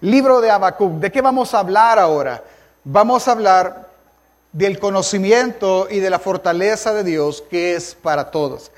Libro 0.00 0.40
de 0.40 0.50
Habacuc. 0.50 0.94
¿De 0.94 1.12
qué 1.12 1.20
vamos 1.20 1.52
a 1.52 1.58
hablar 1.58 1.98
ahora? 1.98 2.42
Vamos 2.84 3.28
a 3.28 3.32
hablar 3.32 3.90
del 4.50 4.78
conocimiento 4.78 5.88
y 5.90 6.00
de 6.00 6.08
la 6.08 6.18
fortaleza 6.18 6.94
de 6.94 7.04
Dios 7.04 7.44
que 7.50 7.74
es 7.74 7.94
para 7.94 8.30
todos. 8.30 8.72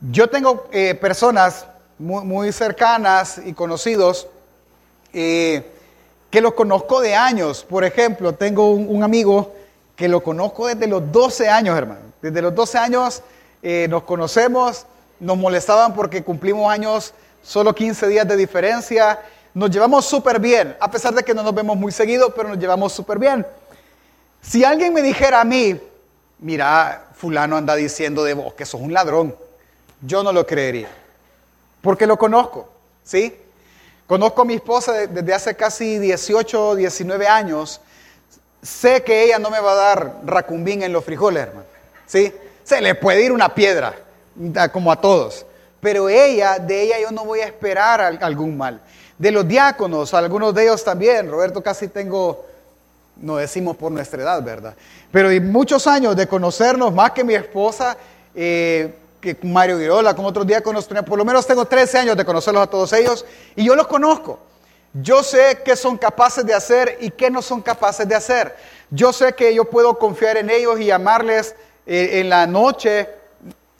Yo 0.00 0.30
tengo 0.30 0.66
eh, 0.72 0.94
personas 0.94 1.66
muy, 1.98 2.52
cercanas 2.52 3.38
y 3.44 3.52
conocidos 3.52 4.28
eh, 5.12 5.70
que 6.30 6.40
los 6.40 6.54
conozco 6.54 7.02
de 7.02 7.14
años. 7.14 7.62
Por 7.68 7.84
ejemplo, 7.84 8.32
tengo 8.32 8.72
un, 8.72 9.02
amigo 9.02 9.52
que 9.94 10.08
lo 10.08 10.22
conozco 10.22 10.68
desde 10.68 10.86
los 10.86 11.12
12 11.12 11.50
años, 11.50 11.76
hermano. 11.76 12.00
Desde 12.22 12.40
los 12.40 12.54
12 12.54 12.78
años 12.78 13.22
eh, 13.62 13.86
nos 13.90 14.04
conocemos, 14.04 14.86
nos 15.20 15.36
molestaban 15.36 15.92
porque 15.92 16.24
cumplimos 16.24 16.72
años 16.72 17.12
solo 17.42 17.74
15 17.74 18.08
días 18.08 18.26
de 18.26 18.36
diferencia 18.36 19.18
nos 19.58 19.70
llevamos 19.72 20.04
súper 20.04 20.38
bien, 20.38 20.76
a 20.78 20.88
pesar 20.88 21.12
de 21.12 21.24
que 21.24 21.34
no 21.34 21.42
nos 21.42 21.52
vemos 21.52 21.76
muy 21.76 21.90
seguido, 21.90 22.32
pero 22.32 22.48
nos 22.48 22.58
llevamos 22.58 22.92
súper 22.92 23.18
bien. 23.18 23.44
Si 24.40 24.62
alguien 24.62 24.94
me 24.94 25.02
dijera 25.02 25.40
a 25.40 25.44
mí, 25.44 25.80
mira, 26.38 27.08
fulano 27.16 27.56
anda 27.56 27.74
diciendo 27.74 28.22
de 28.22 28.34
vos 28.34 28.54
que 28.54 28.64
sos 28.64 28.80
un 28.80 28.92
ladrón, 28.92 29.34
yo 30.00 30.22
no 30.22 30.32
lo 30.32 30.46
creería, 30.46 30.88
porque 31.82 32.06
lo 32.06 32.16
conozco, 32.16 32.68
¿sí? 33.02 33.36
Conozco 34.06 34.42
a 34.42 34.44
mi 34.44 34.54
esposa 34.54 34.92
desde 34.92 35.34
hace 35.34 35.56
casi 35.56 35.98
18, 35.98 36.76
19 36.76 37.26
años. 37.26 37.80
Sé 38.62 39.02
que 39.02 39.24
ella 39.24 39.40
no 39.40 39.50
me 39.50 39.58
va 39.58 39.72
a 39.72 39.74
dar 39.74 40.14
racumbín 40.24 40.84
en 40.84 40.92
los 40.92 41.04
frijoles, 41.04 41.42
hermano. 41.42 41.66
¿Sí? 42.06 42.32
Se 42.62 42.80
le 42.80 42.94
puede 42.94 43.24
ir 43.24 43.32
una 43.32 43.52
piedra, 43.52 43.96
como 44.72 44.92
a 44.92 45.00
todos. 45.00 45.44
Pero 45.80 46.08
ella, 46.08 46.60
de 46.60 46.82
ella 46.82 47.00
yo 47.00 47.10
no 47.10 47.24
voy 47.24 47.40
a 47.40 47.46
esperar 47.46 48.00
algún 48.00 48.56
mal 48.56 48.80
de 49.18 49.32
los 49.32 49.46
diáconos, 49.46 50.14
algunos 50.14 50.54
de 50.54 50.64
ellos 50.64 50.84
también. 50.84 51.30
Roberto 51.30 51.62
casi 51.62 51.88
tengo, 51.88 52.46
no 53.16 53.36
decimos 53.36 53.76
por 53.76 53.90
nuestra 53.92 54.22
edad, 54.22 54.42
¿verdad? 54.42 54.74
Pero 55.10 55.28
hay 55.28 55.40
muchos 55.40 55.86
años 55.86 56.16
de 56.16 56.26
conocernos, 56.26 56.92
más 56.94 57.10
que 57.10 57.24
mi 57.24 57.34
esposa, 57.34 57.96
eh, 58.34 58.94
que 59.20 59.36
Mario 59.42 59.78
Guirola, 59.78 60.14
con 60.14 60.24
otros 60.24 60.46
diáconos, 60.46 60.86
por 60.86 61.18
lo 61.18 61.24
menos 61.24 61.46
tengo 61.46 61.64
13 61.64 61.98
años 61.98 62.16
de 62.16 62.24
conocerlos 62.24 62.62
a 62.62 62.66
todos 62.68 62.92
ellos 62.92 63.24
y 63.56 63.64
yo 63.64 63.74
los 63.74 63.88
conozco. 63.88 64.38
Yo 64.94 65.22
sé 65.22 65.60
qué 65.64 65.76
son 65.76 65.98
capaces 65.98 66.46
de 66.46 66.54
hacer 66.54 66.96
y 67.00 67.10
qué 67.10 67.30
no 67.30 67.42
son 67.42 67.60
capaces 67.60 68.08
de 68.08 68.14
hacer. 68.14 68.56
Yo 68.90 69.12
sé 69.12 69.34
que 69.34 69.54
yo 69.54 69.64
puedo 69.66 69.98
confiar 69.98 70.36
en 70.38 70.48
ellos 70.48 70.80
y 70.80 70.86
llamarles 70.86 71.54
eh, 71.86 72.20
en 72.20 72.30
la 72.30 72.46
noche 72.46 73.08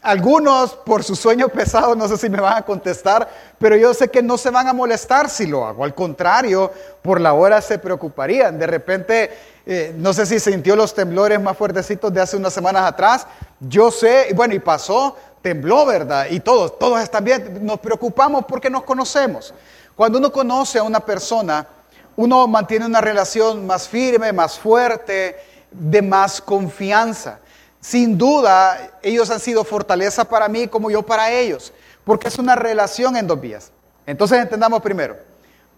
algunos 0.03 0.75
por 0.75 1.03
su 1.03 1.17
sueño 1.17 1.49
pesado 1.49 1.95
no 1.97 2.07
sé 2.07 2.17
si 2.17 2.31
me 2.31 2.41
van 2.41 2.57
a 2.57 2.63
contestar, 2.63 3.29
pero 3.59 3.77
yo 3.77 3.93
sé 3.95 4.09
que 4.09 4.23
no 4.23 4.39
se 4.39 4.51
van 4.51 4.69
a 4.69 4.73
molestar 4.73 5.29
si 5.29 5.47
lo 5.47 5.67
hago. 5.67 5.85
Al 5.85 5.95
contrario, 5.95 6.73
por 7.03 7.21
la 7.21 7.33
hora 7.33 7.61
se 7.61 7.79
preocuparían. 7.79 8.59
De 8.59 8.67
repente, 8.67 9.31
eh, 9.67 9.93
no 9.97 10.13
sé 10.13 10.27
si 10.27 10.39
sintió 10.39 10.77
los 10.77 10.95
temblores 10.95 11.41
más 11.41 11.57
fuertecitos 11.57 12.13
de 12.13 12.21
hace 12.21 12.37
unas 12.37 12.53
semanas 12.53 12.85
atrás. 12.85 13.27
Yo 13.61 13.91
sé, 13.91 14.33
bueno, 14.35 14.55
y 14.55 14.61
pasó, 14.61 15.17
tembló, 15.43 15.85
¿verdad? 15.85 16.27
Y 16.31 16.41
todos, 16.41 16.79
todos 16.79 17.01
están 17.01 17.25
bien. 17.25 17.67
Nos 17.67 17.81
preocupamos 17.81 18.45
porque 18.47 18.71
nos 18.71 18.85
conocemos. 18.85 19.53
Cuando 19.97 20.19
uno 20.19 20.31
conoce 20.31 20.79
a 20.79 20.85
una 20.85 21.01
persona, 21.01 21.67
uno 22.15 22.47
mantiene 22.47 22.87
una 22.87 23.01
relación 23.01 23.67
más 23.67 23.89
firme, 23.89 24.33
más 24.33 24.59
fuerte, 24.59 25.37
de 25.73 26.03
más 26.03 26.41
confianza. 26.41 27.41
Sin 27.81 28.19
duda, 28.19 28.99
ellos 29.03 29.31
han 29.31 29.41
sido 29.41 29.65
fortaleza 29.65 30.25
para 30.25 30.49
mí 30.49 30.67
como 30.67 30.91
yo 30.91 31.03
para 31.03 31.31
ellos, 31.31 31.73
porque 32.05 32.29
es 32.29 32.39
una 32.39 32.57
relación 32.57 33.17
en 33.17 33.27
dos 33.27 33.41
vías. 33.41 33.71
Entonces 34.07 34.39
entendamos 34.39 34.83
primero, 34.83 35.17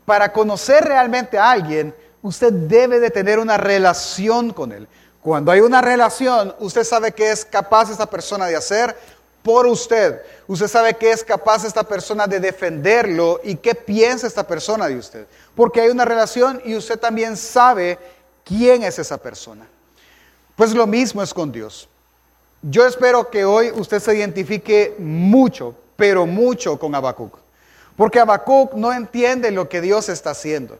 para 0.04 0.32
conocer 0.32 0.84
realmente 0.84 1.38
a 1.38 1.50
alguien, 1.50 1.94
usted 2.22 2.52
debe 2.52 3.00
de 3.00 3.10
tener 3.10 3.38
una 3.38 3.56
relación 3.56 4.52
con 4.52 4.72
él. 4.72 4.88
Cuando 5.22 5.52
hay 5.52 5.60
una 5.60 5.82
relación, 5.82 6.54
usted 6.60 6.84
sabe 6.84 7.12
qué 7.12 7.30
es 7.30 7.44
capaz 7.44 7.90
esta 7.90 8.06
persona 8.06 8.46
de 8.46 8.56
hacer 8.56 8.96
por 9.42 9.66
usted. 9.66 10.20
Usted 10.46 10.68
sabe 10.68 10.94
qué 10.94 11.12
es 11.12 11.22
capaz 11.22 11.64
esta 11.64 11.82
persona 11.82 12.26
de 12.26 12.40
defenderlo 12.40 13.40
y 13.44 13.56
qué 13.56 13.74
piensa 13.74 14.26
esta 14.26 14.46
persona 14.46 14.88
de 14.88 14.96
usted. 14.96 15.26
Porque 15.54 15.80
hay 15.80 15.90
una 15.90 16.04
relación 16.04 16.62
y 16.64 16.74
usted 16.74 16.98
también 16.98 17.36
sabe 17.36 17.98
quién 18.44 18.82
es 18.82 18.98
esa 18.98 19.18
persona. 19.18 19.66
Pues 20.56 20.74
lo 20.74 20.86
mismo 20.86 21.22
es 21.22 21.32
con 21.32 21.52
Dios. 21.52 21.88
Yo 22.62 22.86
espero 22.86 23.30
que 23.30 23.44
hoy 23.44 23.70
usted 23.70 24.00
se 24.00 24.14
identifique 24.16 24.94
mucho, 24.98 25.74
pero 25.96 26.26
mucho 26.26 26.78
con 26.78 26.94
Habacuc. 26.94 27.38
Porque 27.96 28.20
Habacuc 28.20 28.74
no 28.74 28.92
entiende 28.92 29.50
lo 29.50 29.68
que 29.68 29.80
Dios 29.80 30.08
está 30.08 30.30
haciendo, 30.30 30.78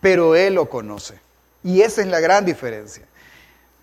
pero 0.00 0.34
él 0.34 0.54
lo 0.54 0.70
conoce. 0.70 1.20
Y 1.62 1.82
esa 1.82 2.00
es 2.00 2.06
la 2.06 2.20
gran 2.20 2.44
diferencia. 2.44 3.04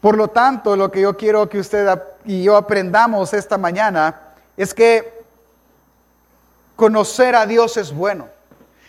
Por 0.02 0.18
lo 0.18 0.30
tanto, 0.30 0.76
lo 0.76 0.90
que 0.90 1.02
yo 1.02 1.18
quiero 1.18 1.48
que 1.50 1.60
usted 1.60 1.88
y 2.26 2.44
yo 2.44 2.56
aprendamos 2.56 3.34
esta 3.34 3.58
mañana 3.58 4.20
es 4.58 4.74
que 4.74 5.14
conocer 6.76 7.36
a 7.36 7.46
Dios 7.46 7.78
es 7.78 7.94
bueno. 7.94 8.28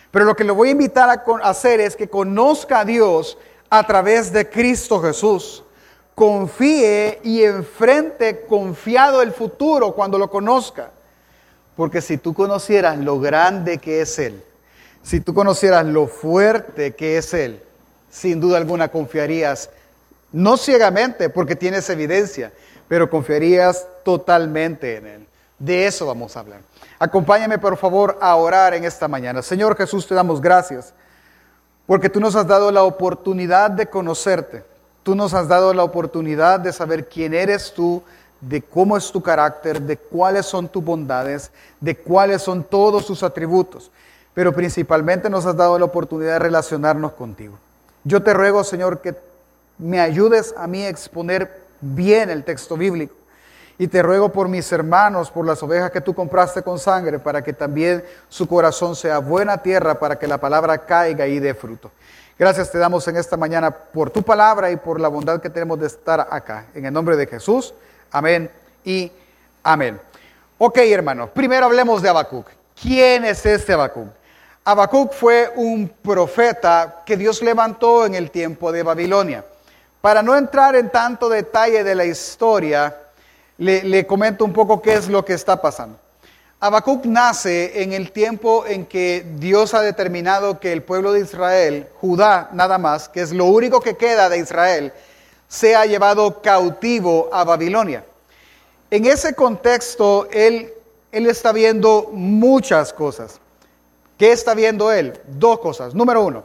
Pero 0.09 0.25
lo 0.25 0.35
que 0.35 0.43
le 0.43 0.51
voy 0.51 0.69
a 0.69 0.71
invitar 0.71 1.09
a 1.09 1.49
hacer 1.49 1.79
es 1.79 1.95
que 1.95 2.09
conozca 2.09 2.79
a 2.79 2.85
Dios 2.85 3.37
a 3.69 3.85
través 3.85 4.31
de 4.33 4.49
Cristo 4.49 4.99
Jesús 5.01 5.63
confíe 6.15 7.19
y 7.23 7.43
enfrente 7.43 8.45
confiado 8.47 9.21
el 9.21 9.31
futuro 9.31 9.93
cuando 9.93 10.17
lo 10.17 10.29
conozca. 10.29 10.91
Porque 11.75 12.01
si 12.01 12.17
tú 12.17 12.33
conocieras 12.33 12.97
lo 12.97 13.19
grande 13.19 13.77
que 13.77 14.01
es 14.01 14.19
Él, 14.19 14.43
si 15.03 15.19
tú 15.19 15.33
conocieras 15.33 15.85
lo 15.85 16.07
fuerte 16.07 16.95
que 16.95 17.17
es 17.17 17.33
Él, 17.33 17.63
sin 18.09 18.39
duda 18.39 18.57
alguna 18.57 18.89
confiarías, 18.89 19.69
no 20.31 20.57
ciegamente 20.57 21.29
porque 21.29 21.55
tienes 21.55 21.89
evidencia, 21.89 22.51
pero 22.87 23.09
confiarías 23.09 23.87
totalmente 24.03 24.97
en 24.97 25.07
Él. 25.07 25.27
De 25.57 25.85
eso 25.85 26.05
vamos 26.05 26.35
a 26.35 26.41
hablar. 26.41 26.61
Acompáñame 26.99 27.57
por 27.57 27.77
favor 27.77 28.17
a 28.21 28.35
orar 28.35 28.73
en 28.73 28.83
esta 28.83 29.07
mañana. 29.07 29.41
Señor 29.41 29.75
Jesús, 29.77 30.07
te 30.07 30.13
damos 30.13 30.41
gracias 30.41 30.93
porque 31.87 32.09
tú 32.09 32.19
nos 32.19 32.35
has 32.35 32.47
dado 32.47 32.71
la 32.71 32.83
oportunidad 32.83 33.71
de 33.71 33.87
conocerte. 33.87 34.63
Tú 35.03 35.15
nos 35.15 35.33
has 35.33 35.47
dado 35.47 35.73
la 35.73 35.83
oportunidad 35.83 36.59
de 36.59 36.71
saber 36.71 37.07
quién 37.07 37.33
eres 37.33 37.73
tú, 37.73 38.03
de 38.39 38.61
cómo 38.61 38.97
es 38.97 39.11
tu 39.11 39.21
carácter, 39.21 39.81
de 39.81 39.97
cuáles 39.97 40.45
son 40.45 40.67
tus 40.67 40.83
bondades, 40.83 41.51
de 41.79 41.95
cuáles 41.95 42.41
son 42.41 42.63
todos 42.63 43.05
tus 43.05 43.23
atributos. 43.23 43.91
Pero 44.33 44.53
principalmente 44.53 45.29
nos 45.29 45.45
has 45.45 45.55
dado 45.55 45.77
la 45.77 45.85
oportunidad 45.85 46.33
de 46.33 46.39
relacionarnos 46.39 47.13
contigo. 47.13 47.57
Yo 48.03 48.23
te 48.23 48.33
ruego, 48.33 48.63
Señor, 48.63 49.01
que 49.01 49.15
me 49.77 49.99
ayudes 49.99 50.53
a 50.57 50.67
mí 50.67 50.83
a 50.83 50.89
exponer 50.89 51.61
bien 51.81 52.29
el 52.29 52.43
texto 52.43 52.77
bíblico. 52.77 53.15
Y 53.77 53.87
te 53.87 54.03
ruego 54.03 54.29
por 54.29 54.47
mis 54.47 54.71
hermanos, 54.71 55.31
por 55.31 55.45
las 55.45 55.63
ovejas 55.63 55.89
que 55.89 56.01
tú 56.01 56.13
compraste 56.13 56.61
con 56.61 56.77
sangre, 56.77 57.17
para 57.17 57.43
que 57.43 57.51
también 57.51 58.03
su 58.29 58.47
corazón 58.47 58.95
sea 58.95 59.17
buena 59.17 59.57
tierra, 59.57 59.99
para 59.99 60.19
que 60.19 60.27
la 60.27 60.37
palabra 60.37 60.85
caiga 60.85 61.25
y 61.25 61.39
dé 61.39 61.55
fruto. 61.55 61.89
Gracias 62.41 62.71
te 62.71 62.79
damos 62.79 63.07
en 63.07 63.17
esta 63.17 63.37
mañana 63.37 63.69
por 63.69 64.09
tu 64.09 64.23
palabra 64.23 64.71
y 64.71 64.75
por 64.75 64.99
la 64.99 65.09
bondad 65.09 65.39
que 65.39 65.51
tenemos 65.51 65.79
de 65.79 65.85
estar 65.85 66.27
acá. 66.31 66.65
En 66.73 66.83
el 66.87 66.91
nombre 66.91 67.15
de 67.15 67.27
Jesús, 67.27 67.71
amén 68.09 68.49
y 68.83 69.11
amén. 69.61 70.01
Ok, 70.57 70.79
hermanos, 70.79 71.29
primero 71.29 71.67
hablemos 71.67 72.01
de 72.01 72.09
Habacuc. 72.09 72.47
¿Quién 72.81 73.25
es 73.25 73.45
este 73.45 73.73
Habacuc? 73.73 74.07
Habacuc 74.65 75.13
fue 75.13 75.53
un 75.55 75.87
profeta 75.87 77.03
que 77.05 77.15
Dios 77.15 77.43
levantó 77.43 78.07
en 78.07 78.15
el 78.15 78.31
tiempo 78.31 78.71
de 78.71 78.81
Babilonia. 78.81 79.45
Para 80.01 80.23
no 80.23 80.35
entrar 80.35 80.75
en 80.75 80.89
tanto 80.89 81.29
detalle 81.29 81.83
de 81.83 81.93
la 81.93 82.05
historia, 82.05 82.97
le, 83.59 83.83
le 83.83 84.07
comento 84.07 84.45
un 84.45 84.53
poco 84.53 84.81
qué 84.81 84.95
es 84.95 85.09
lo 85.09 85.23
que 85.23 85.33
está 85.33 85.61
pasando. 85.61 85.99
Habacuc 86.63 87.05
nace 87.05 87.81
en 87.81 87.91
el 87.91 88.11
tiempo 88.11 88.67
en 88.67 88.85
que 88.85 89.25
Dios 89.37 89.73
ha 89.73 89.81
determinado 89.81 90.59
que 90.59 90.71
el 90.71 90.83
pueblo 90.83 91.11
de 91.11 91.21
Israel, 91.21 91.87
Judá 91.99 92.49
nada 92.53 92.77
más, 92.77 93.09
que 93.09 93.21
es 93.21 93.31
lo 93.31 93.45
único 93.45 93.79
que 93.79 93.97
queda 93.97 94.29
de 94.29 94.37
Israel, 94.37 94.93
sea 95.47 95.87
llevado 95.87 96.39
cautivo 96.43 97.31
a 97.33 97.43
Babilonia. 97.43 98.05
En 98.91 99.07
ese 99.07 99.33
contexto, 99.33 100.27
él, 100.31 100.71
él 101.11 101.25
está 101.25 101.51
viendo 101.51 102.11
muchas 102.13 102.93
cosas. 102.93 103.39
¿Qué 104.19 104.31
está 104.31 104.53
viendo 104.53 104.91
él? 104.91 105.19
Dos 105.29 105.59
cosas. 105.61 105.95
Número 105.95 106.23
uno, 106.23 106.43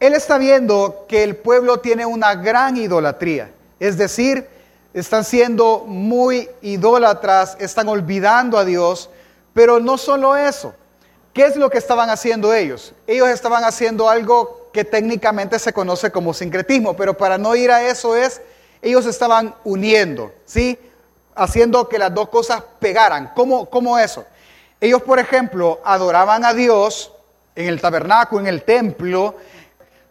él 0.00 0.14
está 0.14 0.38
viendo 0.38 1.04
que 1.06 1.24
el 1.24 1.36
pueblo 1.36 1.80
tiene 1.80 2.06
una 2.06 2.36
gran 2.36 2.78
idolatría. 2.78 3.50
Es 3.78 3.98
decir, 3.98 4.48
están 4.94 5.24
siendo 5.24 5.80
muy 5.86 6.48
idólatras, 6.62 7.58
están 7.60 7.90
olvidando 7.90 8.56
a 8.56 8.64
Dios 8.64 9.10
pero 9.52 9.80
no 9.80 9.98
solo 9.98 10.36
eso. 10.36 10.74
¿Qué 11.32 11.46
es 11.46 11.56
lo 11.56 11.70
que 11.70 11.78
estaban 11.78 12.10
haciendo 12.10 12.52
ellos? 12.52 12.92
Ellos 13.06 13.28
estaban 13.28 13.64
haciendo 13.64 14.08
algo 14.08 14.68
que 14.72 14.84
técnicamente 14.84 15.58
se 15.58 15.72
conoce 15.72 16.10
como 16.10 16.34
sincretismo, 16.34 16.94
pero 16.94 17.16
para 17.16 17.38
no 17.38 17.54
ir 17.56 17.70
a 17.70 17.82
eso 17.82 18.16
es, 18.16 18.42
ellos 18.82 19.06
estaban 19.06 19.54
uniendo, 19.64 20.32
¿sí? 20.44 20.78
Haciendo 21.34 21.88
que 21.88 21.98
las 21.98 22.12
dos 22.12 22.28
cosas 22.28 22.62
pegaran. 22.78 23.32
¿Cómo, 23.34 23.66
cómo 23.70 23.98
eso? 23.98 24.26
Ellos, 24.80 25.02
por 25.02 25.18
ejemplo, 25.18 25.80
adoraban 25.84 26.44
a 26.44 26.52
Dios 26.52 27.12
en 27.54 27.68
el 27.68 27.80
tabernáculo, 27.80 28.40
en 28.40 28.46
el 28.48 28.62
templo, 28.64 29.36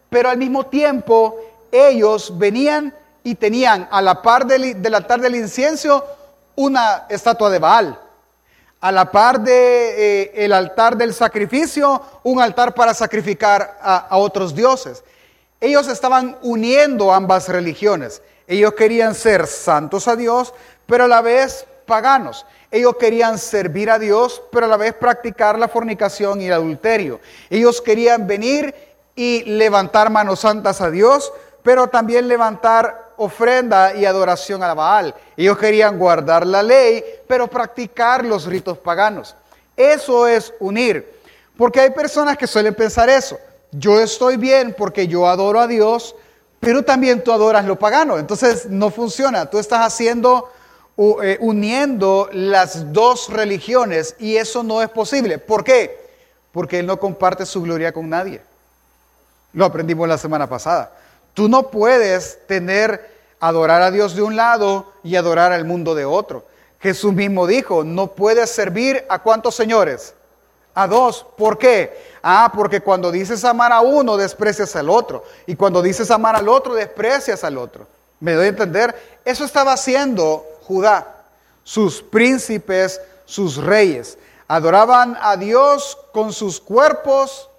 pero 0.10 0.30
al 0.30 0.38
mismo 0.38 0.66
tiempo 0.68 1.38
ellos 1.72 2.38
venían 2.38 2.94
y 3.24 3.36
tenían 3.36 3.88
a 3.92 4.02
la 4.02 4.22
par 4.22 4.46
del, 4.46 4.82
del 4.82 4.96
altar 4.96 5.22
del 5.22 5.36
incienso 5.36 6.06
una 6.56 7.06
estatua 7.10 7.50
de 7.50 7.60
Baal. 7.60 8.00
A 8.82 8.92
la 8.92 9.12
par 9.12 9.40
de, 9.40 10.32
eh, 10.36 10.54
altar 10.54 10.98
del 10.98 11.14
sacrificio, 11.14 12.02
un 12.24 12.42
altar 12.42 12.74
para 12.74 12.94
sacrificar 12.94 13.78
a, 13.82 13.98
a 13.98 14.18
otros 14.18 14.54
dioses. 14.54 15.04
Ellos 15.60 15.88
estaban 15.88 16.38
uniendo 16.42 17.14
ambas 17.14 17.48
religiones. 17.48 18.22
Ellos 18.48 18.74
querían 18.74 19.16
ser 19.16 19.48
santos 19.48 20.08
a 20.08 20.16
Dios, 20.16 20.54
pero 20.88 21.06
a 21.06 21.08
la 21.08 21.22
vez 21.22 21.66
paganos. 21.86 22.46
Ellos 22.72 22.96
querían 22.98 23.38
servir 23.38 23.90
a 23.90 24.00
Dios, 24.00 24.42
pero 24.52 24.66
a 24.66 24.70
la 24.70 24.78
vez 24.78 24.94
practicar 24.94 25.60
la 25.60 25.68
fornicación 25.68 26.42
y 26.42 26.48
el 26.48 26.54
adulterio. 26.54 27.20
Ellos 27.50 27.82
querían 27.82 28.28
venir 28.28 28.74
y 29.16 29.44
levantar 29.44 30.10
manos 30.10 30.40
santas 30.40 30.82
a 30.82 30.90
Dios, 30.90 31.32
pero 31.64 31.88
también 31.88 32.28
levantar 32.28 33.01
ofrenda 33.22 33.94
y 33.96 34.06
adoración 34.06 34.64
a 34.64 34.74
Baal. 34.74 35.14
Ellos 35.38 35.58
querían 35.58 35.98
guardar 35.98 36.46
la 36.46 36.64
ley, 36.64 37.04
pero 37.28 37.48
practicar 37.48 38.26
los 38.26 38.46
ritos 38.46 38.78
paganos. 38.78 39.36
Eso 39.78 40.28
es 40.28 40.54
unir. 40.60 41.08
Porque 41.58 41.80
hay 41.80 41.92
personas 41.92 42.38
que 42.38 42.48
suelen 42.48 42.74
pensar 42.74 43.10
eso. 43.10 43.38
Yo 43.72 44.00
estoy 44.02 44.38
bien 44.38 44.76
porque 44.78 45.08
yo 45.08 45.28
adoro 45.28 45.60
a 45.60 45.68
Dios, 45.68 46.16
pero 46.60 46.84
también 46.84 47.24
tú 47.24 47.32
adoras 47.32 47.66
lo 47.66 47.78
pagano. 47.78 48.18
Entonces 48.18 48.66
no 48.68 48.90
funciona. 48.90 49.50
Tú 49.50 49.60
estás 49.60 49.86
haciendo, 49.86 50.52
eh, 50.98 51.38
uniendo 51.40 52.30
las 52.32 52.92
dos 52.92 53.30
religiones 53.30 54.16
y 54.20 54.38
eso 54.38 54.64
no 54.64 54.82
es 54.82 54.90
posible. 54.90 55.38
¿Por 55.38 55.64
qué? 55.64 56.10
Porque 56.52 56.80
Él 56.80 56.88
no 56.88 57.00
comparte 57.00 57.46
su 57.46 57.62
gloria 57.62 57.92
con 57.92 58.10
nadie. 58.10 58.42
Lo 59.54 59.66
aprendimos 59.66 60.08
la 60.08 60.18
semana 60.18 60.48
pasada. 60.48 60.92
Tú 61.34 61.48
no 61.48 61.70
puedes 61.70 62.40
tener 62.48 63.11
adorar 63.42 63.82
a 63.82 63.92
Dios 63.92 64.16
de 64.16 64.22
un 64.22 64.38
lado 64.38 64.94
y 65.04 65.18
adorar 65.18 65.52
al 65.52 65.66
mundo 65.66 65.96
de 65.96 66.06
otro. 66.06 66.46
Jesús 66.80 67.12
mismo 67.12 67.48
dijo, 67.48 67.84
no 67.84 68.08
puedes 68.14 68.50
servir 68.52 69.04
a 69.10 69.20
cuántos 69.20 69.56
señores? 69.56 70.14
A 70.74 70.88
dos. 70.88 71.26
¿Por 71.38 71.58
qué? 71.58 72.16
Ah, 72.24 72.52
porque 72.56 72.82
cuando 72.82 73.12
dices 73.12 73.44
amar 73.44 73.74
a 73.74 73.82
uno, 73.82 74.16
desprecias 74.16 74.76
al 74.76 74.90
otro. 74.90 75.24
Y 75.48 75.56
cuando 75.56 75.82
dices 75.82 76.10
amar 76.12 76.36
al 76.36 76.48
otro, 76.48 76.76
desprecias 76.76 77.44
al 77.44 77.58
otro. 77.58 77.88
¿Me 78.20 78.34
doy 78.34 78.46
a 78.46 78.50
entender? 78.50 78.96
Eso 79.26 79.44
estaba 79.44 79.74
haciendo 79.74 80.46
Judá, 80.62 81.24
sus 81.64 82.02
príncipes, 82.02 83.02
sus 83.26 83.58
reyes. 83.58 84.18
Adoraban 84.48 85.18
a 85.20 85.36
Dios 85.36 85.98
con 86.14 86.32
sus 86.32 86.62
cuerpos 86.62 87.50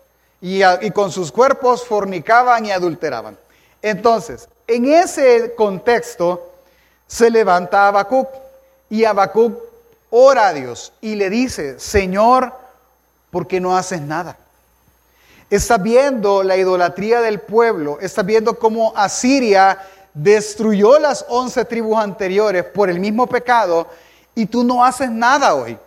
y, 0.40 0.62
y 0.64 0.90
con 0.92 1.10
sus 1.10 1.32
cuerpos 1.32 1.84
fornicaban 1.84 2.66
y 2.66 2.70
adulteraban. 2.70 3.36
Entonces, 3.82 4.48
en 4.66 4.92
ese 4.92 5.54
contexto 5.54 6.50
se 7.06 7.30
levanta 7.30 7.88
Habacuc 7.88 8.28
y 8.88 9.04
Habacuc 9.04 9.58
ora 10.10 10.48
a 10.48 10.52
Dios 10.52 10.92
y 11.00 11.14
le 11.14 11.30
dice, 11.30 11.78
Señor, 11.78 12.52
¿por 13.30 13.46
qué 13.46 13.60
no 13.60 13.76
haces 13.76 14.00
nada? 14.00 14.36
Está 15.50 15.78
viendo 15.78 16.42
la 16.42 16.56
idolatría 16.56 17.20
del 17.20 17.40
pueblo, 17.40 17.98
está 18.00 18.22
viendo 18.22 18.58
cómo 18.58 18.92
Asiria 18.96 19.78
destruyó 20.14 20.98
las 20.98 21.24
once 21.28 21.64
tribus 21.64 21.98
anteriores 21.98 22.64
por 22.64 22.88
el 22.88 23.00
mismo 23.00 23.26
pecado 23.26 23.86
y 24.34 24.46
tú 24.46 24.64
no 24.64 24.84
haces 24.84 25.10
nada 25.10 25.54
hoy. 25.54 25.78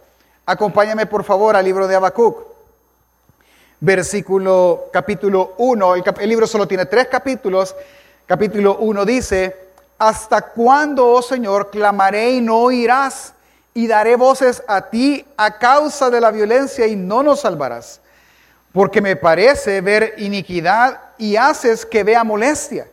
Acompáñame 0.45 1.05
por 1.05 1.23
favor 1.23 1.55
al 1.55 1.65
libro 1.65 1.87
de 1.87 1.95
Habacuc 1.95 2.55
versículo 3.79 4.89
capítulo 4.91 5.53
1, 5.57 5.95
el, 5.95 6.29
libro 6.29 6.47
solo 6.47 6.67
tiene 6.67 6.85
tres 6.85 7.07
capítulos, 7.07 7.75
capítulo 8.25 8.77
1 8.77 9.05
dice, 9.05 9.55
¿hasta 9.97 10.41
cuándo, 10.41 11.07
oh 11.07 11.21
Señor, 11.21 11.69
clamaré 11.69 12.31
y 12.31 12.41
no 12.41 12.57
oirás? 12.57 13.33
Y 13.73 13.87
daré 13.87 14.15
voces 14.15 14.63
a 14.67 14.89
ti 14.89 15.25
a 15.35 15.57
causa 15.57 16.09
de 16.09 16.21
la 16.21 16.31
violencia 16.31 16.87
y 16.87 16.95
no 16.95 17.23
nos 17.23 17.41
salvarás. 17.41 17.99
Porque 18.71 19.01
me 19.01 19.15
parece 19.15 19.81
ver 19.81 20.15
iniquidad 20.17 20.99
y 21.17 21.35
haces 21.35 21.85
que 21.85 22.03
vea 22.03 22.23
molestia. 22.23 22.87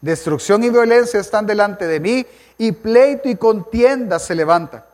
Destrucción 0.00 0.62
y 0.62 0.70
violencia 0.70 1.18
están 1.18 1.46
delante 1.46 1.86
de 1.86 1.98
mí 1.98 2.26
y 2.56 2.72
pleito 2.72 3.28
y 3.28 3.36
contienda 3.36 4.18
se 4.18 4.34
levanta 4.34 4.84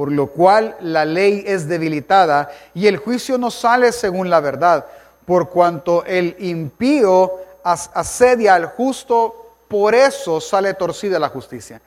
por 0.00 0.12
lo 0.12 0.28
cual 0.28 0.76
la 0.80 1.04
ley 1.04 1.44
es 1.46 1.68
debilitada 1.68 2.50
y 2.72 2.86
el 2.86 2.96
juicio 2.96 3.36
no 3.36 3.50
sale 3.50 3.92
según 3.92 4.30
la 4.30 4.40
verdad, 4.40 4.86
por 5.26 5.50
cuanto 5.50 6.06
el 6.06 6.36
impío 6.38 7.32
asedia 7.64 8.54
al 8.54 8.66
justo, 8.66 9.54
por 9.68 9.94
eso 9.94 10.40
sale 10.40 10.74
torcida 10.74 11.18
la 11.18 11.28
justicia. 11.28 11.80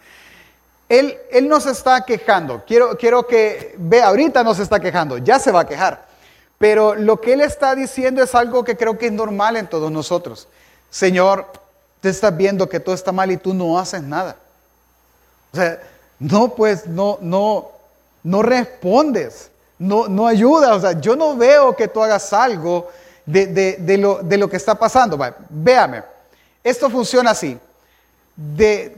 Él, 0.90 1.18
él 1.32 1.48
nos 1.48 1.66
está 1.66 2.06
quejando, 2.06 2.64
quiero, 2.66 2.98
quiero 2.98 3.26
que 3.26 3.76
vea, 3.78 4.08
ahorita 4.08 4.44
nos 4.44 4.60
está 4.60 4.80
quejando, 4.80 5.18
ya 5.18 5.40
se 5.40 5.52
va 5.52 5.62
a 5.62 5.68
quejar, 5.68 6.06
pero 6.58 6.96
lo 6.96 7.20
que 7.20 7.34
él 7.34 7.42
está 7.42 7.76
diciendo 7.76 8.22
es 8.22 8.36
algo 8.36 8.64
que 8.64 8.78
creo 8.78 8.98
que 8.98 9.08
es 9.08 9.12
normal 9.12 9.58
en 9.58 9.68
todos 9.68 9.92
nosotros. 9.92 10.48
Señor, 10.90 11.48
te 12.00 12.10
estás 12.10 12.36
viendo 12.36 12.70
que 12.70 12.80
todo 12.80 12.94
está 12.94 13.12
mal 13.12 13.32
y 13.32 13.38
tú 13.38 13.54
no 13.54 13.80
haces 13.80 14.04
nada. 14.04 14.36
O 15.52 15.56
sea, 15.56 15.82
no, 16.20 16.50
pues, 16.56 16.88
no, 16.88 17.18
no, 17.22 17.72
no 18.24 18.42
respondes, 18.44 19.52
no, 19.80 20.08
no 20.08 20.28
ayudas. 20.28 20.72
O 20.72 20.82
sea, 20.82 21.00
yo 21.00 21.16
no 21.16 21.36
veo 21.36 21.76
que 21.76 21.88
tú 21.88 22.02
hagas 22.04 22.32
algo 22.34 22.90
de, 23.26 24.38
lo, 24.38 24.50
que 24.50 24.58
está 24.58 24.76
pasando. 24.76 25.18
véame, 25.50 26.04
esto 26.64 26.90
funciona 26.90 27.32
así. 27.32 27.58
De, 28.36 28.98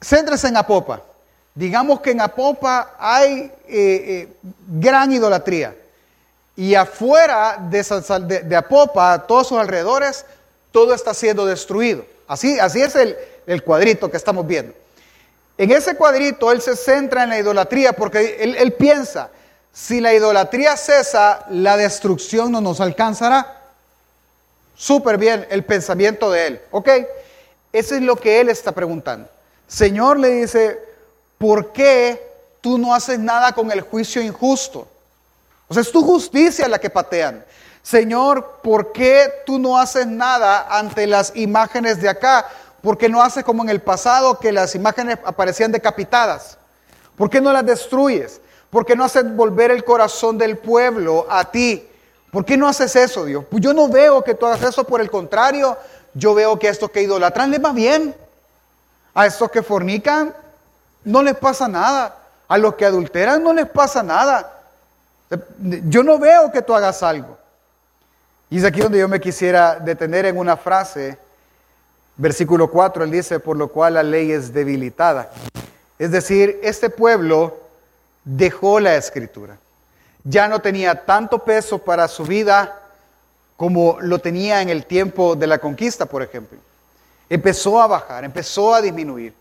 céntrese 0.00 0.48
en 0.48 0.56
Apopa. 0.56 1.02
Digamos 1.54 2.00
que 2.00 2.12
en 2.12 2.20
Apopa 2.20 2.94
hay 2.98 3.40
eh, 3.40 3.52
eh, 3.68 4.28
gran 4.68 5.12
idolatría. 5.12 5.76
Y 6.56 6.74
afuera 6.74 7.58
de, 7.70 8.42
de, 8.44 8.56
Apopa, 8.56 9.26
todos 9.26 9.48
sus 9.48 9.58
alrededores, 9.58 10.24
todo 10.70 10.94
está 10.94 11.14
siendo 11.14 11.46
destruido. 11.46 12.04
Así, 12.26 12.58
así 12.58 12.80
es 12.80 12.94
el, 12.94 13.16
el 13.46 13.62
cuadrito 13.62 14.10
que 14.10 14.16
estamos 14.16 14.46
viendo. 14.46 14.74
En 15.58 15.70
ese 15.70 15.94
cuadrito 15.94 16.50
él 16.50 16.60
se 16.60 16.76
centra 16.76 17.24
en 17.24 17.30
la 17.30 17.38
idolatría 17.38 17.92
porque 17.92 18.38
él, 18.40 18.72
piensa, 18.72 19.30
si 19.72 20.00
la 20.00 20.12
idolatría 20.12 20.76
cesa, 20.76 21.46
la 21.48 21.76
destrucción 21.76 22.52
no 22.52 22.60
nos 22.60 22.80
alcanzará. 22.80 23.60
Súper 24.76 25.16
bien 25.16 25.46
el 25.50 25.64
pensamiento 25.64 26.30
de 26.30 26.46
él, 26.46 26.60
¿ok? 26.70 26.88
Eso 27.72 27.94
es 27.94 28.02
lo 28.02 28.16
que 28.16 28.40
él 28.40 28.48
está 28.48 28.72
preguntando. 28.72 29.28
Señor 29.66 30.18
le 30.18 30.28
dice, 30.28 30.78
¿por 31.38 31.72
qué 31.72 32.20
tú 32.60 32.76
no 32.76 32.94
haces 32.94 33.18
nada 33.18 33.52
con 33.52 33.70
el 33.70 33.80
juicio 33.80 34.20
injusto? 34.20 34.86
O 35.68 35.74
sea, 35.74 35.80
es 35.80 35.90
tu 35.90 36.04
justicia 36.04 36.68
la 36.68 36.78
que 36.78 36.90
patean. 36.90 37.42
Señor, 37.82 38.60
¿por 38.62 38.92
qué 38.92 39.42
tú 39.46 39.58
no 39.58 39.78
haces 39.78 40.06
nada 40.06 40.66
ante 40.68 41.06
las 41.06 41.32
imágenes 41.34 42.00
de 42.02 42.10
acá? 42.10 42.46
¿Por 42.82 42.98
qué 42.98 43.08
no 43.08 43.22
haces 43.22 43.42
como 43.42 43.62
en 43.62 43.70
el 43.70 43.80
pasado 43.80 44.38
que 44.38 44.52
las 44.52 44.74
imágenes 44.74 45.18
aparecían 45.24 45.72
decapitadas? 45.72 46.58
¿Por 47.16 47.30
qué 47.30 47.40
no 47.40 47.52
las 47.52 47.64
destruyes? 47.64 48.40
¿Por 48.72 48.86
qué 48.86 48.96
no 48.96 49.04
haces 49.04 49.36
volver 49.36 49.70
el 49.70 49.84
corazón 49.84 50.38
del 50.38 50.56
pueblo 50.56 51.26
a 51.28 51.44
ti? 51.44 51.86
¿Por 52.30 52.44
qué 52.44 52.56
no 52.56 52.66
haces 52.66 52.96
eso, 52.96 53.26
Dios? 53.26 53.44
Pues 53.50 53.62
yo 53.62 53.74
no 53.74 53.88
veo 53.88 54.24
que 54.24 54.34
tú 54.34 54.46
hagas 54.46 54.62
eso, 54.62 54.84
por 54.84 55.02
el 55.02 55.10
contrario, 55.10 55.76
yo 56.14 56.32
veo 56.32 56.58
que 56.58 56.68
a 56.68 56.70
estos 56.70 56.90
que 56.90 57.02
idolatran 57.02 57.50
les 57.50 57.62
va 57.62 57.72
bien. 57.72 58.16
A 59.12 59.26
estos 59.26 59.50
que 59.50 59.62
fornican 59.62 60.34
no 61.04 61.22
les 61.22 61.36
pasa 61.36 61.68
nada. 61.68 62.16
A 62.48 62.56
los 62.56 62.74
que 62.76 62.86
adulteran 62.86 63.44
no 63.44 63.52
les 63.52 63.68
pasa 63.68 64.02
nada. 64.02 64.60
Yo 65.58 66.02
no 66.02 66.18
veo 66.18 66.50
que 66.50 66.62
tú 66.62 66.74
hagas 66.74 67.02
algo. 67.02 67.36
Y 68.48 68.58
es 68.58 68.64
aquí 68.64 68.80
donde 68.80 68.98
yo 68.98 69.08
me 69.08 69.20
quisiera 69.20 69.76
detener 69.76 70.24
en 70.24 70.38
una 70.38 70.56
frase 70.56 71.18
Versículo 72.16 72.70
4, 72.70 73.04
él 73.04 73.10
dice, 73.10 73.40
por 73.40 73.56
lo 73.56 73.68
cual 73.68 73.94
la 73.94 74.02
ley 74.02 74.32
es 74.32 74.52
debilitada. 74.52 75.30
Es 75.98 76.10
decir, 76.10 76.60
este 76.62 76.90
pueblo 76.90 77.61
dejó 78.24 78.80
la 78.80 78.96
escritura. 78.96 79.58
Ya 80.24 80.48
no 80.48 80.60
tenía 80.60 81.04
tanto 81.04 81.40
peso 81.40 81.78
para 81.78 82.06
su 82.08 82.24
vida 82.24 82.80
como 83.56 83.98
lo 84.00 84.18
tenía 84.18 84.62
en 84.62 84.68
el 84.68 84.86
tiempo 84.86 85.36
de 85.36 85.46
la 85.46 85.58
conquista, 85.58 86.06
por 86.06 86.22
ejemplo. 86.22 86.58
Empezó 87.28 87.80
a 87.80 87.86
bajar, 87.86 88.24
empezó 88.24 88.74
a 88.74 88.82
disminuir. 88.82 89.34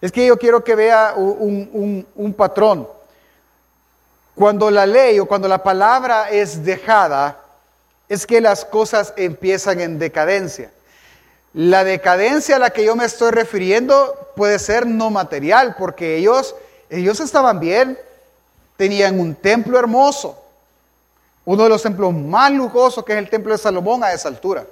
Es 0.00 0.12
que 0.12 0.26
yo 0.26 0.38
quiero 0.38 0.64
que 0.64 0.74
vea 0.74 1.14
un, 1.16 2.06
un 2.14 2.34
patrón. 2.34 2.88
Cuando 4.34 4.70
la 4.70 4.86
ley 4.86 5.18
o 5.18 5.26
cuando 5.26 5.48
la 5.48 5.62
palabra 5.62 6.30
es 6.30 6.64
dejada, 6.64 7.38
es 8.08 8.26
que 8.26 8.40
las 8.40 8.64
cosas 8.64 9.12
empiezan 9.16 9.80
en 9.80 9.98
decadencia. 9.98 10.70
La 11.52 11.84
decadencia 11.84 12.56
a 12.56 12.58
la 12.58 12.70
que 12.70 12.84
yo 12.84 12.96
me 12.96 13.04
estoy 13.04 13.30
refiriendo 13.30 14.32
puede 14.36 14.58
ser 14.58 14.86
no 14.86 15.10
material, 15.10 15.76
porque 15.78 16.16
ellos, 16.16 16.54
ellos 16.88 17.20
estaban 17.20 17.60
bien, 17.60 17.98
tenían 18.80 19.20
un 19.20 19.34
templo 19.34 19.78
hermoso, 19.78 20.42
Uno 21.44 21.64
de 21.64 21.68
los 21.68 21.82
templos 21.82 22.14
más 22.14 22.50
lujosos 22.50 23.04
que 23.04 23.12
es 23.12 23.18
el 23.18 23.28
templo 23.28 23.52
de 23.52 23.58
Salomón 23.58 24.02
a 24.02 24.14
esa 24.14 24.28
altura. 24.28 24.64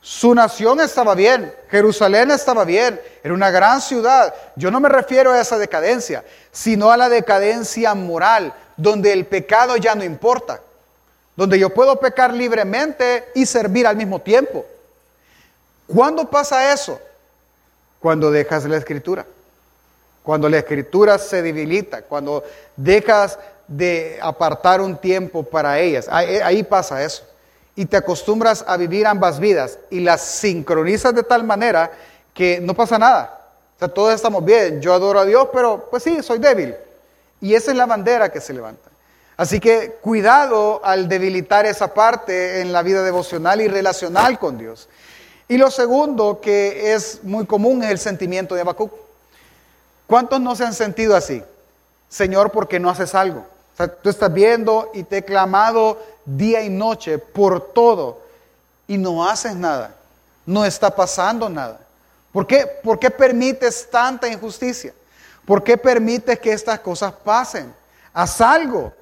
Su 0.00 0.32
nación 0.36 0.80
estaba 0.80 1.16
bien, 1.16 1.52
Jerusalén 1.68 2.30
estaba 2.30 2.64
bien, 2.64 3.00
era 3.24 3.34
una 3.34 3.50
gran 3.50 3.80
ciudad. 3.80 4.32
Yo 4.54 4.70
no 4.70 4.78
me 4.78 4.88
refiero 4.88 5.32
a 5.32 5.40
esa 5.40 5.58
decadencia, 5.58 6.24
sino 6.52 6.92
a 6.92 6.96
la 6.96 7.08
decadencia 7.08 7.92
moral, 7.94 8.54
donde 8.76 9.12
el 9.12 9.26
pecado 9.26 9.76
ya 9.76 9.96
no 9.96 10.04
importa, 10.04 10.60
donde 11.34 11.58
yo 11.58 11.70
puedo 11.70 11.98
pecar 11.98 12.32
libremente 12.32 13.24
y 13.34 13.46
servir 13.46 13.84
al 13.84 13.96
mismo 13.96 14.20
tiempo. 14.20 14.64
¿Cuándo 15.88 16.30
pasa 16.30 16.72
eso? 16.72 17.00
Cuando 17.98 18.30
dejas 18.30 18.64
la 18.66 18.76
escritura, 18.76 19.26
cuando 20.22 20.48
la 20.48 20.58
escritura 20.58 21.18
se 21.18 21.42
debilita, 21.42 22.02
cuando 22.02 22.44
dejas 22.76 23.38
de 23.66 24.18
apartar 24.20 24.80
un 24.80 24.96
tiempo 24.96 25.42
para 25.42 25.78
ellas. 25.78 26.08
Ahí, 26.10 26.62
pasa 26.64 27.02
eso 27.02 27.24
y 27.76 27.86
te 27.86 27.96
acostumbras 27.96 28.64
a 28.66 28.76
vivir 28.76 29.06
ambas 29.06 29.38
vidas 29.38 29.78
y 29.90 30.00
las 30.00 30.20
sincronizas 30.20 31.14
de 31.14 31.22
tal 31.22 31.44
manera 31.44 31.92
que 32.34 32.60
no 32.60 32.74
pasa 32.74 32.98
nada. 32.98 33.48
O 33.76 33.78
sea, 33.78 33.88
todos 33.88 34.14
estamos 34.14 34.44
bien, 34.44 34.82
yo 34.82 34.92
adoro 34.92 35.20
a 35.20 35.24
Dios, 35.24 35.48
pero 35.52 35.88
pues 35.90 36.02
sí, 36.02 36.22
soy 36.22 36.38
débil. 36.38 36.74
Y 37.40 37.54
esa 37.54 37.70
es 37.70 37.76
la 37.76 37.86
bandera 37.86 38.30
que 38.30 38.40
se 38.40 38.52
levanta. 38.52 38.90
Así 39.36 39.58
que 39.58 39.92
cuidado 40.02 40.82
al 40.84 41.08
debilitar 41.08 41.64
esa 41.64 41.94
parte 41.94 42.60
en 42.60 42.72
la 42.72 42.82
vida 42.82 43.02
devocional 43.02 43.62
y 43.62 43.68
relacional 43.68 44.38
con 44.38 44.58
Dios. 44.58 44.88
Y 45.48 45.56
lo 45.56 45.70
segundo 45.70 46.40
que 46.42 46.92
es 46.92 47.20
muy 47.22 47.46
común 47.46 47.82
es 47.82 47.90
el 47.90 47.98
sentimiento 47.98 48.54
de 48.54 48.60
Habacuc. 48.60 48.92
¿Cuántos 50.10 50.40
no 50.40 50.56
se 50.56 50.64
han 50.64 50.74
sentido 50.74 51.14
así? 51.14 51.40
Señor, 52.08 52.50
¿por 52.50 52.66
qué 52.66 52.80
no 52.80 52.90
haces 52.90 53.14
algo? 53.14 53.46
O 53.74 53.76
sea, 53.76 53.86
tú 53.86 54.10
estás 54.10 54.32
viendo 54.32 54.90
y 54.92 55.04
te 55.04 55.18
he 55.18 55.24
clamado 55.24 56.02
día 56.24 56.62
y 56.62 56.68
noche 56.68 57.16
por 57.18 57.72
todo 57.72 58.20
y 58.88 58.98
no 58.98 59.24
haces 59.24 59.54
nada. 59.54 59.94
No 60.44 60.64
está 60.64 60.92
pasando 60.92 61.48
nada. 61.48 61.78
¿Por 62.32 62.44
qué, 62.44 62.66
¿Por 62.82 62.98
qué 62.98 63.08
permites 63.08 63.88
tanta 63.88 64.26
injusticia? 64.26 64.92
¿Por 65.46 65.62
qué 65.62 65.78
permites 65.78 66.40
que 66.40 66.52
estas 66.52 66.80
cosas 66.80 67.12
pasen? 67.12 67.72
Haz 68.12 68.40
algo. 68.40 68.92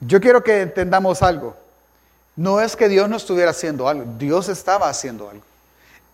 Yo 0.00 0.18
quiero 0.18 0.42
que 0.42 0.62
entendamos 0.62 1.22
algo. 1.22 1.54
No 2.36 2.58
es 2.58 2.74
que 2.74 2.88
Dios 2.88 3.06
no 3.06 3.18
estuviera 3.18 3.50
haciendo 3.50 3.86
algo, 3.86 4.14
Dios 4.16 4.48
estaba 4.48 4.88
haciendo 4.88 5.28
algo. 5.28 5.42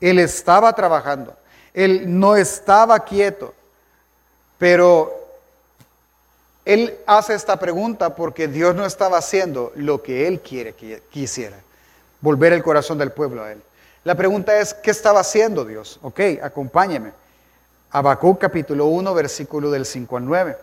Él 0.00 0.18
estaba 0.18 0.72
trabajando, 0.72 1.36
Él 1.76 2.18
no 2.18 2.34
estaba 2.36 2.98
quieto, 3.00 3.54
pero 4.58 5.14
él 6.64 6.98
hace 7.06 7.34
esta 7.34 7.58
pregunta 7.58 8.16
porque 8.16 8.48
Dios 8.48 8.74
no 8.74 8.84
estaba 8.84 9.18
haciendo 9.18 9.72
lo 9.76 10.02
que 10.02 10.26
Él 10.26 10.40
quiere 10.40 10.72
que 10.72 11.00
quisiera, 11.10 11.56
volver 12.20 12.52
el 12.54 12.64
corazón 12.64 12.98
del 12.98 13.12
pueblo 13.12 13.44
a 13.44 13.52
Él. 13.52 13.62
La 14.02 14.16
pregunta 14.16 14.58
es, 14.58 14.74
¿qué 14.74 14.90
estaba 14.90 15.20
haciendo 15.20 15.64
Dios? 15.64 16.00
Ok, 16.02 16.20
acompáñeme. 16.42 17.12
Habacuc 17.90 18.40
capítulo 18.40 18.86
1, 18.86 19.14
versículo 19.14 19.70
del 19.70 19.86
5 19.86 20.16
al 20.16 20.24
9. 20.24 20.56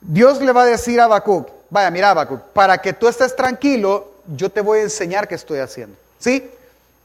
Dios 0.00 0.40
le 0.40 0.52
va 0.52 0.62
a 0.62 0.66
decir 0.66 1.00
a 1.00 1.04
Habacuc, 1.04 1.48
vaya, 1.70 1.90
mira 1.90 2.10
Habacuc, 2.10 2.40
para 2.52 2.78
que 2.78 2.92
tú 2.92 3.08
estés 3.08 3.36
tranquilo, 3.36 4.14
yo 4.26 4.50
te 4.50 4.62
voy 4.62 4.80
a 4.80 4.82
enseñar 4.82 5.28
qué 5.28 5.34
estoy 5.34 5.58
haciendo. 5.58 5.96
¿Sí? 6.18 6.50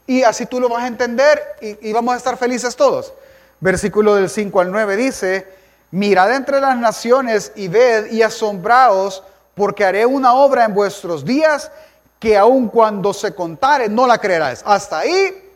Y 0.06 0.22
así 0.22 0.46
tú 0.46 0.60
lo 0.60 0.68
vas 0.68 0.84
a 0.84 0.86
entender 0.86 1.40
y, 1.60 1.92
vamos 1.92 2.14
a 2.14 2.16
estar 2.18 2.36
felices 2.36 2.76
todos. 2.76 3.12
Versículo 3.60 4.14
del 4.14 4.28
5 4.28 4.60
al 4.60 4.70
9 4.70 4.96
dice, 4.96 5.46
Mirad 5.90 6.34
entre 6.34 6.60
las 6.60 6.76
naciones 6.76 7.52
y 7.54 7.68
ved 7.68 8.10
y 8.10 8.22
asombraos, 8.22 9.22
porque 9.54 9.84
haré 9.84 10.04
una 10.04 10.34
obra 10.34 10.64
en 10.64 10.74
vuestros 10.74 11.24
días 11.24 11.70
que 12.18 12.36
aun 12.36 12.68
cuando 12.68 13.14
se 13.14 13.34
contare 13.34 13.88
no 13.88 14.06
la 14.06 14.18
creerás. 14.18 14.62
Hasta 14.66 14.98
ahí, 14.98 15.52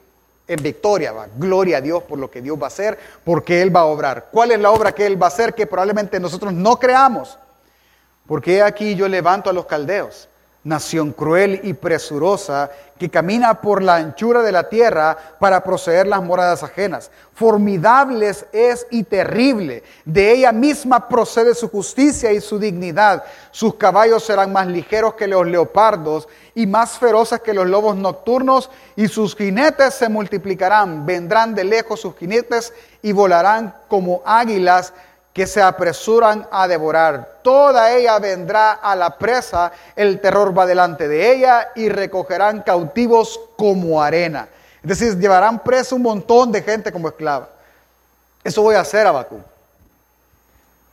en 0.46 0.62
victoria 0.62 1.12
va. 1.12 1.26
Gloria 1.36 1.78
a 1.78 1.80
Dios 1.80 2.02
por 2.04 2.18
lo 2.18 2.30
que 2.30 2.40
Dios 2.40 2.58
va 2.58 2.64
a 2.64 2.68
hacer, 2.68 2.98
porque 3.24 3.60
Él 3.60 3.74
va 3.74 3.80
a 3.80 3.84
obrar. 3.86 4.28
¿Cuál 4.30 4.52
es 4.52 4.60
la 4.60 4.70
obra 4.70 4.92
que 4.92 5.04
Él 5.04 5.20
va 5.20 5.26
a 5.26 5.28
hacer 5.28 5.54
que 5.54 5.66
probablemente 5.66 6.18
nosotros 6.18 6.52
no 6.52 6.78
creamos? 6.78 7.38
Porque 8.26 8.62
aquí 8.62 8.94
yo 8.94 9.08
levanto 9.08 9.50
a 9.50 9.52
los 9.52 9.66
caldeos 9.66 10.28
nación 10.64 11.12
cruel 11.12 11.60
y 11.62 11.72
presurosa 11.72 12.70
que 12.98 13.08
camina 13.08 13.60
por 13.60 13.82
la 13.82 13.94
anchura 13.94 14.42
de 14.42 14.50
la 14.50 14.68
tierra 14.68 15.16
para 15.38 15.62
proceder 15.62 16.06
las 16.06 16.22
moradas 16.22 16.64
ajenas. 16.64 17.10
Formidables 17.32 18.44
es 18.52 18.86
y 18.90 19.04
terrible. 19.04 19.84
De 20.04 20.32
ella 20.32 20.50
misma 20.50 21.08
procede 21.08 21.54
su 21.54 21.68
justicia 21.68 22.32
y 22.32 22.40
su 22.40 22.58
dignidad. 22.58 23.22
Sus 23.52 23.76
caballos 23.76 24.24
serán 24.24 24.52
más 24.52 24.66
ligeros 24.66 25.14
que 25.14 25.28
los 25.28 25.46
leopardos 25.46 26.28
y 26.56 26.66
más 26.66 26.98
feroces 26.98 27.40
que 27.40 27.54
los 27.54 27.68
lobos 27.68 27.96
nocturnos 27.96 28.68
y 28.96 29.06
sus 29.06 29.36
jinetes 29.36 29.94
se 29.94 30.08
multiplicarán. 30.08 31.06
Vendrán 31.06 31.54
de 31.54 31.62
lejos 31.62 32.00
sus 32.00 32.16
jinetes 32.16 32.74
y 33.00 33.12
volarán 33.12 33.74
como 33.86 34.22
águilas 34.26 34.92
que 35.32 35.46
se 35.46 35.62
apresuran 35.62 36.46
a 36.50 36.66
devorar. 36.66 37.38
Toda 37.42 37.92
ella 37.92 38.18
vendrá 38.18 38.72
a 38.72 38.96
la 38.96 39.16
presa, 39.18 39.72
el 39.94 40.20
terror 40.20 40.56
va 40.56 40.66
delante 40.66 41.08
de 41.08 41.32
ella 41.32 41.70
y 41.74 41.88
recogerán 41.88 42.62
cautivos 42.62 43.40
como 43.56 44.02
arena. 44.02 44.48
Es 44.82 44.88
decir, 44.88 45.18
llevarán 45.18 45.60
preso 45.60 45.96
un 45.96 46.02
montón 46.02 46.52
de 46.52 46.62
gente 46.62 46.92
como 46.92 47.08
esclava. 47.08 47.48
Eso 48.42 48.62
voy 48.62 48.74
a 48.74 48.80
hacer, 48.80 49.06
Habacuc. 49.06 49.40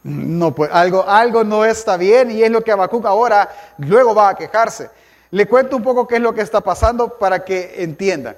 No, 0.04 0.54
pues 0.54 0.70
algo, 0.72 1.04
algo 1.08 1.44
no 1.44 1.66
está 1.66 1.98
bien 1.98 2.30
y 2.30 2.44
es 2.44 2.52
lo 2.52 2.64
que 2.64 2.72
Habacuc 2.72 3.06
ahora 3.06 3.50
luego 3.80 4.14
va 4.14 4.30
a 4.30 4.36
quejarse. 4.36 4.90
Le 5.32 5.48
cuento 5.48 5.76
un 5.76 5.84
poco 5.84 6.08
qué 6.08 6.18
es 6.18 6.22
lo 6.22 6.34
que 6.34 6.42
está 6.42 6.62
pasando 6.62 7.18
para 7.18 7.44
que 7.44 7.82
entiendan. 7.84 8.36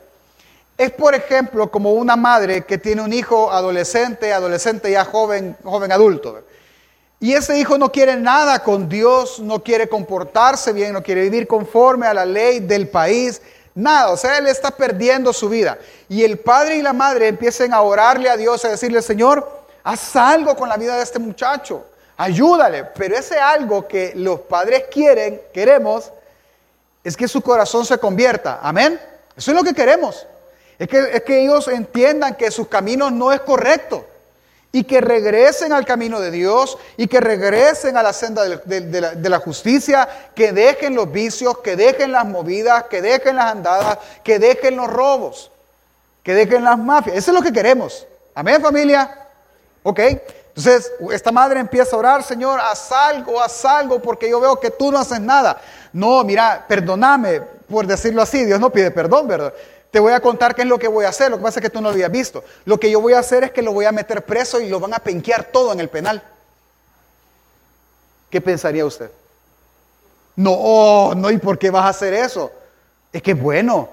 Es, 0.77 0.91
por 0.91 1.15
ejemplo, 1.15 1.72
como 1.72 1.93
una 1.93 2.15
madre 2.15 2.63
que 2.65 2.77
tiene 2.77 3.01
un 3.01 3.12
hijo 3.12 3.51
adolescente, 3.51 4.31
adolescente 4.31 4.91
ya 4.91 5.05
joven, 5.05 5.57
joven 5.63 5.91
adulto. 5.91 6.43
Y 7.19 7.34
ese 7.34 7.57
hijo 7.57 7.79
no 7.79 7.91
quiere 7.91 8.15
nada 8.15 8.60
con 8.60 8.88
Dios, 8.88 9.39
no 9.39 9.63
quiere 9.63 9.89
comportarse 9.89 10.72
bien, 10.74 10.93
no 10.93 11.01
quiere 11.01 11.22
vivir 11.22 11.48
conforme 11.48 12.05
a 12.05 12.13
la 12.13 12.25
ley 12.25 12.60
del 12.60 12.89
país, 12.89 13.41
nada. 13.74 14.12
O 14.12 14.17
sea, 14.17 14.38
él 14.38 14.46
está 14.46 14.69
perdiendo 14.69 15.34
su 15.34 15.50
vida. 15.50 15.79
Y 16.10 16.24
el 16.24 16.38
padre 16.38 16.77
y 16.77 16.84
la 16.84 16.93
madre 16.93 17.27
empiezan 17.27 17.74
a 17.74 17.81
orarle 17.81 18.29
a 18.29 18.38
Dios, 18.38 18.63
a 18.63 18.69
decirle, 18.69 19.01
Señor, 19.01 19.50
haz 19.84 20.15
algo 20.15 20.55
con 20.55 20.69
la 20.69 20.77
vida 20.77 20.96
de 20.96 21.01
este 21.01 21.17
muchacho, 21.17 21.88
ayúdale. 22.17 22.84
Pero 22.84 23.17
ese 23.17 23.39
algo 23.39 23.88
que 23.88 24.13
los 24.15 24.41
padres 24.41 24.84
quieren, 24.91 25.41
queremos, 25.51 26.12
es 27.03 27.17
que 27.17 27.27
su 27.27 27.41
corazón 27.41 27.84
se 27.84 27.98
convierta. 27.98 28.60
Amén. 28.62 29.01
Eso 29.36 29.50
es 29.50 29.57
lo 29.57 29.63
que 29.63 29.74
queremos. 29.74 30.27
Es 30.79 30.88
que, 31.24 31.41
ellos 31.41 31.67
entiendan 31.67 32.36
que 32.36 32.51
sus 32.51 32.67
caminos 32.67 33.12
no 33.12 33.31
es 33.31 33.41
correcto 33.41 34.05
y 34.72 34.84
que 34.84 35.01
regresen 35.01 35.74
al 35.74 35.86
camino 35.86 36.19
de 36.19 36.29
Dios 36.29 36.77
y 36.98 37.07
que 37.07 37.19
regresen 37.19 37.98
a 37.98 38.03
la 38.03 38.13
senda 38.13 38.43
de, 38.43 38.81
la, 39.01 39.12
de, 39.15 39.29
la, 39.29 39.39
justicia, 39.39 40.07
que 40.36 40.51
dejen 40.51 40.93
los 40.93 41.12
vicios, 41.12 41.60
que 41.60 41.75
dejen 41.75 42.12
las 42.12 42.25
movidas, 42.25 42.84
que 42.84 43.01
dejen 43.01 43.38
las 43.38 43.51
andadas, 43.51 43.98
que 44.24 44.38
dejen 44.38 44.75
los 44.75 44.88
robos, 44.88 45.51
que 46.22 46.36
dejen 46.36 46.63
las 46.63 46.77
mafias. 46.77 47.17
Eso 47.17 47.31
es 47.31 47.36
lo 47.36 47.43
que 47.43 47.53
queremos. 47.53 48.05
Amén 48.36 48.62
familia. 48.62 49.27
¿Ok? 49.81 50.00
Entonces, 50.00 50.91
esta 51.12 51.31
madre 51.31 51.60
empieza 51.60 51.96
a 51.96 52.00
orar, 52.00 52.24
Señor, 52.24 52.60
haz 52.60 52.91
algo, 52.91 53.41
haz 53.41 53.63
algo, 53.65 54.00
porque 54.00 54.29
yo 54.29 54.39
veo 54.39 54.60
que 54.60 54.69
tú 54.69 54.91
no 54.91 55.00
haces 55.00 55.22
nada. 55.22 55.60
No, 55.93 56.24
mira, 56.24 56.65
perdóname 56.67 57.41
por 57.69 57.86
decirlo 57.86 58.22
así, 58.22 58.46
Dios 58.46 58.60
no 58.60 58.72
pide 58.72 58.91
perdón, 58.91 59.27
¿verdad? 59.27 59.53
Te 59.91 60.00
voy 60.00 60.13
a 60.13 60.20
contar 60.20 60.53
qué 60.53 60.63
es 60.63 60.67
lo 60.67 60.77
que 60.77 60.88
voy 60.88 61.06
a 61.06 61.10
hacer. 61.10 61.32
Lo 61.32 61.38
que 61.38 61.44
pasa 61.44 61.60
es 61.60 61.63
que 61.63 61.70
tú 61.70 61.82
no 61.82 61.89
lo 61.89 61.94
habías 61.94 62.12
visto. 62.12 62.44
Lo 62.65 62.79
que 62.79 62.91
yo 62.91 63.00
voy 63.00 63.13
a 63.13 63.20
hacer 63.20 63.44
es 63.46 63.51
que 63.51 63.62
lo 63.62 63.72
voy 63.72 63.86
a 63.86 63.91
meter 63.91 64.25
preso 64.25 64.60
y 64.60 64.70
lo 64.70 64.79
van 64.79 64.94
a 64.94 65.00
penquear 65.00 65.46
todo 65.46 65.72
en 65.72 65.79
el 65.79 65.89
penal. 65.89 66.22
¿Qué 68.29 68.41
pensaría 68.41 68.86
usted? 68.86 69.10
No, 70.36 71.15
no, 71.15 71.32
¿y 71.32 71.38
por 71.38 71.58
qué 71.58 71.72
vas 71.72 71.86
a 71.86 71.89
hacer 71.89 72.13
eso? 72.13 72.51
Es 73.12 73.22
que 73.22 73.34
bueno. 73.34 73.89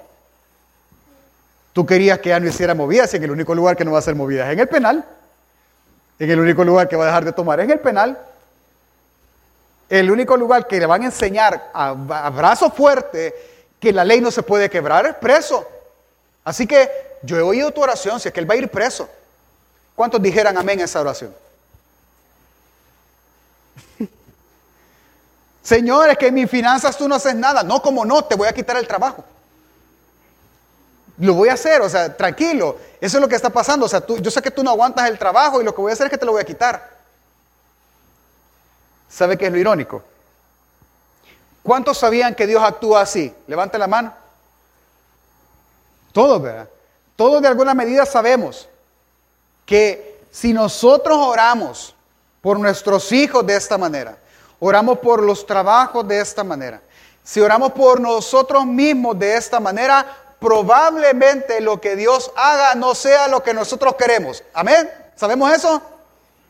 Tú 1.73 1.87
querías 1.87 2.19
que 2.19 2.29
ya 2.29 2.41
no 2.41 2.49
hiciera 2.49 2.75
movidas 2.75 3.13
y 3.15 3.17
en 3.17 3.25
el 3.25 3.31
único 3.31 3.55
lugar 3.55 3.77
que 3.77 3.85
no 3.85 3.93
va 3.93 3.99
a 3.99 4.01
hacer 4.01 4.15
movidas 4.15 4.47
es 4.49 4.53
en 4.53 4.61
el 4.61 4.69
penal. 4.69 5.05
En 6.19 6.31
el 6.31 6.39
único 6.39 6.65
lugar 6.65 6.89
que 6.89 6.97
va 6.97 7.05
a 7.05 7.07
dejar 7.07 7.25
de 7.25 7.33
tomar 7.33 7.61
es 7.61 7.65
en 7.65 7.71
el 7.73 7.81
penal. 7.81 8.19
El 9.89 10.11
único 10.11 10.37
lugar 10.37 10.67
que 10.67 10.79
le 10.79 10.87
van 10.87 11.03
a 11.03 11.07
enseñar 11.07 11.71
a, 11.73 11.91
a 11.91 12.31
brazo 12.31 12.71
fuerte 12.71 13.35
que 13.81 13.93
la 13.93 14.05
ley 14.05 14.21
no 14.21 14.31
se 14.31 14.43
puede 14.43 14.69
quebrar 14.71 15.07
es 15.07 15.15
preso. 15.15 15.67
Así 16.45 16.67
que 16.67 17.19
yo 17.23 17.39
he 17.39 17.43
oído 17.43 17.71
tu 17.73 17.83
oración, 17.83 18.21
si 18.21 18.29
es 18.29 18.35
que 18.35 18.41
él 18.41 18.49
va 18.49 18.55
a 18.55 18.59
ir 18.59 18.69
preso. 18.71 19.09
¿Cuántos 19.97 20.21
dijeran 20.21 20.59
amén 20.59 20.81
a 20.81 20.85
esa 20.85 21.01
oración? 21.01 21.35
Señores, 25.63 26.19
que 26.19 26.27
en 26.27 26.35
mis 26.35 26.51
finanzas 26.51 26.97
tú 26.97 27.09
no 27.09 27.15
haces 27.15 27.35
nada. 27.35 27.63
No, 27.63 27.81
como 27.81 28.05
no, 28.05 28.23
te 28.25 28.35
voy 28.35 28.47
a 28.47 28.53
quitar 28.53 28.77
el 28.77 28.87
trabajo. 28.87 29.25
Lo 31.19 31.35
voy 31.35 31.49
a 31.49 31.55
hacer, 31.55 31.81
o 31.81 31.89
sea, 31.89 32.15
tranquilo. 32.15 32.77
Eso 33.01 33.17
es 33.17 33.21
lo 33.23 33.29
que 33.29 33.37
está 33.37 33.51
pasando. 33.51 33.87
O 33.87 33.89
sea, 33.89 34.01
tú, 34.01 34.19
yo 34.19 34.31
sé 34.31 34.43
que 34.43 34.51
tú 34.51 34.63
no 34.63 34.71
aguantas 34.71 35.09
el 35.09 35.19
trabajo 35.19 35.61
y 35.61 35.65
lo 35.65 35.75
que 35.75 35.81
voy 35.81 35.91
a 35.91 35.95
hacer 35.95 36.07
es 36.07 36.11
que 36.11 36.19
te 36.19 36.27
lo 36.27 36.33
voy 36.33 36.43
a 36.43 36.47
quitar. 36.47 36.93
¿Sabe 39.09 39.39
qué 39.39 39.47
es 39.47 39.53
lo 39.53 39.59
irónico? 39.59 40.03
¿Cuántos 41.63 41.99
sabían 41.99 42.35
que 42.35 42.47
Dios 42.47 42.63
actúa 42.63 43.01
así? 43.01 43.33
Levante 43.47 43.79
la 43.79 43.87
mano. 43.87 44.24
Todos, 46.15 46.41
¿verdad? 46.41 46.69
Todos 47.17 47.43
de 47.43 47.49
alguna 47.49 47.75
medida 47.75 48.07
sabemos 48.07 48.69
que 49.67 50.21
si 50.31 50.53
nosotros 50.53 51.19
oramos 51.19 51.93
por 52.41 52.61
nuestros 52.61 53.11
hijos 53.11 53.45
de 53.45 53.57
esta 53.57 53.77
manera, 53.77 54.17
oramos 54.61 55.01
por 55.01 55.21
los 55.25 55.45
trabajos 55.45 56.07
de 56.07 56.21
esta 56.21 56.45
manera, 56.45 56.81
si 57.25 57.41
oramos 57.41 57.73
por 57.73 58.01
nosotros 58.01 58.65
mismos 58.65 59.19
de 59.19 59.37
esta 59.37 59.59
manera, 59.59 60.07
probablemente 60.39 61.61
lo 61.61 61.81
que 61.81 61.97
Dios 61.97 62.31
haga 62.37 62.77
no 62.77 62.95
sea 62.95 63.27
lo 63.27 63.43
que 63.43 63.53
nosotros 63.53 63.97
queremos. 63.97 64.45
Amén. 64.55 64.89
¿Sabemos 65.17 65.53
eso? 65.53 65.83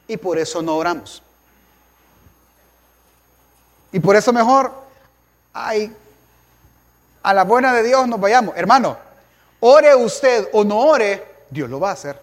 Y 0.06 0.18
por 0.18 0.38
eso 0.38 0.60
no 0.60 0.76
oramos. 0.76 1.22
Y 3.92 4.00
por 4.00 4.14
eso 4.14 4.30
mejor, 4.30 4.74
ay, 5.54 5.90
a 7.22 7.32
la 7.32 7.44
buena 7.44 7.72
de 7.72 7.82
Dios 7.82 8.06
nos 8.06 8.20
vayamos. 8.20 8.54
Hermano, 8.58 8.98
ore 9.66 9.94
usted 9.94 10.48
o 10.52 10.62
no 10.62 10.78
ore, 10.78 11.24
Dios 11.48 11.70
lo 11.70 11.80
va 11.80 11.90
a 11.90 11.92
hacer. 11.94 12.18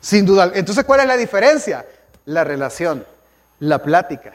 Sin 0.00 0.26
duda. 0.26 0.52
Entonces, 0.54 0.84
¿cuál 0.84 1.00
es 1.00 1.06
la 1.06 1.16
diferencia? 1.16 1.86
La 2.26 2.44
relación, 2.44 3.06
la 3.60 3.82
plática. 3.82 4.34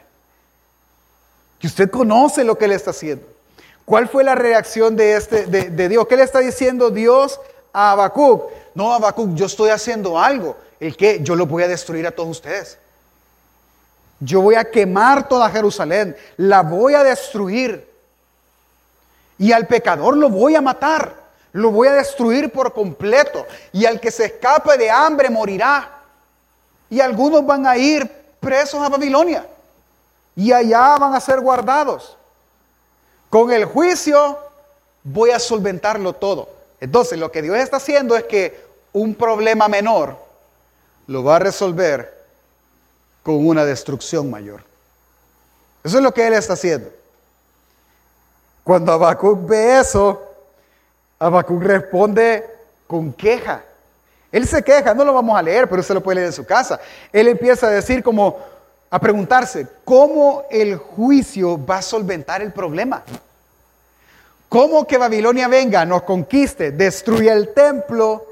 Que 1.60 1.68
usted 1.68 1.92
conoce 1.92 2.44
lo 2.44 2.58
que 2.58 2.66
Él 2.66 2.72
está 2.72 2.92
haciendo. 2.92 3.28
¿Cuál 3.86 4.10
fue 4.10 4.24
la 4.24 4.34
reacción 4.34 4.96
de, 4.96 5.16
este, 5.16 5.46
de, 5.46 5.90
Dios? 5.90 6.08
¿Qué 6.08 6.18
le 6.18 6.24
está 6.24 6.40
diciendo 6.40 6.90
Dios 6.90 7.40
a 7.72 7.92
Habacuc? 7.92 8.52
No, 8.74 8.94
Habacuc, 8.94 9.36
yo 9.36 9.46
estoy 9.46 9.70
haciendo 9.70 10.20
algo. 10.20 10.58
¿El 10.80 10.98
qué? 10.98 11.20
Yo 11.22 11.36
lo 11.36 11.46
voy 11.46 11.64
a 11.64 11.68
destruir 11.68 12.08
a 12.08 12.12
todos 12.12 12.30
ustedes. 12.30 12.80
Yo 14.20 14.42
voy 14.42 14.56
a 14.56 14.72
quemar 14.72 15.30
toda 15.30 15.50
Jerusalén. 15.50 16.18
La 16.38 16.64
voy 16.64 16.96
a 16.96 17.04
destruir. 17.04 17.88
Y 19.38 19.52
al 19.52 19.68
pecador 19.68 20.18
lo 20.18 20.30
voy 20.30 20.56
a 20.56 20.62
matar. 20.62 21.27
Lo 21.58 21.72
voy 21.72 21.88
a 21.88 21.94
destruir 21.94 22.52
por 22.52 22.72
completo. 22.72 23.48
Y 23.74 23.88
al 23.88 24.00
que 24.00 24.12
se 24.12 24.26
escape 24.26 24.78
de 24.78 24.92
hambre 24.92 25.28
morirá. 25.28 25.90
Y 26.88 27.00
algunos 27.00 27.44
van 27.48 27.66
a 27.66 27.76
ir 27.76 28.08
presos 28.40 28.80
a 28.80 28.90
Babilonia. 28.90 29.48
Y 30.36 30.52
allá 30.52 30.98
van 30.98 31.16
a 31.16 31.20
ser 31.20 31.40
guardados. 31.42 32.16
Con 33.32 33.52
el 33.52 33.66
juicio 33.66 34.38
voy 35.04 35.32
a 35.32 35.40
solventarlo 35.40 36.14
todo. 36.14 36.48
Entonces 36.80 37.18
lo 37.18 37.32
que 37.32 37.42
Dios 37.42 37.58
está 37.58 37.78
haciendo 37.78 38.16
es 38.16 38.26
que 38.26 38.64
un 38.94 39.16
problema 39.16 39.68
menor 39.68 40.16
lo 41.08 41.24
va 41.24 41.38
a 41.38 41.40
resolver 41.40 42.24
con 43.24 43.48
una 43.48 43.66
destrucción 43.66 44.30
mayor. 44.30 44.64
Eso 45.84 45.98
es 45.98 46.04
lo 46.04 46.14
que 46.14 46.28
Él 46.28 46.34
está 46.34 46.54
haciendo. 46.54 46.92
Cuando 48.64 48.92
Habacuc 48.92 49.48
ve 49.48 49.80
eso, 49.80 50.27
Habacuc 51.20 51.62
responde 51.64 52.46
con 52.86 53.14
queja. 53.14 53.64
Él 54.32 54.48
se 54.48 54.64
queja, 54.64 54.94
no 54.94 55.06
lo 55.06 55.14
vamos 55.14 55.38
a 55.38 55.42
leer, 55.42 55.70
pero 55.70 55.82
usted 55.82 55.96
lo 55.96 56.04
puede 56.04 56.16
leer 56.16 56.28
en 56.28 56.34
su 56.34 56.46
casa. 56.46 56.80
Él 57.12 57.28
empieza 57.28 57.68
a 57.68 57.72
decir 57.72 58.04
como, 58.04 58.38
a 58.90 59.00
preguntarse, 59.00 59.68
¿cómo 59.84 60.46
el 60.50 60.78
juicio 60.78 61.64
va 61.64 61.78
a 61.78 61.82
solventar 61.82 62.42
el 62.42 62.52
problema? 62.52 63.04
¿Cómo 64.50 64.86
que 64.86 64.98
Babilonia 64.98 65.48
venga, 65.48 65.86
nos 65.86 66.04
conquiste, 66.04 66.72
destruya 66.72 67.34
el 67.34 67.54
templo, 67.54 68.26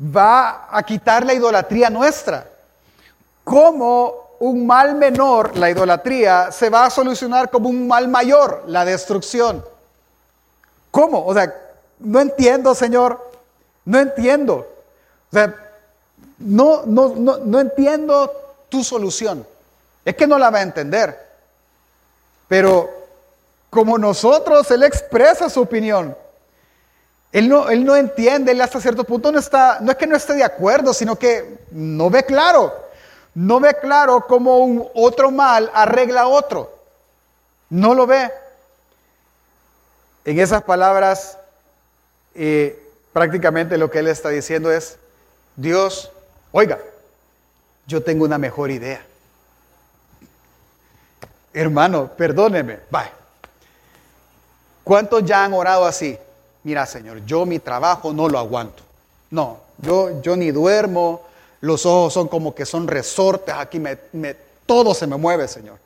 va 0.00 0.68
a 0.70 0.82
quitar 0.82 1.26
la 1.26 1.34
idolatría 1.34 1.90
nuestra? 1.90 2.48
¿Cómo 3.44 4.36
un 4.38 4.66
mal 4.66 4.94
menor, 4.94 5.56
la 5.56 5.70
idolatría, 5.70 6.52
se 6.52 6.70
va 6.70 6.86
a 6.86 6.90
solucionar 6.90 7.50
como 7.50 7.68
un 7.68 7.86
mal 7.86 8.08
mayor, 8.08 8.64
la 8.66 8.84
destrucción? 8.84 9.64
¿Cómo? 10.90 11.24
O 11.24 11.34
sea, 11.34 11.54
no 11.98 12.20
entiendo, 12.20 12.74
Señor. 12.74 13.30
No 13.84 13.98
entiendo. 13.98 14.66
O 15.30 15.32
sea, 15.32 15.54
no, 16.38 16.82
no, 16.84 17.14
no, 17.16 17.38
no 17.38 17.60
entiendo 17.60 18.32
tu 18.68 18.82
solución. 18.82 19.46
Es 20.04 20.16
que 20.16 20.26
no 20.26 20.38
la 20.38 20.50
va 20.50 20.58
a 20.58 20.62
entender. 20.62 21.18
Pero 22.48 22.90
como 23.70 23.98
nosotros, 23.98 24.70
Él 24.70 24.82
expresa 24.82 25.50
su 25.50 25.60
opinión. 25.60 26.16
Él 27.32 27.48
no, 27.48 27.68
él 27.68 27.84
no 27.84 27.94
entiende, 27.96 28.52
él 28.52 28.60
hasta 28.62 28.80
cierto 28.80 29.04
punto 29.04 29.30
no 29.30 29.38
está, 29.38 29.78
no 29.80 29.90
es 29.90 29.98
que 29.98 30.06
no 30.06 30.16
esté 30.16 30.32
de 30.32 30.44
acuerdo, 30.44 30.94
sino 30.94 31.16
que 31.16 31.58
no 31.70 32.08
ve 32.08 32.24
claro. 32.24 32.72
No 33.34 33.60
ve 33.60 33.74
claro 33.74 34.24
cómo 34.26 34.58
un 34.58 34.88
otro 34.94 35.30
mal 35.30 35.70
arregla 35.74 36.28
otro. 36.28 36.72
No 37.68 37.94
lo 37.94 38.06
ve. 38.06 38.32
En 40.24 40.40
esas 40.40 40.62
palabras, 40.62 41.36
eh, 42.36 42.90
prácticamente 43.12 43.78
lo 43.78 43.90
que 43.90 44.00
él 44.00 44.08
está 44.08 44.28
diciendo 44.28 44.70
es, 44.70 44.98
Dios, 45.56 46.10
oiga, 46.52 46.78
yo 47.86 48.02
tengo 48.02 48.24
una 48.24 48.38
mejor 48.38 48.70
idea. 48.70 49.04
Hermano, 51.52 52.10
perdóneme. 52.16 52.80
Bye. 52.90 53.10
¿Cuántos 54.84 55.24
ya 55.24 55.44
han 55.44 55.54
orado 55.54 55.86
así? 55.86 56.18
Mira, 56.64 56.84
Señor, 56.84 57.24
yo 57.24 57.46
mi 57.46 57.58
trabajo 57.58 58.12
no 58.12 58.28
lo 58.28 58.38
aguanto. 58.38 58.82
No, 59.30 59.60
yo, 59.78 60.20
yo 60.20 60.36
ni 60.36 60.50
duermo, 60.50 61.22
los 61.60 61.86
ojos 61.86 62.12
son 62.12 62.28
como 62.28 62.54
que 62.54 62.66
son 62.66 62.86
resortes, 62.86 63.54
aquí 63.56 63.80
me, 63.80 63.96
todo 64.66 64.94
se 64.94 65.06
me 65.06 65.16
mueve, 65.16 65.48
Señor. 65.48 65.78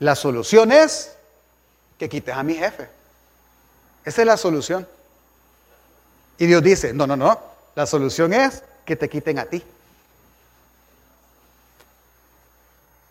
La 0.00 0.14
solución 0.14 0.72
es 0.72 1.14
que 1.98 2.08
quites 2.08 2.34
a 2.34 2.42
mi 2.42 2.54
jefe. 2.54 2.88
Esa 4.08 4.22
es 4.22 4.26
la 4.26 4.36
solución. 4.36 4.86
Y 6.38 6.46
Dios 6.46 6.62
dice, 6.62 6.92
no, 6.92 7.06
no, 7.06 7.16
no, 7.16 7.38
la 7.74 7.86
solución 7.86 8.32
es 8.32 8.62
que 8.84 8.96
te 8.96 9.08
quiten 9.08 9.38
a 9.38 9.44
ti. 9.44 9.62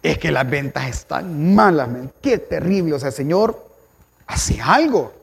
es 0.04 0.18
que 0.18 0.32
las 0.32 0.50
ventas 0.50 0.88
están 0.88 1.54
malas, 1.54 1.90
qué 2.22 2.38
terrible. 2.38 2.94
O 2.94 3.00
sea, 3.00 3.12
Señor, 3.12 3.62
hace 4.26 4.62
algo. 4.62 5.14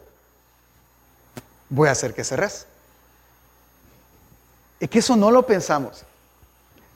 Voy 1.71 1.89
a 1.89 1.93
hacer 1.93 2.13
que 2.13 2.23
reza. 2.23 2.67
Es 4.79 4.91
que 4.91 4.99
eso 4.99 5.17
no 5.17 5.31
lo 5.31 5.47
pensamos. 5.47 6.05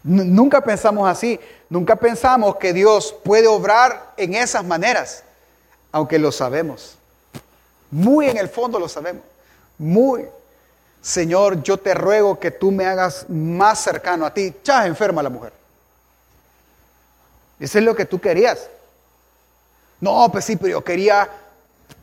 nunca 0.03 0.61
pensamos 0.61 1.09
así. 1.09 1.41
Nunca 1.71 1.97
pensamos 1.97 2.57
que 2.57 2.73
Dios 2.73 3.15
puede 3.25 3.47
obrar 3.47 4.13
en 4.17 4.35
esas 4.35 4.65
maneras, 4.65 5.25
aunque 5.91 6.19
lo 6.19 6.31
sabemos. 6.31 6.98
Muy 7.91 8.29
en 8.29 8.37
el 8.37 8.49
fondo 8.49 8.79
lo 8.79 8.89
sabemos. 8.89 9.23
Muy. 9.79 10.27
Señor, 11.01 11.63
yo 11.63 11.79
te 11.79 11.95
ruego 11.95 12.39
que 12.39 12.51
tú 12.51 12.71
me 12.71 12.85
hagas 12.85 13.27
más 13.29 13.81
cercano 13.81 14.27
a 14.27 14.35
ti. 14.35 14.55
Ya 14.65 14.87
enferma 14.87 15.23
la 15.23 15.31
mujer. 15.31 15.53
Eso 17.61 17.79
es 17.79 17.85
lo 17.85 17.95
que 17.95 18.05
tú 18.05 18.21
querías. 18.21 18.69
No, 20.01 20.29
pues 20.31 20.45
sí, 20.45 20.57
pero 20.57 20.71
yo 20.71 20.85
quería 20.85 21.29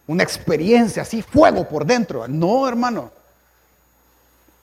una 0.07 0.23
experiencia 0.23 1.03
así, 1.03 1.21
fuego 1.21 1.67
por 1.67 1.85
dentro. 1.85 2.27
No, 2.27 2.67
hermano. 2.67 3.11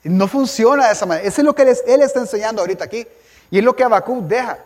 No 0.03 0.27
funciona 0.27 0.87
de 0.87 0.93
esa 0.93 1.05
manera. 1.05 1.27
Eso 1.27 1.41
es 1.41 1.45
lo 1.45 1.55
que 1.55 1.63
él, 1.63 2.01
está 2.01 2.19
enseñando 2.19 2.61
ahorita 2.61 2.83
aquí. 2.83 3.07
Y 3.49 3.59
es 3.59 3.63
lo 3.63 3.75
que 3.75 3.83
Habacuc 3.83 4.23
deja. 4.23 4.59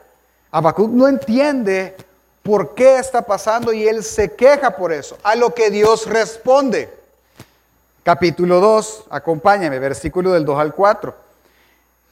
Habacuc 0.51 0.89
no 0.89 1.07
entiende 1.07 1.95
por 2.47 2.75
qué 2.75 2.97
está 2.97 3.23
pasando 3.23 3.73
y 3.73 3.85
él 3.85 4.05
se 4.05 4.31
queja 4.31 4.71
por 4.71 4.93
eso. 4.93 5.17
A 5.21 5.35
lo 5.35 5.53
que 5.53 5.69
Dios 5.69 6.05
responde. 6.05 6.89
Capítulo 8.03 8.61
2, 8.61 9.03
acompáñame, 9.09 9.79
versículo 9.79 10.31
del 10.31 10.45
2 10.45 10.57
al 10.57 10.73
4. 10.73 11.13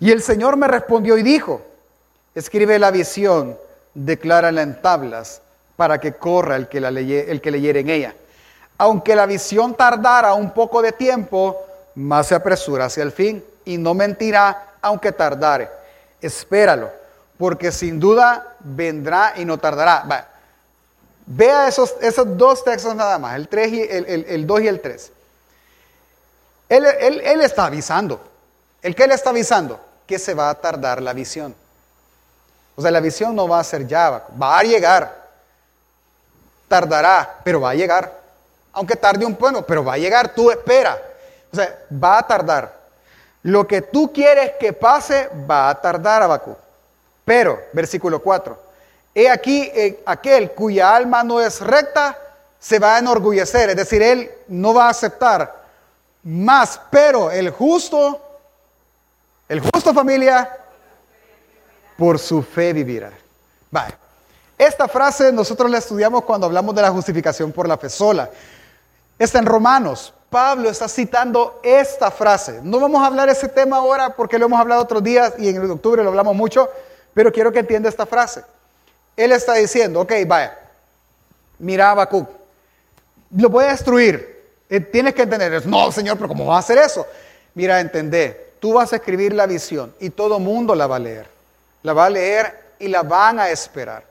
Y 0.01 0.11
el 0.11 0.21
Señor 0.21 0.57
me 0.57 0.67
respondió 0.67 1.17
y 1.17 1.23
dijo, 1.23 1.61
escribe 2.35 2.77
la 2.79 2.91
visión 2.91 3.57
declárala 3.93 4.61
en 4.61 4.81
tablas 4.81 5.41
para 5.77 6.01
que 6.01 6.15
corra 6.15 6.57
el 6.57 6.67
que, 6.67 6.81
la 6.81 6.89
el 6.89 7.39
que 7.39 7.51
leyere 7.51 7.79
en 7.79 7.89
ella. 7.89 8.15
Aunque 8.77 9.15
la 9.15 9.27
visión 9.27 9.73
tardara 9.73 10.33
un 10.33 10.51
poco 10.51 10.81
de 10.81 10.91
tiempo, 10.91 11.65
más 11.95 12.27
se 12.27 12.35
apresura 12.35 12.87
hacia 12.87 13.03
el 13.03 13.13
fin 13.13 13.41
y 13.63 13.77
no 13.77 13.93
mentirá 13.93 14.73
aunque 14.81 15.13
tardare. 15.13 15.69
Espéralo, 16.19 16.89
porque 17.37 17.71
sin 17.71 17.99
duda 17.99 18.55
vendrá 18.59 19.33
y 19.35 19.45
no 19.45 19.57
tardará. 19.57 20.29
Vea 21.25 21.67
esos, 21.67 21.95
esos 22.01 22.37
dos 22.37 22.63
textos 22.63 22.95
nada 22.95 23.17
más, 23.17 23.35
el, 23.35 23.47
3 23.47 23.73
y, 23.73 23.81
el, 23.81 24.25
el, 24.27 24.47
2 24.47 24.61
y 24.61 24.67
el 24.67 24.81
3. 24.81 25.11
Él, 26.69 26.85
él, 26.85 27.21
él 27.23 27.41
está 27.41 27.65
avisando. 27.65 28.21
¿El 28.81 28.95
que 28.95 29.03
él 29.03 29.11
está 29.11 29.31
avisando? 29.31 29.79
Que 30.05 30.19
se 30.19 30.33
va 30.33 30.49
a 30.49 30.55
tardar 30.55 31.01
la 31.01 31.13
visión. 31.13 31.55
O 32.75 32.81
sea, 32.81 32.91
la 32.91 32.99
visión 32.99 33.35
no 33.35 33.47
va 33.47 33.59
a 33.59 33.63
ser 33.63 33.87
ya, 33.87 34.23
va 34.41 34.59
a 34.59 34.63
llegar. 34.63 35.25
Tardará, 36.67 37.39
pero 37.43 37.61
va 37.61 37.71
a 37.71 37.75
llegar. 37.75 38.19
Aunque 38.73 38.95
tarde 38.95 39.25
un 39.25 39.35
poco, 39.35 39.65
pero 39.65 39.83
va 39.83 39.93
a 39.93 39.97
llegar, 39.97 40.33
tú 40.33 40.51
espera. 40.51 41.01
O 41.51 41.55
sea, 41.55 41.79
va 41.91 42.19
a 42.19 42.27
tardar. 42.27 42.73
Lo 43.43 43.65
que 43.65 43.81
tú 43.81 44.11
quieres 44.11 44.53
que 44.59 44.73
pase 44.73 45.29
va 45.49 45.69
a 45.69 45.81
tardar, 45.81 46.21
Abacú. 46.21 46.55
Pero, 47.25 47.59
versículo 47.73 48.21
4, 48.21 48.65
He 49.17 49.29
aquí 49.29 49.71
eh, 49.73 50.03
aquel 50.05 50.51
cuya 50.51 50.93
alma 50.93 51.23
no 51.23 51.39
es 51.39 51.61
recta 51.61 52.17
se 52.59 52.79
va 52.79 52.95
a 52.95 52.99
enorgullecer, 52.99 53.69
es 53.69 53.75
decir, 53.75 54.01
él 54.01 54.29
no 54.49 54.73
va 54.73 54.87
a 54.87 54.89
aceptar 54.89 55.63
más, 56.23 56.81
pero 56.89 57.31
el 57.31 57.49
justo, 57.51 58.19
el 59.47 59.61
justo 59.61 59.93
familia, 59.93 60.49
por 61.97 62.19
su 62.19 62.41
fe 62.41 62.73
vivirá. 62.73 63.11
Vale. 63.71 63.95
Esta 64.57 64.87
frase 64.87 65.31
nosotros 65.31 65.69
la 65.69 65.77
estudiamos 65.77 66.23
cuando 66.23 66.47
hablamos 66.47 66.73
de 66.75 66.81
la 66.81 66.91
justificación 66.91 67.51
por 67.51 67.67
la 67.67 67.77
fe 67.77 67.89
sola. 67.89 68.29
Está 69.17 69.39
en 69.39 69.45
Romanos. 69.45 70.13
Pablo 70.29 70.69
está 70.69 70.89
citando 70.89 71.59
esta 71.63 72.09
frase. 72.11 72.59
No 72.63 72.79
vamos 72.79 73.01
a 73.01 73.05
hablar 73.05 73.29
ese 73.29 73.47
tema 73.47 73.77
ahora 73.77 74.15
porque 74.15 74.39
lo 74.39 74.47
hemos 74.47 74.59
hablado 74.59 74.81
otros 74.81 75.03
días 75.03 75.33
y 75.37 75.49
en 75.49 75.71
octubre 75.71 76.03
lo 76.03 76.09
hablamos 76.09 76.35
mucho, 76.35 76.69
pero 77.15 77.31
quiero 77.31 77.51
que 77.51 77.59
entienda 77.59 77.89
esta 77.89 78.05
frase. 78.05 78.43
Él 79.15 79.31
está 79.31 79.53
diciendo, 79.53 80.01
ok, 80.01 80.11
vaya, 80.27 80.59
mira 81.57 81.89
Habacuc, 81.89 82.29
lo 83.37 83.49
voy 83.49 83.63
a 83.63 83.69
destruir. 83.69 84.35
Eh, 84.69 84.81
tienes 84.81 85.15
que 85.15 85.21
entender, 85.21 85.65
no, 85.65 85.91
Señor, 85.91 86.17
pero 86.17 86.27
¿cómo 86.27 86.45
va 86.45 86.57
a 86.57 86.59
hacer 86.59 86.77
eso? 86.77 87.07
Mira, 87.53 87.79
entendé, 87.79 88.51
tú 88.59 88.73
vas 88.73 88.91
a 88.91 88.97
escribir 88.97 89.33
la 89.33 89.45
visión 89.45 89.95
y 90.01 90.09
todo 90.09 90.39
mundo 90.39 90.75
la 90.75 90.87
va 90.87 90.97
a 90.97 90.99
leer. 90.99 91.27
La 91.83 91.93
va 91.93 92.07
a 92.07 92.09
leer 92.09 92.73
y 92.79 92.89
la 92.89 93.01
van 93.03 93.39
a 93.39 93.49
esperar. 93.49 94.03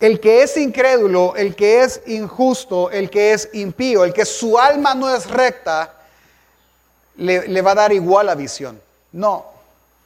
El 0.00 0.20
que 0.20 0.42
es 0.42 0.56
incrédulo, 0.56 1.36
el 1.36 1.54
que 1.54 1.82
es 1.82 2.00
injusto, 2.06 2.90
el 2.90 3.10
que 3.10 3.34
es 3.34 3.50
impío, 3.52 4.04
el 4.04 4.14
que 4.14 4.24
su 4.24 4.58
alma 4.58 4.94
no 4.94 5.14
es 5.14 5.28
recta, 5.28 5.92
le, 7.18 7.46
le 7.46 7.60
va 7.60 7.72
a 7.72 7.74
dar 7.74 7.92
igual 7.92 8.26
la 8.26 8.34
visión. 8.34 8.80
No, 9.12 9.51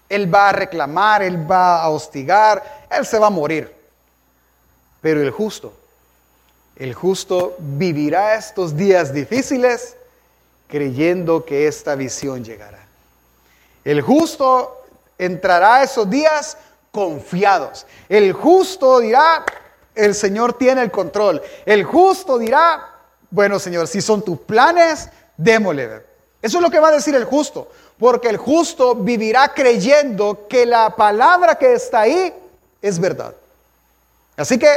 él 0.08 0.32
va 0.32 0.50
a 0.50 0.52
reclamar, 0.52 1.22
él 1.22 1.50
va 1.50 1.82
a 1.82 1.90
hostigar, 1.90 2.86
él 2.90 3.04
se 3.04 3.18
va 3.18 3.26
a 3.26 3.30
morir. 3.30 3.74
Pero 5.00 5.20
el 5.20 5.30
justo, 5.30 5.72
el 6.76 6.94
justo 6.94 7.56
vivirá 7.58 8.34
estos 8.34 8.76
días 8.76 9.12
difíciles 9.12 9.96
creyendo 10.68 11.44
que 11.44 11.66
esta 11.66 11.94
visión 11.94 12.44
llegará. 12.44 12.80
El 13.84 14.00
justo 14.02 14.84
entrará 15.18 15.82
esos 15.82 16.10
días 16.10 16.58
confiados. 16.90 17.86
El 18.08 18.32
justo 18.32 19.00
dirá, 19.00 19.44
el 19.94 20.14
Señor 20.14 20.54
tiene 20.54 20.82
el 20.82 20.90
control. 20.90 21.42
El 21.64 21.84
justo 21.84 22.38
dirá, 22.38 22.94
bueno 23.30 23.58
Señor, 23.58 23.86
si 23.86 24.00
son 24.00 24.22
tus 24.22 24.40
planes, 24.40 25.08
démosle. 25.36 26.15
Eso 26.46 26.58
es 26.58 26.62
lo 26.62 26.70
que 26.70 26.78
va 26.78 26.90
a 26.90 26.92
decir 26.92 27.12
el 27.16 27.24
justo, 27.24 27.68
porque 27.98 28.28
el 28.28 28.36
justo 28.36 28.94
vivirá 28.94 29.52
creyendo 29.52 30.46
que 30.48 30.64
la 30.64 30.94
palabra 30.94 31.56
que 31.56 31.72
está 31.74 32.02
ahí 32.02 32.32
es 32.80 33.00
verdad. 33.00 33.34
Así 34.36 34.56
que, 34.56 34.68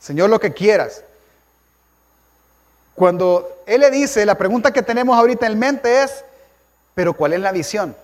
Señor, 0.00 0.28
lo 0.28 0.40
que 0.40 0.52
quieras. 0.52 1.04
Cuando 2.96 3.62
Él 3.66 3.82
le 3.82 3.90
dice, 3.92 4.26
la 4.26 4.36
pregunta 4.36 4.72
que 4.72 4.82
tenemos 4.82 5.16
ahorita 5.16 5.46
en 5.46 5.60
mente 5.60 6.02
es, 6.02 6.24
pero 6.92 7.12
¿cuál 7.12 7.34
es 7.34 7.40
la 7.40 7.52
visión? 7.52 7.94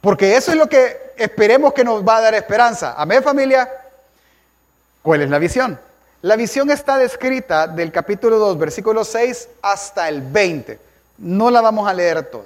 Porque 0.00 0.34
eso 0.34 0.52
es 0.52 0.56
lo 0.56 0.66
que 0.66 1.12
esperemos 1.18 1.74
que 1.74 1.84
nos 1.84 2.02
va 2.02 2.16
a 2.16 2.20
dar 2.22 2.34
esperanza. 2.34 2.94
Amén 2.96 3.22
familia. 3.22 3.70
¿Cuál 5.02 5.20
es 5.20 5.28
la 5.28 5.38
visión? 5.38 5.78
La 6.22 6.36
visión 6.36 6.70
está 6.70 6.98
descrita 6.98 7.66
del 7.66 7.90
capítulo 7.90 8.38
2, 8.38 8.58
versículo 8.58 9.04
6 9.04 9.48
hasta 9.62 10.06
el 10.06 10.20
20. 10.20 10.78
No 11.16 11.50
la 11.50 11.62
vamos 11.62 11.88
a 11.88 11.94
leer 11.94 12.24
toda. 12.30 12.44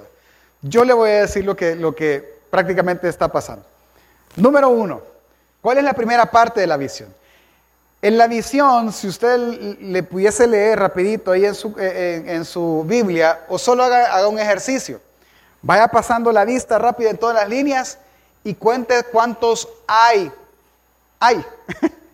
Yo 0.61 0.85
le 0.85 0.93
voy 0.93 1.09
a 1.09 1.21
decir 1.21 1.43
lo 1.43 1.57
que, 1.57 1.75
lo 1.75 1.93
que 1.93 2.39
prácticamente 2.49 3.09
está 3.09 3.27
pasando. 3.27 3.65
Número 4.37 4.69
uno, 4.69 5.01
¿cuál 5.61 5.79
es 5.79 5.83
la 5.83 5.93
primera 5.93 6.25
parte 6.31 6.61
de 6.61 6.67
la 6.67 6.77
visión? 6.77 7.13
En 8.01 8.17
la 8.17 8.27
visión, 8.27 8.93
si 8.93 9.09
usted 9.09 9.37
le 9.81 10.03
pudiese 10.03 10.47
leer 10.47 10.79
rapidito 10.79 11.31
ahí 11.31 11.43
en 11.45 11.55
su, 11.55 11.75
eh, 11.77 12.23
en, 12.27 12.45
su 12.45 12.85
Biblia, 12.87 13.41
o 13.49 13.57
solo 13.57 13.83
haga, 13.83 14.15
haga 14.15 14.27
un 14.29 14.39
ejercicio, 14.39 15.01
vaya 15.61 15.89
pasando 15.89 16.31
la 16.31 16.45
vista 16.45 16.77
rápida 16.77 17.09
en 17.09 17.17
todas 17.17 17.35
las 17.35 17.49
líneas 17.49 17.97
y 18.41 18.53
cuente 18.53 19.03
cuántos 19.11 19.67
hay. 19.85 20.31
Hay. 21.19 21.45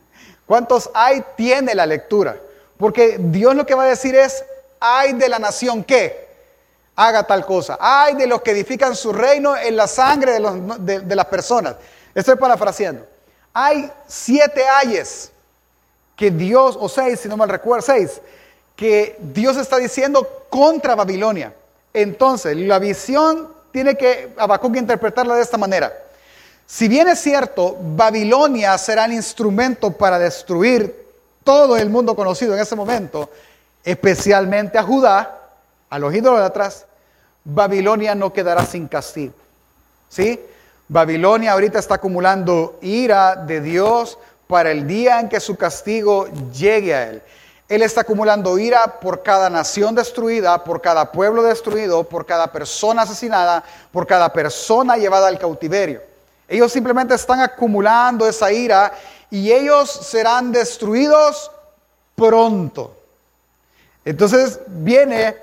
¿Cuántos 0.51 0.89
hay 0.93 1.23
tiene 1.37 1.73
la 1.73 1.85
lectura? 1.85 2.35
Porque 2.77 3.15
Dios 3.17 3.55
lo 3.55 3.65
que 3.65 3.73
va 3.73 3.83
a 3.83 3.87
decir 3.87 4.15
es, 4.15 4.43
hay 4.81 5.13
de 5.13 5.29
la 5.29 5.39
nación 5.39 5.81
que 5.81 6.27
haga 6.93 7.23
tal 7.23 7.45
cosa. 7.45 7.77
Hay 7.79 8.15
de 8.15 8.27
los 8.27 8.41
que 8.41 8.51
edifican 8.51 8.93
su 8.93 9.13
reino 9.13 9.55
en 9.55 9.77
la 9.77 9.87
sangre 9.87 10.33
de, 10.33 11.15
las 11.15 11.25
personas. 11.27 11.77
Estoy 12.13 12.35
parafraseando. 12.35 13.07
Hay 13.53 13.89
siete 14.09 14.65
ayes 14.67 15.31
que 16.17 16.29
Dios, 16.31 16.77
o 16.77 16.89
seis, 16.89 17.21
si 17.21 17.29
no 17.29 17.37
mal 17.37 17.47
recuerdo, 17.47 17.83
seis, 17.85 18.19
que 18.75 19.15
Dios 19.19 19.55
está 19.55 19.77
diciendo 19.77 20.47
contra 20.49 20.95
Babilonia. 20.95 21.53
Entonces, 21.93 22.57
la 22.57 22.77
visión 22.77 23.47
tiene 23.71 23.95
que 23.95 24.33
Habacuc 24.35 24.75
interpretarla 24.75 25.35
de 25.35 25.43
esta 25.43 25.57
manera. 25.57 25.93
Si 26.73 26.87
bien 26.87 27.09
es 27.09 27.19
cierto, 27.19 27.75
Babilonia 27.81 28.77
será 28.77 29.03
el 29.03 29.11
instrumento 29.11 29.91
para 29.91 30.17
destruir 30.17 31.05
todo 31.43 31.75
el 31.75 31.89
mundo 31.89 32.15
conocido 32.15 32.53
en 32.53 32.61
ese 32.61 32.77
momento, 32.77 33.29
especialmente 33.83 34.77
a 34.77 34.83
Judá, 34.83 35.49
a 35.89 35.99
los 35.99 36.15
idólatras, 36.15 36.85
Babilonia 37.43 38.15
no 38.15 38.31
quedará 38.31 38.65
sin 38.65 38.87
castigo. 38.87 39.33
¿Sí? 40.07 40.39
Babilonia 40.87 41.51
ahorita 41.51 41.77
está 41.77 41.95
acumulando 41.95 42.79
ira 42.81 43.35
de 43.35 43.59
Dios 43.59 44.17
para 44.47 44.71
el 44.71 44.87
día 44.87 45.19
en 45.19 45.27
que 45.27 45.41
su 45.41 45.57
castigo 45.57 46.29
llegue 46.53 46.95
a 46.95 47.09
él. 47.09 47.21
Él 47.67 47.81
está 47.81 48.01
acumulando 48.01 48.57
ira 48.57 48.97
por 49.01 49.23
cada 49.23 49.49
nación 49.49 49.93
destruida, 49.93 50.63
por 50.63 50.79
cada 50.79 51.11
pueblo 51.11 51.43
destruido, 51.43 52.05
por 52.05 52.25
cada 52.25 52.49
persona 52.49 53.01
asesinada, 53.01 53.61
por 53.91 54.07
cada 54.07 54.31
persona 54.31 54.95
llevada 54.95 55.27
al 55.27 55.37
cautiverio. 55.37 56.10
Ellos 56.51 56.71
simplemente 56.71 57.15
están 57.15 57.39
acumulando 57.39 58.27
esa 58.27 58.51
ira 58.51 58.93
y 59.29 59.49
ellos 59.53 59.89
serán 59.89 60.51
destruidos 60.51 61.49
pronto. 62.13 62.93
Entonces 64.03 64.59
viene 64.67 65.37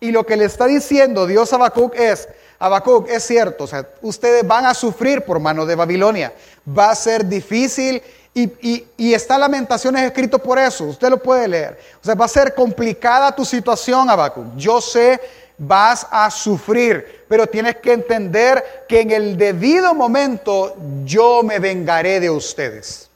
y 0.00 0.10
lo 0.10 0.24
que 0.24 0.38
le 0.38 0.46
está 0.46 0.64
diciendo 0.64 1.26
Dios 1.26 1.52
a 1.52 1.56
Habacuc 1.56 1.94
es, 1.94 2.26
Habacuc, 2.58 3.10
es 3.10 3.26
cierto, 3.26 3.64
o 3.64 3.66
sea, 3.66 3.86
ustedes 4.00 4.46
van 4.46 4.64
a 4.64 4.72
sufrir 4.72 5.22
por 5.22 5.38
mano 5.38 5.66
de 5.66 5.74
Babilonia, 5.74 6.32
va 6.66 6.90
a 6.90 6.94
ser 6.94 7.26
difícil 7.26 8.02
y, 8.32 9.12
está 9.12 9.36
Lamentaciones 9.36 10.02
escrito 10.02 10.38
por 10.38 10.58
eso, 10.58 10.84
usted 10.84 11.10
lo 11.10 11.22
puede 11.22 11.46
leer. 11.46 11.78
O 12.02 12.04
sea, 12.04 12.14
va 12.14 12.24
a 12.24 12.28
ser 12.28 12.54
complicada 12.54 13.36
tu 13.36 13.44
situación, 13.44 14.08
Habacuc. 14.08 14.56
Yo 14.56 14.80
sé, 14.80 15.20
vas 15.58 16.06
a 16.10 16.30
sufrir, 16.30 17.24
pero 17.28 17.46
tienes 17.46 17.76
que 17.76 17.92
entender 17.92 18.84
que 18.88 19.00
en 19.00 19.10
el 19.10 19.36
debido 19.36 19.94
momento 19.94 20.76
yo 21.04 21.42
me 21.42 21.58
vengaré 21.58 22.20
de 22.20 22.30
ustedes. 22.30 23.08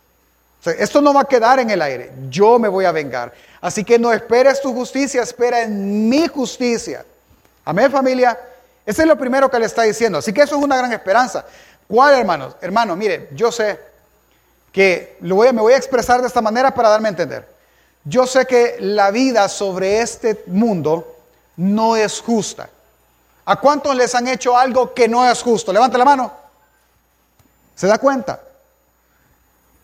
Esto 0.64 1.00
no 1.00 1.14
va 1.14 1.22
a 1.22 1.24
quedar 1.24 1.60
en 1.60 1.70
el 1.70 1.80
aire, 1.80 2.12
yo 2.28 2.58
me 2.58 2.68
voy 2.68 2.84
a 2.84 2.92
vengar. 2.92 3.32
Así 3.60 3.84
que 3.84 3.98
no 3.98 4.12
esperes 4.12 4.60
tu 4.60 4.72
justicia, 4.72 5.22
espera 5.22 5.62
en 5.62 6.08
mi 6.08 6.26
justicia. 6.28 7.04
Amén, 7.64 7.90
familia. 7.90 8.38
Ese 8.84 9.02
es 9.02 9.08
lo 9.08 9.18
primero 9.18 9.50
que 9.50 9.58
le 9.58 9.66
está 9.66 9.82
diciendo. 9.82 10.18
Así 10.18 10.32
que 10.32 10.42
eso 10.42 10.56
es 10.56 10.62
una 10.62 10.76
gran 10.76 10.92
esperanza. 10.92 11.44
¿Cuál, 11.86 12.18
hermanos? 12.18 12.56
Hermano, 12.60 12.96
mire, 12.96 13.28
yo 13.32 13.50
sé 13.50 13.78
que 14.72 15.16
lo 15.20 15.36
voy 15.36 15.52
me 15.52 15.60
voy 15.60 15.72
a 15.72 15.76
expresar 15.76 16.20
de 16.20 16.26
esta 16.26 16.40
manera 16.40 16.72
para 16.72 16.90
darme 16.90 17.08
a 17.08 17.10
entender. 17.10 17.48
Yo 18.04 18.26
sé 18.26 18.46
que 18.46 18.76
la 18.80 19.10
vida 19.10 19.48
sobre 19.48 20.00
este 20.00 20.42
mundo 20.46 21.17
no 21.58 21.96
es 21.96 22.20
justa. 22.20 22.70
¿A 23.44 23.56
cuántos 23.56 23.94
les 23.94 24.14
han 24.14 24.28
hecho 24.28 24.56
algo 24.56 24.94
que 24.94 25.08
no 25.08 25.28
es 25.28 25.42
justo? 25.42 25.72
Levante 25.72 25.98
la 25.98 26.04
mano. 26.04 26.32
¿Se 27.74 27.86
da 27.86 27.98
cuenta? 27.98 28.40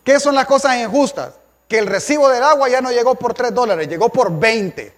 ¿Qué 0.03 0.19
son 0.19 0.35
las 0.35 0.45
cosas 0.45 0.77
injustas? 0.77 1.31
Que 1.67 1.79
el 1.79 1.87
recibo 1.87 2.29
del 2.29 2.43
agua 2.43 2.69
ya 2.69 2.81
no 2.81 2.91
llegó 2.91 3.15
por 3.15 3.33
3 3.33 3.53
dólares, 3.53 3.87
llegó 3.87 4.09
por 4.09 4.37
20. 4.37 4.93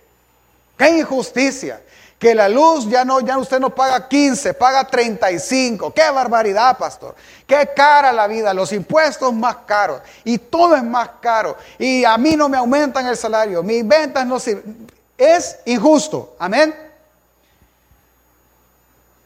¡Qué 0.78 0.90
injusticia! 0.90 1.82
Que 2.20 2.34
la 2.34 2.50
luz 2.50 2.90
ya 2.90 3.06
no, 3.06 3.20
ya 3.22 3.38
usted 3.38 3.60
no 3.60 3.74
paga 3.74 4.08
15, 4.08 4.54
paga 4.56 4.86
35. 4.86 5.94
¡Qué 5.94 6.10
barbaridad, 6.10 6.78
pastor! 6.78 7.16
¡Qué 7.46 7.70
cara 7.76 8.12
la 8.12 8.28
vida! 8.28 8.54
Los 8.54 8.72
impuestos 8.74 9.34
más 9.34 9.58
caros. 9.66 10.02
Y 10.24 10.38
todo 10.40 10.76
es 10.76 10.84
más 10.84 11.10
caro. 11.22 11.56
Y 11.80 12.04
a 12.04 12.18
mí 12.18 12.36
no 12.36 12.50
me 12.50 12.58
aumentan 12.58 13.08
el 13.08 13.16
salario. 13.16 13.64
Mis 13.64 13.88
ventas 13.88 14.26
no 14.26 14.40
sirven. 14.40 14.97
Es 15.18 15.60
injusto. 15.66 16.36
Amén. 16.40 16.76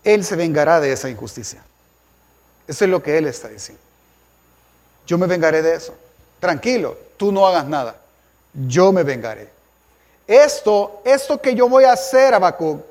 Él 0.04 0.24
se 0.24 0.36
vengará 0.36 0.80
de 0.80 0.92
esa 0.92 1.10
injusticia. 1.10 1.62
Eso 2.68 2.86
es 2.86 2.92
lo 2.92 3.04
que 3.04 3.18
Él 3.18 3.28
está 3.28 3.50
diciendo. 3.50 3.82
Yo 5.06 5.18
me 5.18 5.28
vengaré 5.28 5.62
de 5.62 5.76
eso. 5.76 5.94
Tranquilo, 6.40 6.98
tú 7.18 7.32
no 7.32 7.46
hagas 7.46 7.66
nada. 7.66 7.96
Yo 8.54 8.92
me 8.92 9.04
vengaré. 9.04 9.50
Esto, 10.28 11.02
esto 11.04 11.42
que 11.42 11.54
yo 11.54 11.68
voy 11.68 11.84
a 11.84 11.94
hacer, 11.94 12.34
Habacuc, 12.34 12.82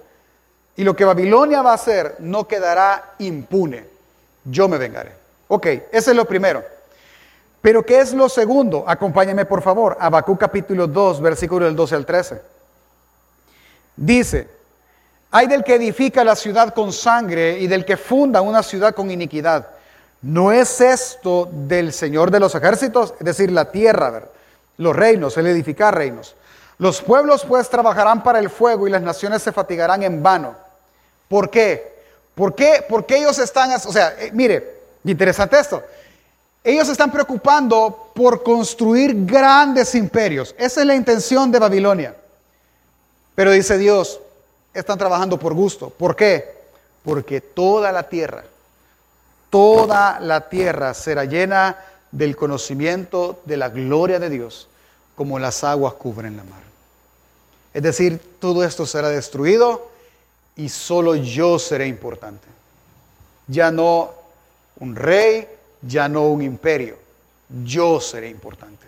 y 0.77 0.85
lo 0.85 0.95
que 0.95 1.05
Babilonia 1.05 1.63
va 1.63 1.73
a 1.73 1.75
hacer, 1.75 2.17
no 2.19 2.47
quedará 2.47 3.15
impune. 3.19 3.87
Yo 4.45 4.69
me 4.69 4.79
vengaré. 4.79 5.13
Ok, 5.49 5.67
ese 5.67 6.11
es 6.11 6.17
lo 6.17 6.27
primero. 6.27 6.65
Pero 7.61 7.85
¿qué 7.85 8.01
es 8.01 8.13
lo 8.13 8.29
segundo? 8.29 8.85
Acompáñame 8.87 9.45
por 9.45 9.63
favor. 9.63 9.97
Abacú 10.01 10.39
capítulo 10.39 10.87
2, 10.87 11.21
versículo 11.21 11.67
del 11.67 11.77
12 11.77 11.95
al 11.95 12.07
13. 12.07 12.41
Dice, 14.01 14.49
hay 15.31 15.47
del 15.47 15.63
que 15.63 15.75
edifica 15.75 16.25
la 16.25 16.35
ciudad 16.35 16.73
con 16.73 16.91
sangre 16.91 17.59
y 17.59 17.67
del 17.67 17.85
que 17.85 17.99
funda 17.99 18.41
una 18.41 18.63
ciudad 18.63 18.95
con 18.95 19.11
iniquidad. 19.11 19.69
¿No 20.23 20.53
es 20.53 20.81
esto 20.81 21.51
del 21.53 21.93
Señor 21.93 22.31
de 22.31 22.41
los 22.41 22.55
ejércitos? 22.55 23.13
Es 23.19 23.27
decir, 23.27 23.53
la 23.53 23.71
tierra, 23.71 24.23
los 24.79 24.97
reinos, 24.97 25.37
el 25.37 25.49
edificar 25.49 25.95
reinos. 25.95 26.35
Los 26.79 27.03
pueblos 27.03 27.45
pues 27.45 27.69
trabajarán 27.69 28.23
para 28.23 28.39
el 28.39 28.49
fuego 28.49 28.89
y 28.89 28.91
las 28.91 29.03
naciones 29.03 29.43
se 29.43 29.53
fatigarán 29.53 30.03
en 30.03 30.23
vano. 30.23 30.55
¿Por 31.29 31.51
qué? 31.51 32.01
¿Por 32.35 32.55
qué, 32.55 32.83
Porque 32.89 33.19
ellos 33.19 33.39
están, 33.39 33.71
o 33.71 33.93
sea, 33.93 34.15
eh, 34.19 34.31
mire, 34.33 34.81
interesante 35.05 35.61
esto. 35.61 35.83
Ellos 36.65 36.89
están 36.89 37.13
preocupando 37.13 38.13
por 38.15 38.43
construir 38.43 39.27
grandes 39.27 39.95
imperios. 39.95 40.55
Esa 40.57 40.81
es 40.81 40.87
la 40.87 40.95
intención 40.95 41.53
de 41.53 41.59
Babilonia. 41.59 42.15
Pero 43.35 43.53
dice 43.53 43.79
Dios, 43.79 44.21
están 44.75 44.99
trabajando 44.99 45.38
por 45.38 45.55
gusto. 45.55 45.90
¿Por 45.90 46.16
qué? 46.16 46.61
Porque 47.05 47.40
toda 47.40 47.93
la 47.93 48.09
tierra, 48.09 48.45
toda 49.49 50.21
la 50.21 50.49
tierra 50.49 50.95
será 50.95 51.25
llena 51.25 51.77
del 52.11 52.37
conocimiento 52.37 53.40
de 53.45 53.57
la 53.57 53.69
gloria 53.69 54.19
de 54.19 54.31
Dios, 54.31 54.69
como 55.14 55.38
las 55.38 55.64
aguas 55.64 55.95
cubren 55.95 56.37
la 56.37 56.45
mar. 56.45 56.62
Es 57.73 57.83
decir, 57.83 58.21
todo 58.40 58.64
esto 58.64 58.85
será 58.85 59.09
destruido 59.09 59.90
y 60.57 60.69
solo 60.69 61.14
yo 61.14 61.59
seré 61.59 61.87
importante. 61.87 62.49
Ya 63.47 63.71
no 63.71 64.12
un 64.79 64.97
rey, 64.97 65.49
ya 65.83 66.09
no 66.09 66.27
un 66.29 66.43
imperio, 66.43 66.99
yo 67.64 68.01
seré 68.01 68.29
importante. 68.29 68.87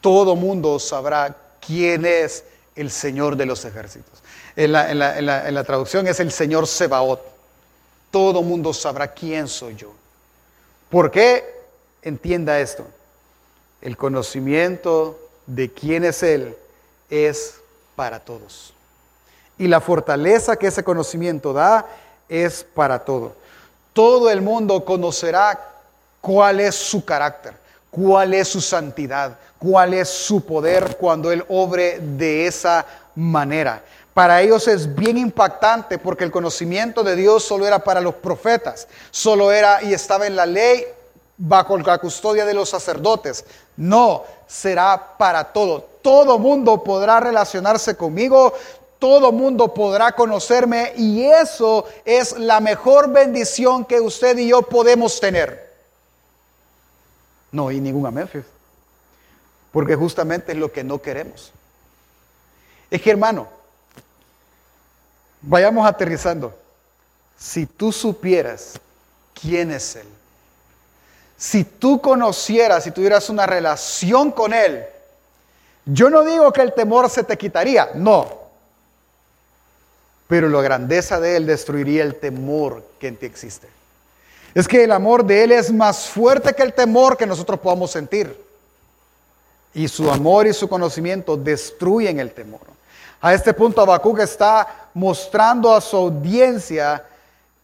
Todo 0.00 0.36
mundo 0.36 0.78
sabrá 0.78 1.36
quién 1.64 2.06
es 2.06 2.44
el 2.76 2.90
Señor 2.90 3.36
de 3.36 3.46
los 3.46 3.64
ejércitos. 3.64 4.22
En 4.54 4.72
la, 4.72 5.64
traducción 5.64 6.06
es 6.06 6.20
el 6.20 6.30
Señor 6.30 6.66
Sebaot. 6.66 7.20
Todo 8.10 8.42
mundo 8.42 8.72
sabrá 8.72 9.08
quién 9.08 9.48
soy 9.48 9.74
yo. 9.74 9.92
¿Por 10.90 11.10
qué? 11.10 11.44
Entienda 12.02 12.60
esto. 12.60 12.86
El 13.80 13.96
conocimiento 13.96 15.18
de 15.46 15.72
quién 15.72 16.04
es 16.04 16.22
Él 16.22 16.56
es 17.10 17.56
para 17.96 18.20
todos. 18.20 18.72
Y 19.58 19.68
la 19.68 19.80
fortaleza 19.80 20.56
que 20.56 20.66
ese 20.66 20.84
conocimiento 20.84 21.52
da 21.52 21.86
es 22.28 22.62
para 22.62 23.04
todo. 23.04 23.34
Todo 23.92 24.30
el 24.30 24.42
mundo 24.42 24.84
conocerá 24.84 25.58
cuál 26.20 26.60
es 26.60 26.74
su 26.74 27.04
carácter, 27.04 27.54
cuál 27.90 28.34
es 28.34 28.48
su 28.48 28.60
santidad, 28.60 29.38
cuál 29.58 29.94
es 29.94 30.08
su 30.08 30.44
poder 30.44 30.96
cuando 30.98 31.32
Él 31.32 31.44
obre 31.48 31.98
de 32.00 32.46
esa 32.46 32.86
manera. 33.14 33.82
Para 34.14 34.40
ellos 34.40 34.66
es 34.66 34.94
bien 34.94 35.18
impactante 35.18 35.98
porque 35.98 36.24
el 36.24 36.30
conocimiento 36.30 37.02
de 37.02 37.16
Dios 37.16 37.44
solo 37.44 37.66
era 37.66 37.80
para 37.80 38.00
los 38.00 38.14
profetas, 38.14 38.88
solo 39.10 39.52
era 39.52 39.82
y 39.82 39.92
estaba 39.92 40.26
en 40.26 40.36
la 40.36 40.46
ley 40.46 40.86
bajo 41.36 41.76
la 41.76 41.98
custodia 41.98 42.46
de 42.46 42.54
los 42.54 42.70
sacerdotes. 42.70 43.44
No, 43.76 44.24
será 44.46 45.16
para 45.18 45.44
todo. 45.44 45.86
Todo 46.00 46.38
mundo 46.38 46.82
podrá 46.82 47.20
relacionarse 47.20 47.96
conmigo, 47.96 48.54
todo 48.98 49.32
mundo 49.32 49.74
podrá 49.74 50.12
conocerme 50.12 50.92
y 50.96 51.24
eso 51.24 51.84
es 52.04 52.38
la 52.38 52.60
mejor 52.60 53.12
bendición 53.12 53.84
que 53.84 54.00
usted 54.00 54.38
y 54.38 54.48
yo 54.48 54.62
podemos 54.62 55.20
tener. 55.20 55.74
No, 57.52 57.70
y 57.70 57.80
ningún 57.80 58.06
amén, 58.06 58.28
porque 59.76 59.94
justamente 59.94 60.52
es 60.52 60.58
lo 60.58 60.72
que 60.72 60.82
no 60.82 61.02
queremos. 61.02 61.52
Es 62.90 63.02
que 63.02 63.10
hermano, 63.10 63.46
vayamos 65.42 65.86
aterrizando. 65.86 66.58
Si 67.36 67.66
tú 67.66 67.92
supieras 67.92 68.80
quién 69.38 69.70
es 69.70 69.96
Él, 69.96 70.06
si 71.36 71.62
tú 71.62 72.00
conocieras, 72.00 72.84
si 72.84 72.90
tuvieras 72.90 73.28
una 73.28 73.44
relación 73.44 74.32
con 74.32 74.54
Él, 74.54 74.82
yo 75.84 76.08
no 76.08 76.24
digo 76.24 76.50
que 76.54 76.62
el 76.62 76.72
temor 76.72 77.10
se 77.10 77.22
te 77.22 77.36
quitaría, 77.36 77.90
no. 77.92 78.32
Pero 80.26 80.48
la 80.48 80.62
grandeza 80.62 81.20
de 81.20 81.36
Él 81.36 81.46
destruiría 81.46 82.02
el 82.02 82.14
temor 82.14 82.82
que 82.98 83.08
en 83.08 83.18
ti 83.18 83.26
existe. 83.26 83.68
Es 84.54 84.66
que 84.66 84.84
el 84.84 84.92
amor 84.92 85.22
de 85.22 85.44
Él 85.44 85.52
es 85.52 85.70
más 85.70 86.06
fuerte 86.06 86.54
que 86.54 86.62
el 86.62 86.72
temor 86.72 87.18
que 87.18 87.26
nosotros 87.26 87.60
podamos 87.60 87.90
sentir. 87.90 88.45
Y 89.76 89.88
su 89.88 90.10
amor 90.10 90.46
y 90.46 90.54
su 90.54 90.68
conocimiento 90.68 91.36
destruyen 91.36 92.18
el 92.18 92.32
temor. 92.32 92.62
A 93.20 93.34
este 93.34 93.52
punto 93.52 93.82
Habacuc 93.82 94.20
está 94.20 94.88
mostrando 94.94 95.70
a 95.70 95.82
su 95.82 95.96
audiencia 95.98 97.04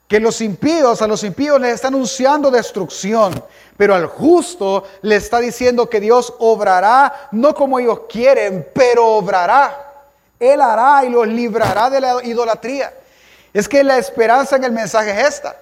que 0.07 0.21
los 0.21 0.43
impíos, 0.43 1.01
a 1.01 1.07
los 1.07 1.25
impíos 1.25 1.59
les 1.59 1.73
está 1.73 1.89
anunciando 1.89 2.51
destrucción, 2.51 3.43
pero 3.79 3.95
al 3.95 4.07
justo 4.09 4.85
le 5.01 5.17
está 5.17 5.41
diciendo 5.41 5.89
que 5.89 6.01
Dios 6.01 6.35
obrará, 6.39 7.31
no 7.33 7.55
como 7.55 7.79
ellos 7.79 8.01
quieren, 8.11 8.69
pero 8.75 9.07
obrará. 9.07 9.93
Él 10.39 10.61
hará 10.61 11.07
y 11.07 11.09
los 11.09 11.27
librará 11.27 11.89
de 11.89 12.03
la 12.03 12.23
idolatría. 12.23 12.93
Es 13.55 13.67
que 13.67 13.83
la 13.83 13.97
esperanza 13.97 14.57
en 14.57 14.65
el 14.65 14.73
mensaje 14.73 15.13
es 15.13 15.29
esta. 15.29 15.57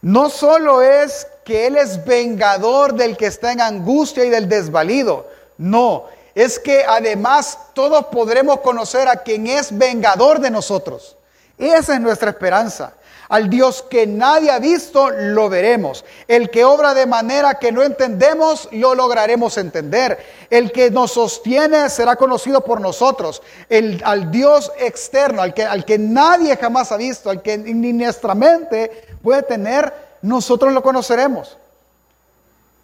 No 0.00 0.30
solo 0.30 0.82
es 0.82 1.26
que 1.44 1.66
Él 1.66 1.76
es 1.76 2.04
vengador 2.04 2.94
del 2.94 3.16
que 3.16 3.26
está 3.26 3.52
en 3.52 3.60
angustia 3.60 4.24
y 4.24 4.30
del 4.30 4.48
desvalido, 4.48 5.28
no, 5.56 6.04
es 6.34 6.58
que 6.58 6.84
además 6.86 7.58
todos 7.74 8.06
podremos 8.06 8.60
conocer 8.60 9.08
a 9.08 9.16
quien 9.16 9.48
es 9.48 9.76
vengador 9.76 10.40
de 10.40 10.50
nosotros. 10.50 11.16
Esa 11.58 11.94
es 11.94 12.00
nuestra 12.00 12.30
esperanza. 12.30 12.92
Al 13.28 13.50
Dios 13.50 13.82
que 13.82 14.06
nadie 14.06 14.50
ha 14.50 14.58
visto, 14.58 15.10
lo 15.10 15.50
veremos. 15.50 16.04
El 16.26 16.48
que 16.50 16.64
obra 16.64 16.94
de 16.94 17.06
manera 17.06 17.58
que 17.58 17.72
no 17.72 17.82
entendemos, 17.82 18.68
lo 18.72 18.94
lograremos 18.94 19.58
entender. 19.58 20.18
El 20.48 20.72
que 20.72 20.90
nos 20.90 21.12
sostiene 21.12 21.90
será 21.90 22.16
conocido 22.16 22.64
por 22.64 22.80
nosotros. 22.80 23.42
El, 23.68 24.00
al 24.04 24.30
Dios 24.30 24.72
externo, 24.78 25.42
al 25.42 25.52
que, 25.52 25.64
al 25.64 25.84
que 25.84 25.98
nadie 25.98 26.56
jamás 26.56 26.90
ha 26.90 26.96
visto, 26.96 27.28
al 27.28 27.42
que 27.42 27.58
ni 27.58 27.92
nuestra 27.92 28.34
mente 28.34 29.06
puede 29.22 29.42
tener, 29.42 29.92
nosotros 30.22 30.72
lo 30.72 30.82
conoceremos. 30.82 31.58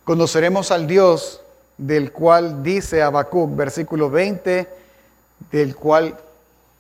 Conoceremos 0.05 0.71
al 0.71 0.87
Dios 0.87 1.41
del 1.79 2.13
cual 2.13 2.63
dice 2.63 3.03
Habacuc, 3.03 3.57
versículo 3.57 4.11
20, 4.11 4.69
del 5.51 5.75
cual 5.75 6.19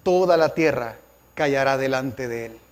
toda 0.02 0.36
la 0.36 0.50
tierra 0.50 0.96
callará 1.34 1.78
delante 1.78 2.28
de 2.28 2.46
él. 2.46 2.63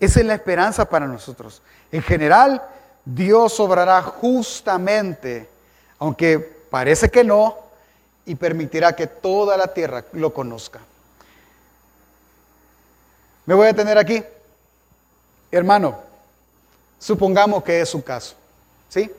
Esa 0.00 0.20
es 0.20 0.26
la 0.26 0.34
esperanza 0.34 0.88
para 0.88 1.06
nosotros. 1.06 1.62
En 1.90 2.02
general, 2.02 2.62
Dios 3.04 3.58
obrará 3.58 4.02
justamente, 4.02 5.48
aunque 5.98 6.38
parece 6.38 7.10
que 7.10 7.24
no, 7.24 7.56
y 8.26 8.34
permitirá 8.34 8.94
que 8.94 9.06
toda 9.06 9.56
la 9.56 9.72
tierra 9.72 10.04
lo 10.12 10.34
conozca. 10.34 10.80
Me 13.46 13.54
voy 13.54 13.68
a 13.68 13.74
tener 13.74 13.96
aquí. 13.96 14.22
Hermano, 15.50 15.98
supongamos 16.98 17.64
que 17.64 17.80
es 17.80 17.88
su 17.88 18.04
caso. 18.04 18.34
¿Sí? 18.90 19.10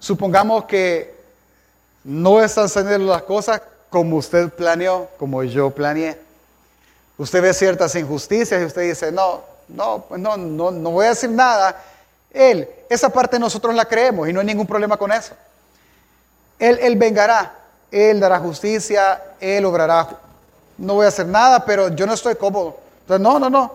Supongamos 0.00 0.64
que 0.64 1.14
no 2.02 2.42
están 2.42 2.68
saliendo 2.68 3.12
las 3.12 3.22
cosas 3.22 3.62
como 3.88 4.16
usted 4.16 4.50
planeó, 4.50 5.08
como 5.18 5.44
yo 5.44 5.70
planeé. 5.70 6.18
Usted 7.16 7.40
ve 7.40 7.54
ciertas 7.54 7.94
injusticias 7.94 8.60
y 8.60 8.64
usted 8.64 8.82
dice, 8.82 9.12
no, 9.12 9.51
no, 9.74 10.04
pues 10.08 10.20
no, 10.20 10.36
no, 10.36 10.70
no 10.70 10.90
voy 10.90 11.06
a 11.06 11.10
decir 11.10 11.30
nada. 11.30 11.82
Él, 12.32 12.68
esa 12.88 13.08
parte 13.08 13.38
nosotros 13.38 13.74
la 13.74 13.84
creemos 13.84 14.28
y 14.28 14.32
no 14.32 14.40
hay 14.40 14.46
ningún 14.46 14.66
problema 14.66 14.96
con 14.96 15.12
eso. 15.12 15.34
Él, 16.58 16.78
él 16.80 16.96
vengará, 16.96 17.54
Él 17.90 18.20
dará 18.20 18.38
justicia, 18.38 19.22
Él 19.40 19.64
obrará. 19.64 20.18
No 20.78 20.94
voy 20.94 21.06
a 21.06 21.08
hacer 21.08 21.26
nada, 21.26 21.64
pero 21.64 21.88
yo 21.88 22.06
no 22.06 22.14
estoy 22.14 22.34
cómodo. 22.36 22.78
Entonces, 23.00 23.22
no, 23.22 23.38
no, 23.38 23.50
no. 23.50 23.74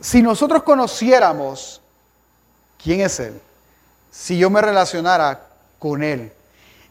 Si 0.00 0.22
nosotros 0.22 0.62
conociéramos 0.62 1.80
quién 2.82 3.00
es 3.00 3.20
Él, 3.20 3.40
si 4.10 4.38
yo 4.38 4.50
me 4.50 4.60
relacionara 4.60 5.46
con 5.78 6.02
Él 6.02 6.32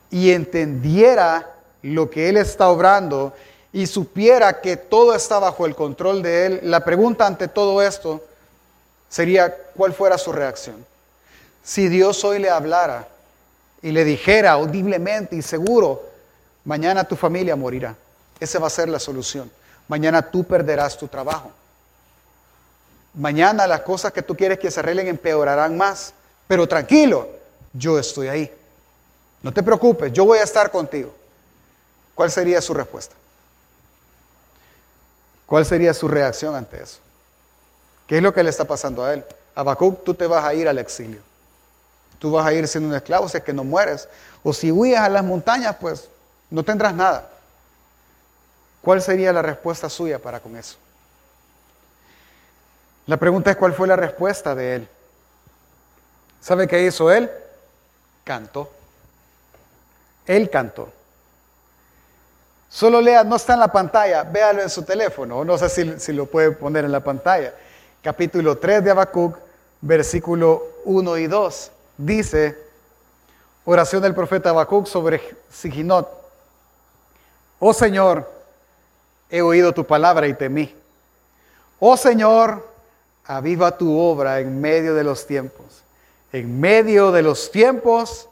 y 0.09 0.31
entendiera 0.31 1.49
lo 1.81 2.09
que 2.09 2.29
Él 2.29 2.37
está 2.37 2.69
obrando 2.69 3.33
y 3.73 3.87
supiera 3.87 4.61
que 4.61 4.77
todo 4.77 5.15
está 5.15 5.39
bajo 5.39 5.65
el 5.65 5.75
control 5.75 6.21
de 6.21 6.45
Él, 6.45 6.59
la 6.63 6.85
pregunta 6.85 7.25
ante 7.25 7.47
todo 7.47 7.81
esto 7.81 8.23
sería 9.09 9.53
cuál 9.75 9.93
fuera 9.93 10.19
su 10.19 10.31
reacción. 10.31 10.85
Si 11.63 11.89
Dios 11.89 12.23
hoy 12.23 12.37
le 12.37 12.51
hablara 12.51 13.07
y 13.81 13.91
le 13.91 14.05
dijera 14.05 14.51
audiblemente 14.51 15.35
y 15.35 15.41
seguro, 15.41 16.03
mañana 16.65 17.03
tu 17.03 17.15
familia 17.15 17.55
morirá. 17.55 17.95
Esa 18.39 18.59
va 18.59 18.67
a 18.67 18.69
ser 18.69 18.89
la 18.89 18.99
solución. 18.99 19.51
Mañana 19.87 20.21
tú 20.21 20.43
perderás 20.43 20.95
tu 20.95 21.07
trabajo. 21.07 21.51
Mañana 23.15 23.65
las 23.65 23.81
cosas 23.81 24.11
que 24.11 24.21
tú 24.21 24.35
quieres 24.35 24.59
que 24.59 24.69
se 24.69 24.81
arreglen 24.81 25.07
empeorarán 25.07 25.75
más. 25.77 26.13
Pero 26.47 26.67
tranquilo, 26.67 27.27
yo 27.73 27.97
estoy 27.97 28.27
ahí. 28.27 28.53
No 29.41 29.51
te 29.51 29.63
preocupes, 29.63 30.13
yo 30.13 30.25
voy 30.25 30.37
a 30.37 30.43
estar 30.43 30.69
contigo. 30.69 31.13
¿Cuál 32.13 32.29
sería 32.29 32.61
su 32.61 32.73
respuesta? 32.73 33.15
¿Cuál 35.53 35.67
sería 35.67 35.93
su 35.93 36.07
reacción 36.07 36.55
ante 36.55 36.81
eso? 36.81 36.97
¿Qué 38.07 38.17
es 38.17 38.23
lo 38.23 38.33
que 38.33 38.41
le 38.41 38.49
está 38.49 38.65
pasando 38.65 39.03
a 39.03 39.13
él? 39.13 39.23
Habacuc, 39.53 40.03
tú 40.03 40.15
te 40.15 40.25
vas 40.25 40.43
a 40.43 40.55
ir 40.55 40.67
al 40.67 40.79
exilio. 40.79 41.21
Tú 42.17 42.31
vas 42.31 42.43
a 42.47 42.53
ir 42.53 42.67
siendo 42.67 42.89
un 42.89 42.95
esclavo 42.95 43.29
si 43.29 43.37
es 43.37 43.43
que 43.43 43.53
no 43.53 43.63
mueres. 43.63 44.09
O 44.41 44.51
si 44.51 44.71
huyes 44.71 44.97
a 44.97 45.07
las 45.09 45.23
montañas, 45.23 45.75
pues 45.79 46.09
no 46.49 46.63
tendrás 46.63 46.95
nada. 46.95 47.29
¿Cuál 48.81 48.99
sería 49.03 49.31
la 49.31 49.43
respuesta 49.43 49.91
suya 49.91 50.17
para 50.17 50.39
con 50.39 50.57
eso? 50.57 50.75
La 53.05 53.17
pregunta 53.17 53.51
es 53.51 53.55
cuál 53.55 53.75
fue 53.75 53.87
la 53.87 53.95
respuesta 53.95 54.55
de 54.55 54.77
él. 54.77 54.89
¿Sabe 56.41 56.67
qué 56.67 56.83
hizo 56.83 57.11
él? 57.11 57.29
Cantó. 58.23 58.71
Él 60.25 60.49
cantó. 60.49 60.91
Solo 62.73 63.01
lea, 63.01 63.23
no 63.23 63.35
está 63.35 63.53
en 63.53 63.59
la 63.59 63.71
pantalla, 63.71 64.23
véalo 64.23 64.63
en 64.63 64.69
su 64.69 64.81
teléfono, 64.81 65.45
no 65.45 65.59
sé 65.59 65.69
si, 65.69 65.99
si 65.99 66.11
lo 66.11 66.25
puede 66.25 66.53
poner 66.53 66.83
en 66.83 66.91
la 66.91 67.01
pantalla. 67.01 67.53
Capítulo 68.01 68.57
3 68.57 68.83
de 68.83 68.89
Habacuc, 68.89 69.37
versículo 69.79 70.69
1 70.85 71.17
y 71.19 71.27
2. 71.27 71.71
Dice, 71.99 72.57
oración 73.63 74.01
del 74.01 74.15
profeta 74.15 74.49
Habacuc 74.49 74.87
sobre 74.87 75.21
Siginot. 75.51 76.09
Oh 77.59 77.73
Señor, 77.73 78.27
he 79.29 79.43
oído 79.43 79.71
tu 79.71 79.85
palabra 79.85 80.25
y 80.25 80.33
temí. 80.33 80.75
Oh 81.79 81.95
Señor, 81.95 82.67
aviva 83.23 83.77
tu 83.77 83.95
obra 83.99 84.39
en 84.39 84.59
medio 84.59 84.95
de 84.95 85.03
los 85.03 85.27
tiempos. 85.27 85.83
En 86.31 86.59
medio 86.59 87.11
de 87.11 87.21
los 87.21 87.51
tiempos, 87.51 88.27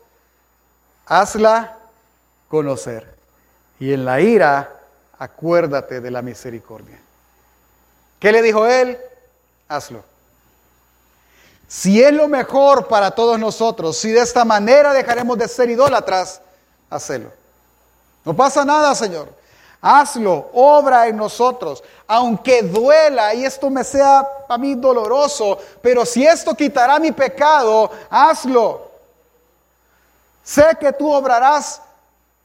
hazla 1.05 1.77
conocer. 2.47 3.20
Y 3.81 3.93
en 3.93 4.05
la 4.05 4.21
ira, 4.21 4.79
acuérdate 5.17 6.01
de 6.01 6.11
la 6.11 6.21
misericordia. 6.21 6.99
¿Qué 8.19 8.31
le 8.31 8.43
dijo 8.43 8.67
él? 8.67 8.95
Hazlo. 9.67 10.03
Si 11.67 11.99
es 11.99 12.13
lo 12.13 12.27
mejor 12.27 12.87
para 12.87 13.09
todos 13.09 13.39
nosotros, 13.39 13.97
si 13.97 14.11
de 14.11 14.19
esta 14.19 14.45
manera 14.45 14.93
dejaremos 14.93 15.35
de 15.35 15.47
ser 15.47 15.71
idólatras, 15.71 16.41
hazlo. 16.91 17.31
No 18.23 18.35
pasa 18.35 18.63
nada, 18.63 18.93
Señor. 18.93 19.33
Hazlo, 19.81 20.51
obra 20.53 21.07
en 21.07 21.17
nosotros, 21.17 21.83
aunque 22.05 22.61
duela 22.61 23.33
y 23.33 23.45
esto 23.45 23.71
me 23.71 23.83
sea 23.83 24.23
para 24.47 24.59
mí 24.59 24.75
doloroso, 24.75 25.57
pero 25.81 26.05
si 26.05 26.23
esto 26.23 26.53
quitará 26.53 26.99
mi 26.99 27.11
pecado, 27.11 27.89
hazlo. 28.11 28.91
Sé 30.43 30.77
que 30.79 30.93
tú 30.93 31.11
obrarás 31.11 31.81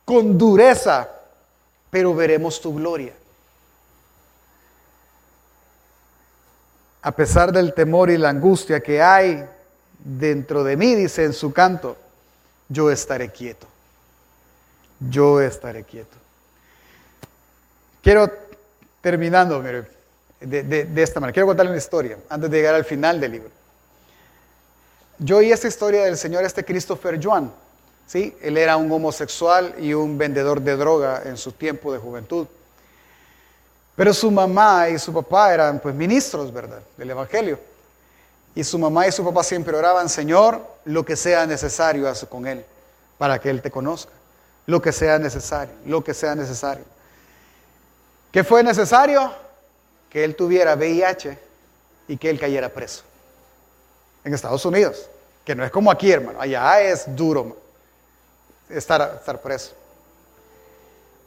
con 0.03 0.39
dureza, 0.39 1.11
pero 1.97 2.15
veremos 2.15 2.61
tu 2.61 2.75
gloria. 2.75 3.15
A 7.01 7.11
pesar 7.11 7.51
del 7.51 7.73
temor 7.73 8.11
y 8.11 8.19
la 8.19 8.29
angustia 8.29 8.81
que 8.81 9.01
hay 9.01 9.43
dentro 9.99 10.63
de 10.63 10.77
mí, 10.77 10.95
dice 10.95 11.25
en 11.25 11.33
su 11.33 11.55
canto, 11.55 11.97
yo 12.69 12.91
estaré 12.91 13.33
quieto. 13.33 13.67
Yo 15.09 15.41
estaré 15.41 15.85
quieto. 15.85 16.19
Quiero, 18.03 18.31
terminando 19.01 19.63
de, 19.63 20.93
esta 20.97 21.19
manera, 21.19 21.33
quiero 21.33 21.47
contarle 21.47 21.71
una 21.71 21.79
historia 21.79 22.19
antes 22.29 22.51
de 22.51 22.59
llegar 22.59 22.75
al 22.75 22.85
final 22.85 23.19
del 23.19 23.33
libro. 23.33 23.51
Yo 25.19 25.39
oí 25.39 25.51
esta 25.51 25.69
historia 25.69 26.05
del 26.05 26.19
señor 26.19 26.45
este 26.45 26.63
Christopher 26.63 27.19
Joan. 27.23 27.51
¿Sí? 28.07 28.37
Él 28.41 28.57
era 28.57 28.77
un 28.77 28.91
homosexual 28.91 29.75
y 29.79 29.95
un 29.95 30.17
vendedor 30.17 30.61
de 30.61 30.77
droga 30.77 31.23
en 31.25 31.37
su 31.37 31.53
tiempo 31.53 31.93
de 31.93 31.99
juventud. 31.99 32.47
Pero 33.95 34.13
su 34.13 34.31
mamá 34.31 34.89
y 34.89 34.99
su 34.99 35.13
papá 35.13 35.53
eran 35.53 35.81
pues 35.81 35.95
ministros, 35.95 36.53
¿verdad? 36.53 36.81
Del 36.97 37.11
Evangelio. 37.11 37.59
Y 38.55 38.65
su 38.65 38.79
mamá 38.79 39.07
y 39.07 39.13
su 39.13 39.25
papá 39.25 39.43
siempre 39.43 39.77
oraban, 39.77 40.09
Señor, 40.09 40.61
lo 40.85 41.05
que 41.05 41.17
sea 41.17 41.47
necesario 41.47 42.09
haz 42.09 42.25
con 42.25 42.47
él, 42.47 42.65
para 43.19 43.39
que 43.39 43.51
él 43.51 43.61
te 43.61 43.71
conozca. 43.71 44.13
Lo 44.67 44.83
que 44.83 44.93
sea 44.93 45.19
necesario, 45.19 45.75
lo 45.85 46.03
que 46.03 46.15
sea 46.15 46.35
necesario. 46.35 46.85
¿Qué 48.33 48.45
fue 48.45 48.63
necesario? 48.63 49.33
Que 50.11 50.25
él 50.25 50.35
tuviera 50.35 50.75
VIH 50.75 51.39
y 52.09 52.17
que 52.17 52.31
él 52.31 52.39
cayera 52.39 52.69
preso. 52.69 53.03
En 54.25 54.35
Estados 54.35 54.65
Unidos, 54.65 55.09
que 55.45 55.55
no 55.55 55.65
es 55.65 55.71
como 55.71 55.91
aquí, 55.91 56.11
hermano. 56.11 56.41
Allá 56.41 56.81
es 56.81 57.05
duro 57.15 57.57
estar, 58.69 59.17
estar 59.19 59.41
preso. 59.41 59.75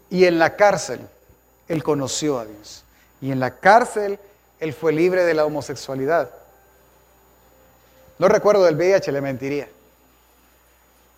Y 0.10 0.26
en 0.26 0.40
la 0.40 0.56
cárcel, 0.56 1.02
él 1.68 1.84
conoció 1.84 2.40
a 2.40 2.46
Dios. 2.46 2.84
Y 3.22 3.32
en 3.32 3.40
la 3.40 3.58
cárcel, 3.60 4.20
él 4.60 4.74
fue 4.74 4.92
libre 4.92 5.24
de 5.24 5.34
la 5.34 5.46
homosexualidad. 5.46 6.30
No 8.18 8.28
recuerdo 8.28 8.64
del 8.64 8.76
VIH, 8.76 9.12
le 9.12 9.22
mentiría. 9.22 9.70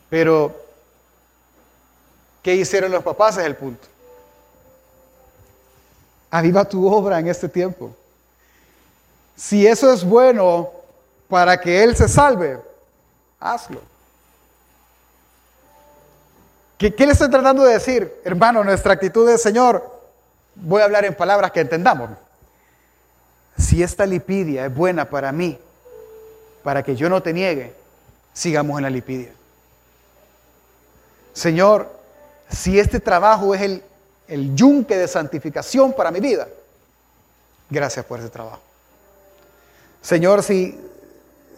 Pero, 0.10 0.54
¿qué 2.44 2.56
hicieron 2.56 2.92
los 2.92 3.04
papás? 3.04 3.38
Es 3.38 3.46
el 3.46 3.56
punto. 3.56 3.88
Aviva 6.30 6.66
tu 6.66 6.88
obra 6.88 7.20
en 7.20 7.28
este 7.28 7.50
tiempo. 7.50 7.96
Si 9.36 9.66
eso 9.66 9.92
es 9.92 10.04
bueno 10.04 10.70
para 11.28 11.60
que 11.60 11.84
Él 11.84 11.96
se 11.96 12.08
salve, 12.08 12.60
hazlo. 13.40 13.82
¿Qué, 16.89 17.06
le 17.06 17.12
estoy 17.12 17.30
tratando 17.30 17.63
de 17.63 17.74
decir? 17.74 18.12
Hermano, 18.24 18.63
nuestra 18.63 18.94
actitud 18.94 19.30
es, 19.30 19.41
Señor, 19.41 20.02
voy 20.56 20.82
a 20.82 20.86
hablar 20.86 21.06
en 21.06 21.13
palabras 21.13 21.52
que 21.52 21.60
entendamos. 21.60 22.10
Si 23.58 23.84
esta 23.84 24.06
lipidia 24.06 24.65
es 24.65 24.74
buena 24.74 25.10
para 25.10 25.32
mí, 25.32 25.60
para 26.63 26.82
que 26.82 26.96
yo 26.96 27.08
no 27.08 27.22
te 27.22 27.34
niegue, 27.34 27.74
sigamos 28.34 28.78
en 28.78 28.84
la 28.84 28.89
lipidia. 28.89 29.32
Señor, 31.34 31.89
si 32.50 32.80
este 32.80 33.00
trabajo 33.00 33.54
es 33.54 33.62
el 33.62 33.84
el 34.32 34.56
yunque 34.56 34.98
de 34.98 35.10
santificación 35.10 35.91
para 35.91 36.10
mi 36.10 36.22
vida. 36.22 36.48
Gracias 37.70 38.06
por 38.06 38.20
ese 38.20 38.30
trabajo. 38.30 38.62
Señor, 40.02 40.41
si, 40.41 40.80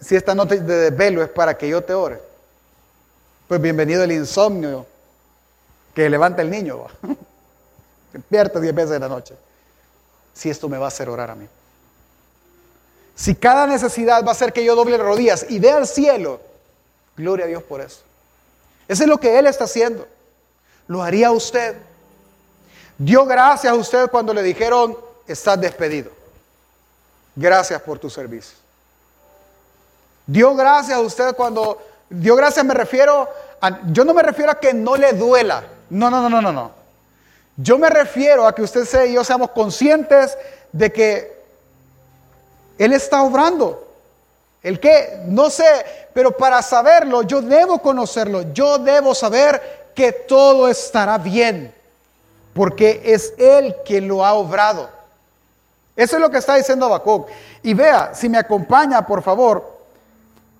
si 0.00 0.16
esta 0.16 0.34
noche 0.34 0.58
de 0.58 0.90
desvelo 0.90 1.22
es 1.22 1.28
para 1.28 1.56
que 1.56 1.68
yo 1.68 1.84
te 1.84 1.94
ore, 1.94 2.20
pues 3.46 3.60
bienvenido 3.60 4.02
el 4.02 4.10
insomnio 4.10 4.86
que 5.94 6.10
levanta 6.10 6.42
el 6.42 6.50
niño. 6.50 6.86
Despierta 8.12 8.60
diez 8.60 8.74
veces 8.74 8.92
en 8.96 9.02
la 9.02 9.08
noche. 9.08 9.34
Si 10.32 10.50
esto 10.50 10.68
me 10.68 10.78
va 10.78 10.86
a 10.86 10.88
hacer 10.88 11.08
orar 11.08 11.30
a 11.30 11.34
mí. 11.34 11.48
Si 13.14 13.34
cada 13.34 13.66
necesidad 13.66 14.24
va 14.24 14.30
a 14.30 14.32
hacer 14.32 14.52
que 14.52 14.64
yo 14.64 14.74
doble 14.74 14.98
rodillas 14.98 15.46
y 15.48 15.58
vea 15.58 15.76
al 15.76 15.86
cielo, 15.86 16.40
gloria 17.16 17.44
a 17.44 17.48
Dios 17.48 17.62
por 17.62 17.80
eso. 17.80 18.00
Eso 18.88 19.04
es 19.04 19.08
lo 19.08 19.18
que 19.18 19.38
Él 19.38 19.46
está 19.46 19.64
haciendo. 19.64 20.06
¿Lo 20.88 21.02
haría 21.02 21.30
usted? 21.30 21.76
Dio 22.98 23.24
gracias 23.24 23.72
a 23.72 23.76
usted 23.76 24.10
cuando 24.10 24.34
le 24.34 24.42
dijeron, 24.42 24.96
estás 25.26 25.60
despedido. 25.60 26.10
Gracias 27.34 27.80
por 27.82 27.98
tu 27.98 28.10
servicio. 28.10 28.56
Dio 30.26 30.54
gracias 30.54 30.96
a 30.96 31.00
usted 31.00 31.34
cuando, 31.34 31.82
dio 32.08 32.36
gracias 32.36 32.64
me 32.64 32.74
refiero, 32.74 33.28
a, 33.60 33.80
yo 33.90 34.04
no 34.04 34.14
me 34.14 34.22
refiero 34.22 34.52
a 34.52 34.58
que 34.58 34.72
no 34.72 34.96
le 34.96 35.12
duela. 35.12 35.64
No, 35.94 36.10
no, 36.10 36.20
no, 36.20 36.28
no, 36.28 36.42
no, 36.42 36.52
no. 36.52 36.70
Yo 37.56 37.78
me 37.78 37.88
refiero 37.88 38.48
a 38.48 38.52
que 38.52 38.62
usted 38.62 38.84
y 39.06 39.12
yo 39.12 39.22
seamos 39.22 39.50
conscientes 39.50 40.36
de 40.72 40.92
que 40.92 41.32
Él 42.78 42.92
está 42.92 43.22
obrando. 43.22 43.80
¿El 44.60 44.80
qué? 44.80 45.20
No 45.26 45.50
sé, 45.50 45.64
pero 46.12 46.36
para 46.36 46.62
saberlo 46.62 47.22
yo 47.22 47.40
debo 47.40 47.78
conocerlo, 47.78 48.52
yo 48.52 48.78
debo 48.78 49.14
saber 49.14 49.90
que 49.94 50.10
todo 50.10 50.68
estará 50.68 51.16
bien 51.18 51.72
porque 52.54 53.00
es 53.04 53.32
Él 53.38 53.76
quien 53.84 54.08
lo 54.08 54.24
ha 54.24 54.32
obrado. 54.32 54.90
Eso 55.94 56.16
es 56.16 56.22
lo 56.22 56.28
que 56.28 56.38
está 56.38 56.56
diciendo 56.56 56.86
Habacuc. 56.86 57.28
Y 57.62 57.72
vea, 57.72 58.12
si 58.14 58.28
me 58.28 58.38
acompaña, 58.38 59.06
por 59.06 59.22
favor, 59.22 59.78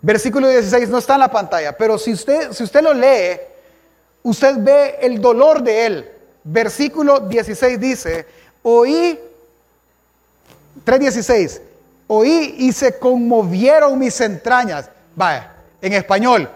versículo 0.01 0.49
16 0.49 0.89
no 0.91 0.99
está 0.99 1.15
en 1.15 1.21
la 1.21 1.31
pantalla, 1.31 1.77
pero 1.77 1.99
si 1.99 2.13
usted, 2.13 2.53
si 2.53 2.63
usted 2.63 2.83
lo 2.83 2.95
lee, 2.95 3.41
usted 4.25 4.57
ve 4.59 4.99
el 5.01 5.21
dolor 5.21 5.63
de 5.63 5.87
Él. 5.87 6.11
Versículo 6.43 7.21
16 7.21 7.81
dice, 7.81 8.27
oí, 8.63 9.19
3.16, 10.85 11.61
oí 12.09 12.57
y 12.59 12.73
se 12.73 12.99
conmovieron 12.99 13.99
mis 13.99 14.21
entrañas. 14.21 14.91
Vaya, 15.15 15.55
en 15.81 15.93
español, 15.93 16.51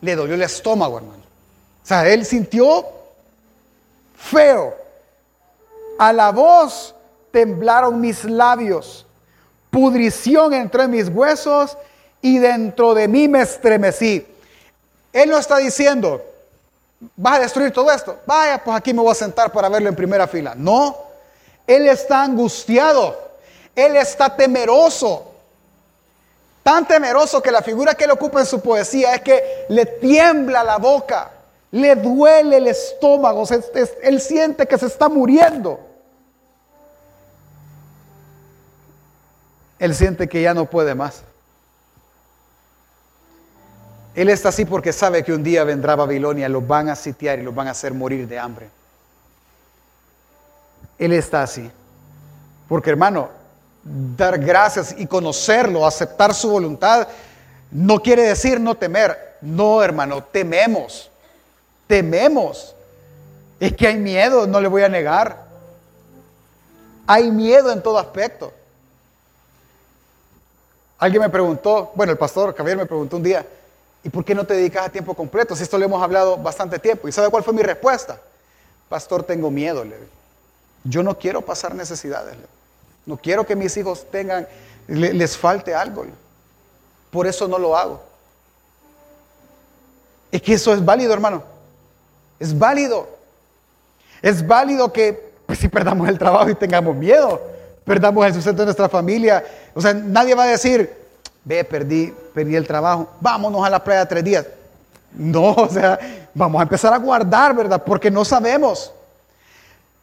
le 0.00 0.14
dolió 0.14 0.34
el 0.34 0.42
estómago, 0.42 0.98
hermano. 0.98 1.22
O 1.82 1.86
sea, 1.86 2.06
él 2.08 2.24
sintió 2.24 2.86
feo. 4.16 4.74
A 5.98 6.12
la 6.12 6.30
voz 6.30 6.94
temblaron 7.30 8.00
mis 8.00 8.24
labios, 8.24 9.06
pudrición 9.70 10.54
entró 10.54 10.82
en 10.82 10.90
mis 10.90 11.08
huesos 11.08 11.76
y 12.22 12.38
dentro 12.38 12.94
de 12.94 13.08
mí 13.08 13.28
me 13.28 13.42
estremecí. 13.42 14.26
Él 15.12 15.30
no 15.30 15.38
está 15.38 15.58
diciendo, 15.58 16.24
vas 17.16 17.38
a 17.38 17.42
destruir 17.42 17.72
todo 17.72 17.90
esto. 17.90 18.18
Vaya, 18.26 18.62
pues 18.62 18.76
aquí 18.76 18.92
me 18.92 19.02
voy 19.02 19.12
a 19.12 19.14
sentar 19.14 19.50
para 19.52 19.68
verlo 19.68 19.88
en 19.88 19.96
primera 19.96 20.26
fila. 20.26 20.54
No, 20.56 20.96
él 21.66 21.88
está 21.88 22.22
angustiado. 22.22 23.24
Él 23.74 23.96
está 23.96 24.34
temeroso. 24.34 25.32
Tan 26.62 26.86
temeroso 26.86 27.42
que 27.42 27.50
la 27.50 27.62
figura 27.62 27.94
que 27.94 28.04
él 28.04 28.10
ocupa 28.10 28.40
en 28.40 28.46
su 28.46 28.60
poesía 28.60 29.14
es 29.14 29.22
que 29.22 29.66
le 29.68 29.84
tiembla 29.84 30.64
la 30.64 30.78
boca, 30.78 31.30
le 31.72 31.94
duele 31.94 32.56
el 32.56 32.68
estómago, 32.68 33.44
él 34.02 34.20
siente 34.20 34.66
que 34.66 34.78
se 34.78 34.86
está 34.86 35.10
muriendo. 35.10 35.78
Él 39.78 39.94
siente 39.94 40.26
que 40.26 40.40
ya 40.40 40.54
no 40.54 40.64
puede 40.64 40.94
más. 40.94 41.22
Él 44.14 44.28
está 44.28 44.50
así 44.50 44.64
porque 44.64 44.92
sabe 44.92 45.24
que 45.24 45.32
un 45.32 45.42
día 45.42 45.64
vendrá 45.64 45.96
Babilonia, 45.96 46.48
los 46.48 46.66
van 46.66 46.88
a 46.88 46.94
sitiar 46.94 47.38
y 47.38 47.42
los 47.42 47.54
van 47.54 47.68
a 47.68 47.72
hacer 47.72 47.92
morir 47.92 48.28
de 48.28 48.38
hambre. 48.38 48.68
Él 50.98 51.12
está 51.12 51.42
así. 51.42 51.70
Porque 52.68 52.90
hermano, 52.90 53.28
dar 53.82 54.38
gracias 54.38 54.94
y 54.96 55.06
conocerlo, 55.06 55.86
aceptar 55.86 56.32
su 56.32 56.48
voluntad, 56.48 57.08
no 57.70 58.00
quiere 58.00 58.22
decir 58.22 58.60
no 58.60 58.76
temer. 58.76 59.34
No, 59.40 59.82
hermano, 59.82 60.22
tememos. 60.22 61.10
Tememos. 61.86 62.74
Es 63.58 63.72
que 63.74 63.88
hay 63.88 63.98
miedo, 63.98 64.46
no 64.46 64.60
le 64.60 64.68
voy 64.68 64.82
a 64.82 64.88
negar. 64.88 65.44
Hay 67.06 67.30
miedo 67.30 67.72
en 67.72 67.82
todo 67.82 67.98
aspecto. 67.98 68.52
Alguien 70.98 71.22
me 71.22 71.28
preguntó, 71.28 71.92
bueno, 71.94 72.12
el 72.12 72.18
pastor 72.18 72.54
Javier 72.56 72.76
me 72.76 72.86
preguntó 72.86 73.16
un 73.16 73.22
día, 73.22 73.44
¿y 74.04 74.10
por 74.10 74.24
qué 74.24 74.34
no 74.34 74.46
te 74.46 74.54
dedicas 74.54 74.86
a 74.86 74.90
tiempo 74.90 75.14
completo? 75.14 75.56
Si 75.56 75.62
esto 75.62 75.78
lo 75.78 75.86
hemos 75.86 76.02
hablado 76.02 76.36
bastante 76.36 76.78
tiempo. 76.78 77.08
¿Y 77.08 77.12
sabe 77.12 77.30
cuál 77.30 77.42
fue 77.42 77.54
mi 77.54 77.62
respuesta? 77.62 78.20
Pastor, 78.88 79.22
tengo 79.22 79.50
miedo, 79.50 79.82
le 79.82 79.96
Yo 80.84 81.02
no 81.02 81.18
quiero 81.18 81.40
pasar 81.40 81.74
necesidades. 81.74 82.36
No 83.06 83.16
quiero 83.16 83.46
que 83.46 83.56
mis 83.56 83.74
hijos 83.76 84.06
tengan, 84.10 84.46
les 84.86 85.36
falte 85.36 85.74
algo. 85.74 86.04
Por 87.10 87.26
eso 87.26 87.48
no 87.48 87.58
lo 87.58 87.76
hago. 87.76 88.02
Es 90.30 90.42
que 90.42 90.54
eso 90.54 90.74
es 90.74 90.84
válido, 90.84 91.12
hermano. 91.12 91.42
Es 92.38 92.56
válido. 92.56 93.08
Es 94.20 94.46
válido 94.46 94.92
que 94.92 95.32
pues, 95.46 95.58
si 95.58 95.68
perdamos 95.68 96.08
el 96.08 96.18
trabajo 96.18 96.50
y 96.50 96.54
tengamos 96.54 96.94
miedo, 96.94 97.40
perdamos 97.84 98.26
el 98.26 98.34
sustento 98.34 98.62
de 98.62 98.66
nuestra 98.66 98.88
familia. 98.88 99.44
O 99.74 99.80
sea, 99.80 99.94
nadie 99.94 100.34
va 100.34 100.44
a 100.44 100.48
decir, 100.48 100.92
ve, 101.44 101.64
perdí, 101.64 102.12
perdí 102.34 102.56
el 102.56 102.66
trabajo, 102.66 103.08
vámonos 103.20 103.64
a 103.64 103.70
la 103.70 103.82
playa 103.82 104.06
tres 104.06 104.24
días. 104.24 104.44
No, 105.16 105.52
o 105.54 105.68
sea, 105.68 105.98
vamos 106.34 106.58
a 106.58 106.64
empezar 106.64 106.92
a 106.92 106.98
guardar, 106.98 107.54
¿verdad? 107.54 107.82
Porque 107.84 108.10
no 108.10 108.24
sabemos. 108.24 108.92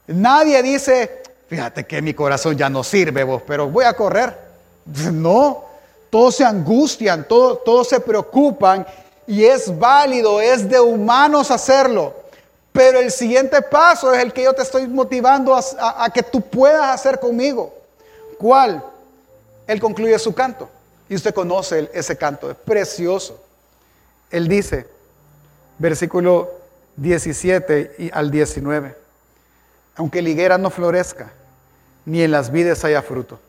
Nadie 0.07 0.63
dice, 0.63 1.21
fíjate 1.47 1.85
que 1.85 2.01
mi 2.01 2.13
corazón 2.13 2.57
ya 2.57 2.69
no 2.69 2.83
sirve 2.83 3.23
vos, 3.23 3.43
pero 3.45 3.67
voy 3.67 3.85
a 3.85 3.93
correr. 3.93 4.51
No, 5.11 5.65
todos 6.09 6.35
se 6.35 6.43
angustian, 6.43 7.27
todos, 7.27 7.87
se 7.87 7.99
preocupan 7.99 8.85
y 9.27 9.45
es 9.45 9.77
válido, 9.77 10.41
es 10.41 10.67
de 10.67 10.79
humanos 10.79 11.51
hacerlo. 11.51 12.15
Pero 12.71 12.99
el 12.99 13.11
siguiente 13.11 13.61
paso 13.61 14.11
es 14.13 14.23
el 14.23 14.33
que 14.33 14.43
yo 14.43 14.53
te 14.53 14.63
estoy 14.63 14.87
motivando 14.87 15.53
a, 15.55 15.61
a, 16.03 16.09
que 16.09 16.23
tú 16.23 16.41
puedas 16.41 16.89
hacer 16.89 17.19
conmigo. 17.19 17.71
¿Cuál? 18.39 18.83
Él 19.67 19.79
concluye 19.79 20.17
su 20.17 20.33
canto. 20.33 20.67
Y 21.11 21.15
usted 21.15 21.33
conoce 21.33 21.91
ese 21.93 22.15
canto, 22.15 22.49
es 22.49 22.55
precioso. 22.55 23.43
Él 24.29 24.47
dice, 24.47 24.87
versículo 25.77 26.49
17 26.95 27.95
y 27.97 28.11
al 28.13 28.31
19, 28.31 28.95
aunque 29.97 30.21
la 30.21 30.29
higuera 30.29 30.57
no 30.57 30.69
florezca, 30.69 31.33
ni 32.05 32.21
en 32.21 32.31
las 32.31 32.49
vides 32.49 32.85
haya 32.85 33.01
fruto. 33.01 33.41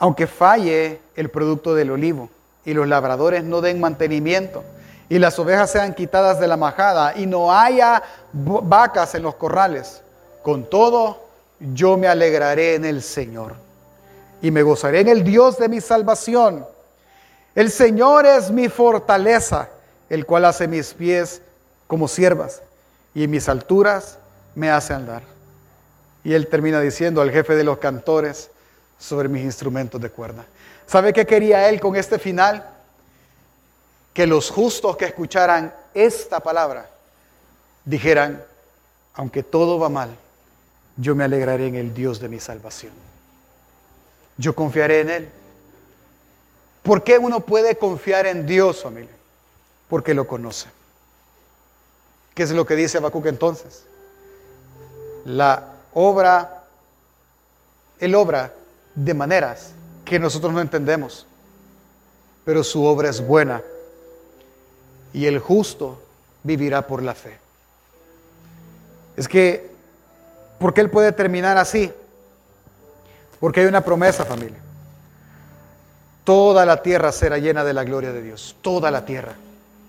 Aunque 0.00 0.26
falle 0.26 0.98
el 1.14 1.28
producto 1.28 1.76
del 1.76 1.92
olivo 1.92 2.30
y 2.64 2.74
los 2.74 2.88
labradores 2.88 3.44
no 3.44 3.60
den 3.60 3.78
mantenimiento 3.78 4.64
y 5.08 5.20
las 5.20 5.38
ovejas 5.38 5.70
sean 5.70 5.94
quitadas 5.94 6.40
de 6.40 6.48
la 6.48 6.56
majada 6.56 7.16
y 7.16 7.26
no 7.26 7.52
haya 7.52 8.02
vacas 8.32 9.14
en 9.14 9.22
los 9.22 9.36
corrales, 9.36 10.02
con 10.42 10.68
todo 10.68 11.28
yo 11.60 11.96
me 11.96 12.08
alegraré 12.08 12.74
en 12.74 12.84
el 12.84 13.04
Señor 13.04 13.65
y 14.46 14.52
me 14.52 14.62
gozaré 14.62 15.00
en 15.00 15.08
el 15.08 15.24
Dios 15.24 15.58
de 15.58 15.68
mi 15.68 15.80
salvación. 15.80 16.64
El 17.56 17.68
Señor 17.68 18.26
es 18.26 18.52
mi 18.52 18.68
fortaleza, 18.68 19.70
el 20.08 20.24
cual 20.24 20.44
hace 20.44 20.68
mis 20.68 20.94
pies 20.94 21.42
como 21.88 22.06
siervas 22.06 22.62
y 23.12 23.24
en 23.24 23.30
mis 23.32 23.48
alturas 23.48 24.18
me 24.54 24.70
hace 24.70 24.94
andar. 24.94 25.24
Y 26.22 26.32
él 26.32 26.46
termina 26.46 26.80
diciendo 26.80 27.20
al 27.22 27.32
jefe 27.32 27.56
de 27.56 27.64
los 27.64 27.78
cantores 27.78 28.48
sobre 29.00 29.28
mis 29.28 29.42
instrumentos 29.42 30.00
de 30.00 30.10
cuerda. 30.10 30.44
¿Sabe 30.86 31.12
qué 31.12 31.26
quería 31.26 31.68
él 31.68 31.80
con 31.80 31.96
este 31.96 32.20
final? 32.20 32.64
Que 34.14 34.28
los 34.28 34.48
justos 34.48 34.96
que 34.96 35.06
escucharan 35.06 35.74
esta 35.92 36.38
palabra 36.38 36.88
dijeran, 37.84 38.44
aunque 39.14 39.42
todo 39.42 39.80
va 39.80 39.88
mal, 39.88 40.10
yo 40.96 41.16
me 41.16 41.24
alegraré 41.24 41.66
en 41.66 41.74
el 41.74 41.92
Dios 41.92 42.20
de 42.20 42.28
mi 42.28 42.38
salvación. 42.38 42.92
Yo 44.38 44.54
confiaré 44.54 45.00
en 45.00 45.10
Él. 45.10 45.28
¿Por 46.82 47.02
qué 47.02 47.18
uno 47.18 47.40
puede 47.40 47.76
confiar 47.76 48.26
en 48.26 48.46
Dios, 48.46 48.82
familia? 48.82 49.10
Porque 49.88 50.14
lo 50.14 50.26
conoce. 50.26 50.68
¿Qué 52.34 52.42
es 52.42 52.50
lo 52.50 52.66
que 52.66 52.76
dice 52.76 52.98
Habacuc 52.98 53.26
entonces? 53.26 53.84
La 55.24 55.72
obra, 55.94 56.64
Él 57.98 58.14
obra 58.14 58.52
de 58.94 59.14
maneras 59.14 59.72
que 60.04 60.18
nosotros 60.18 60.52
no 60.52 60.60
entendemos, 60.60 61.26
pero 62.44 62.62
su 62.62 62.84
obra 62.84 63.08
es 63.08 63.26
buena 63.26 63.62
y 65.12 65.26
el 65.26 65.38
justo 65.38 66.00
vivirá 66.42 66.86
por 66.86 67.02
la 67.02 67.14
fe. 67.14 67.38
Es 69.16 69.26
que, 69.26 69.70
¿por 70.58 70.74
qué 70.74 70.82
Él 70.82 70.90
puede 70.90 71.10
terminar 71.12 71.56
así? 71.56 71.92
Porque 73.40 73.60
hay 73.60 73.66
una 73.66 73.84
promesa, 73.84 74.24
familia. 74.24 74.58
Toda 76.24 76.66
la 76.66 76.82
tierra 76.82 77.12
será 77.12 77.38
llena 77.38 77.62
de 77.64 77.72
la 77.72 77.84
gloria 77.84 78.12
de 78.12 78.22
Dios. 78.22 78.56
Toda 78.62 78.90
la 78.90 79.04
tierra. 79.04 79.34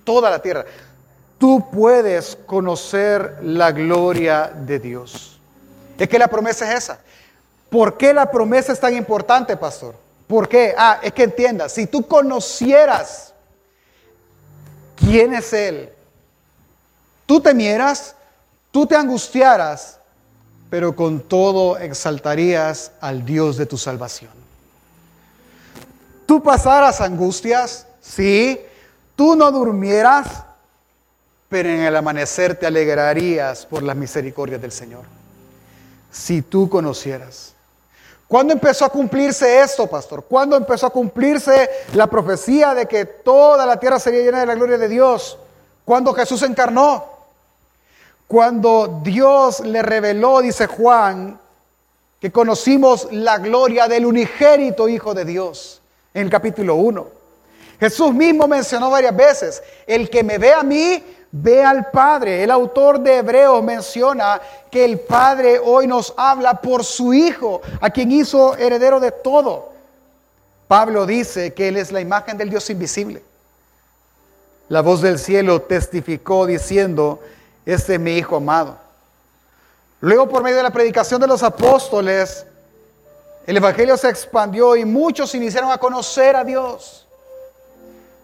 Toda 0.04 0.30
la 0.30 0.40
tierra. 0.40 0.66
Tú 1.38 1.70
puedes 1.72 2.38
conocer 2.46 3.40
la 3.42 3.72
gloria 3.72 4.52
de 4.56 4.80
Dios. 4.80 5.40
Es 5.98 6.08
que 6.08 6.20
la 6.20 6.28
promesa 6.28 6.72
es 6.72 6.84
esa. 6.84 7.00
¿Por 7.70 7.98
qué 7.98 8.14
la 8.14 8.30
promesa 8.32 8.72
es 8.72 8.80
tan 8.80 8.96
importante, 8.96 9.58
pastor? 9.58 9.96
¿Por 10.28 10.48
qué? 10.48 10.74
Ah, 10.78 11.00
es 11.02 11.14
que 11.14 11.24
entiendas, 11.24 11.72
si 11.72 11.88
tú 11.88 12.06
conocieras 12.06 13.34
quién 14.96 15.34
es 15.34 15.54
Él, 15.54 15.90
tú 17.26 17.40
temieras, 17.40 18.16
tú 18.72 18.86
te 18.86 18.96
angustiaras, 18.96 19.97
pero 20.70 20.96
con 20.96 21.22
todo 21.22 21.78
exaltarías 21.78 22.92
al 23.00 23.26
Dios 23.26 23.58
de 23.58 23.66
tu 23.66 23.78
salvación. 23.78 24.32
Tú 26.26 26.44
pasaras 26.44 27.00
angustias, 27.00 27.88
sí, 28.02 28.60
tú 29.16 29.36
no 29.36 29.52
durmieras, 29.52 30.44
pero 31.48 31.70
en 31.70 31.82
el 31.82 31.96
amanecer 31.96 32.56
te 32.56 32.68
alegrarías 32.68 33.66
por 33.66 33.82
las 33.82 33.96
misericordias 33.96 34.62
del 34.62 34.72
Señor 34.72 35.18
si 36.12 36.42
tú 36.42 36.70
conocieras. 36.70 37.54
¿Cuándo 38.28 38.52
empezó 38.52 38.84
a 38.84 38.90
cumplirse 38.90 39.62
esto, 39.62 39.88
pastor? 39.88 40.26
¿Cuándo 40.26 40.58
empezó 40.58 40.88
a 40.88 40.90
cumplirse 40.90 41.70
la 41.94 42.08
profecía 42.08 42.74
de 42.74 42.86
que 42.86 43.06
toda 43.06 43.66
la 43.66 43.80
tierra 43.80 44.00
sería 44.00 44.22
llena 44.22 44.42
de 44.42 44.46
la 44.46 44.56
gloria 44.56 44.78
de 44.78 44.90
Dios? 44.90 45.38
Cuando 45.86 46.14
Jesús 46.14 46.42
encarnó. 46.44 47.17
Cuando 48.28 49.02
Dios 49.04 49.62
le 49.62 49.82
reveló, 49.82 50.42
dice 50.42 50.68
Juan, 50.68 51.40
que 52.20 52.32
conocimos 52.32 53.08
la 53.12 53.38
gloria 53.38 53.88
del 53.88 54.06
unigénito 54.06 54.90
Hijo 54.90 55.14
de 55.14 55.24
Dios 55.24 55.82
en 56.14 56.24
el 56.24 56.30
capítulo 56.30 56.76
1. 56.76 57.08
Jesús 57.80 58.14
mismo 58.14 58.48
mencionó 58.48 58.90
varias 58.90 59.16
veces, 59.16 59.64
el 59.86 60.10
que 60.10 60.24
me 60.24 60.40
ve 60.40 60.52
a 60.52 60.64
mí, 60.64 61.04
ve 61.32 61.64
al 61.64 61.90
Padre. 61.92 62.44
El 62.44 62.52
autor 62.52 63.00
de 63.00 63.18
Hebreos 63.18 63.64
menciona 63.64 64.42
que 64.72 64.84
el 64.84 65.00
Padre 65.00 65.60
hoy 65.64 65.88
nos 65.88 66.14
habla 66.18 66.56
por 66.56 66.84
su 66.84 67.14
Hijo, 67.14 67.62
a 67.80 67.90
quien 67.92 68.12
hizo 68.12 68.58
heredero 68.58 69.00
de 69.00 69.12
todo. 69.12 69.72
Pablo 70.68 71.06
dice 71.06 71.54
que 71.54 71.70
Él 71.70 71.78
es 71.78 71.92
la 71.92 72.02
imagen 72.02 72.38
del 72.38 72.50
Dios 72.50 72.70
invisible. 72.70 73.22
La 74.70 74.82
voz 74.82 75.02
del 75.02 75.18
cielo 75.18 75.62
testificó 75.62 76.46
diciendo, 76.46 77.22
este 77.74 77.96
es 77.96 78.00
mi 78.00 78.14
Hijo 78.14 78.38
amado. 78.38 78.78
Luego 80.00 80.30
por 80.30 80.44
medio 80.44 80.58
de 80.58 80.64
la 80.64 80.72
predicación 80.72 81.20
de 81.20 81.28
los 81.28 81.44
apóstoles, 81.44 82.46
el 83.46 83.58
Evangelio 83.58 83.98
se 83.98 84.10
expandió 84.10 84.76
y 84.76 84.86
muchos 84.86 85.34
iniciaron 85.36 85.72
a 85.72 85.78
conocer 85.78 86.36
a 86.36 86.44
Dios. 86.44 87.08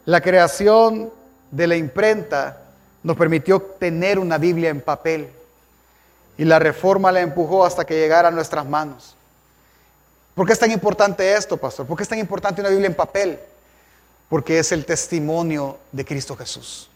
La 0.06 0.22
creación 0.22 1.12
de 1.52 1.68
la 1.68 1.76
imprenta 1.76 2.62
nos 3.04 3.18
permitió 3.18 3.62
tener 3.62 4.20
una 4.20 4.38
Biblia 4.38 4.70
en 4.70 4.82
papel 4.82 5.30
y 6.38 6.46
la 6.46 6.60
reforma 6.60 7.12
la 7.12 7.22
empujó 7.22 7.66
hasta 7.66 7.86
que 7.86 7.96
llegara 7.96 8.30
a 8.30 8.32
nuestras 8.32 8.66
manos. 8.66 9.16
¿Por 10.36 10.48
qué 10.48 10.54
es 10.54 10.60
tan 10.60 10.72
importante 10.72 11.34
esto, 11.34 11.58
pastor? 11.58 11.86
¿Por 11.86 11.98
qué 11.98 12.04
es 12.04 12.10
tan 12.10 12.20
importante 12.20 12.62
una 12.62 12.70
Biblia 12.70 12.88
en 12.88 12.96
papel? 12.96 13.40
Porque 14.30 14.58
es 14.60 14.72
el 14.72 14.86
testimonio 14.86 15.78
de 15.92 16.06
Cristo 16.06 16.36
Jesús. 16.36 16.90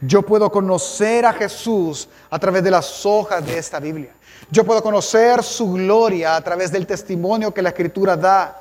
Yo 0.00 0.22
puedo 0.22 0.50
conocer 0.50 1.26
a 1.26 1.32
Jesús 1.32 2.08
a 2.30 2.38
través 2.38 2.64
de 2.64 2.70
las 2.70 3.04
hojas 3.04 3.44
de 3.44 3.58
esta 3.58 3.78
Biblia. 3.80 4.10
Yo 4.50 4.64
puedo 4.64 4.82
conocer 4.82 5.42
su 5.42 5.72
gloria 5.72 6.36
a 6.36 6.40
través 6.40 6.72
del 6.72 6.86
testimonio 6.86 7.52
que 7.52 7.62
la 7.62 7.68
Escritura 7.68 8.16
da. 8.16 8.56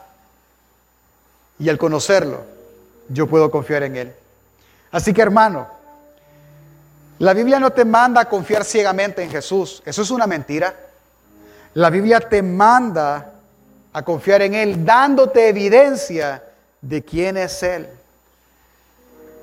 Y 1.58 1.70
al 1.70 1.78
conocerlo, 1.78 2.42
yo 3.08 3.28
puedo 3.28 3.50
confiar 3.50 3.84
en 3.84 3.96
Él. 3.96 4.14
Así 4.92 5.14
que 5.14 5.22
hermano, 5.22 5.68
la 7.20 7.34
Biblia 7.34 7.60
no 7.60 7.72
te 7.72 7.86
manda 7.86 8.22
a 8.22 8.30
confiar 8.30 8.64
ciegamente 8.64 9.24
en 9.24 9.30
Jesús. 9.30 9.82
Eso 9.86 10.02
es 10.02 10.12
una 10.12 10.28
mentira. 10.28 10.74
La 11.74 11.90
Biblia 11.90 12.20
te 12.20 12.42
manda 12.42 13.34
a 13.94 14.04
confiar 14.04 14.42
en 14.42 14.54
Él, 14.54 14.86
dándote 14.86 15.50
evidencia 15.50 16.44
de 16.82 17.04
quién 17.04 17.38
es 17.38 17.64
Él. 17.64 17.90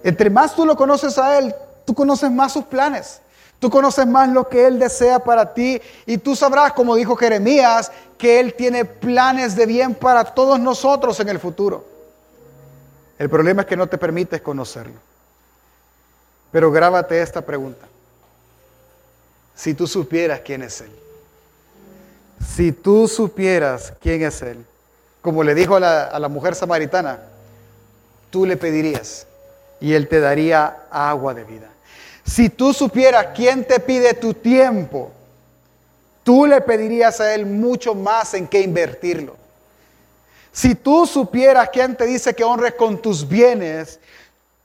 Entre 0.03 0.30
más 0.30 0.55
tú 0.55 0.64
lo 0.64 0.76
conoces 0.76 1.18
a 1.18 1.38
Él, 1.38 1.55
tú 1.87 1.95
conoces 1.95 2.30
más 2.30 2.53
sus 2.53 2.66
planes. 2.66 3.22
Tú 3.59 3.70
conoces 3.70 4.07
más 4.07 4.28
lo 4.28 4.49
que 4.49 4.66
Él 4.66 4.78
desea 4.78 5.18
para 5.18 5.55
ti 5.55 5.80
y 6.05 6.18
tú 6.18 6.37
sabrás, 6.37 6.74
como 6.74 6.95
dijo 6.95 7.16
Jeremías, 7.16 7.91
que 8.18 8.39
Él 8.39 8.53
tiene 8.53 8.84
planes 8.84 9.57
de 9.57 9.64
bien 9.64 9.95
para 9.95 10.24
todos 10.24 10.61
nosotros 10.61 11.18
en 11.20 11.30
el 11.30 11.39
futuro. 11.39 11.87
El 13.18 13.30
problema 13.30 13.62
es 13.62 13.68
que 13.68 13.76
no 13.76 13.87
te 13.87 13.97
permites 13.97 14.43
conocerlo. 14.43 15.01
Pero 16.53 16.70
grábate 16.70 17.20
esta 17.22 17.41
pregunta. 17.41 17.87
Si 19.55 19.72
tú 19.72 19.87
supieras 19.87 20.41
quién 20.45 20.62
es 20.62 20.82
Él. 20.82 20.93
Si 22.47 22.72
tú 22.72 23.09
supieras 23.09 23.95
quién 24.03 24.22
es 24.22 24.43
Él. 24.43 24.66
Como 25.22 25.43
le 25.43 25.55
dijo 25.55 25.76
a 25.76 25.80
la, 25.80 26.05
a 26.05 26.18
la 26.18 26.28
mujer 26.28 26.55
samaritana, 26.55 27.20
tú 28.30 28.45
le 28.45 28.59
pedirías 28.59 29.26
y 29.80 29.95
Él 29.95 30.09
te 30.09 30.20
daría 30.20 30.84
agua 30.91 31.32
de 31.32 31.45
vida. 31.45 31.70
Si 32.27 32.51
tú 32.51 32.74
supieras 32.74 33.29
quién 33.35 33.64
te 33.64 33.79
pide 33.79 34.12
tu 34.12 34.35
tiempo, 34.35 35.12
tú 36.24 36.45
le 36.45 36.61
pedirías 36.61 37.20
a 37.20 37.33
Él 37.35 37.47
mucho 37.47 37.95
más 37.95 38.35
en 38.35 38.49
qué 38.49 38.61
invertirlo. 38.61 39.37
Si 40.51 40.74
tú 40.74 41.07
supieras 41.07 41.68
quién 41.72 41.97
te 41.97 42.05
dice 42.05 42.35
que 42.35 42.43
honres 42.43 42.74
con 42.74 43.01
tus 43.01 43.29
bienes, 43.29 44.01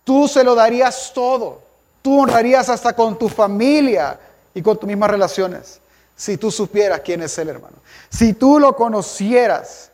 tú 0.03 0.27
se 0.27 0.43
lo 0.43 0.55
darías 0.55 1.11
todo. 1.13 1.61
Tú 2.01 2.21
honrarías 2.21 2.67
hasta 2.69 2.93
con 2.93 3.17
tu 3.19 3.29
familia 3.29 4.19
y 4.55 4.61
con 4.61 4.77
tus 4.77 4.87
mismas 4.87 5.11
relaciones. 5.11 5.79
Si 6.15 6.37
tú 6.37 6.49
supieras 6.49 7.01
quién 7.01 7.21
es 7.21 7.37
Él, 7.37 7.49
hermano. 7.49 7.77
Si 8.09 8.33
tú 8.33 8.57
lo 8.57 8.75
conocieras. 8.75 9.91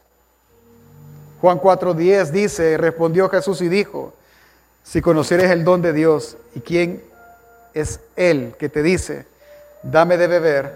Juan 1.41 1.59
4:10 1.59 2.31
dice, 2.31 2.77
respondió 2.77 3.27
Jesús 3.29 3.61
y 3.61 3.67
dijo, 3.67 4.13
si 4.83 5.01
conocieres 5.01 5.51
el 5.51 5.65
don 5.65 5.81
de 5.81 5.91
Dios 5.91 6.37
y 6.55 6.61
quién 6.61 7.03
es 7.73 7.99
Él 8.15 8.55
que 8.57 8.69
te 8.69 8.83
dice, 8.83 9.25
dame 9.83 10.17
de 10.17 10.27
beber, 10.27 10.73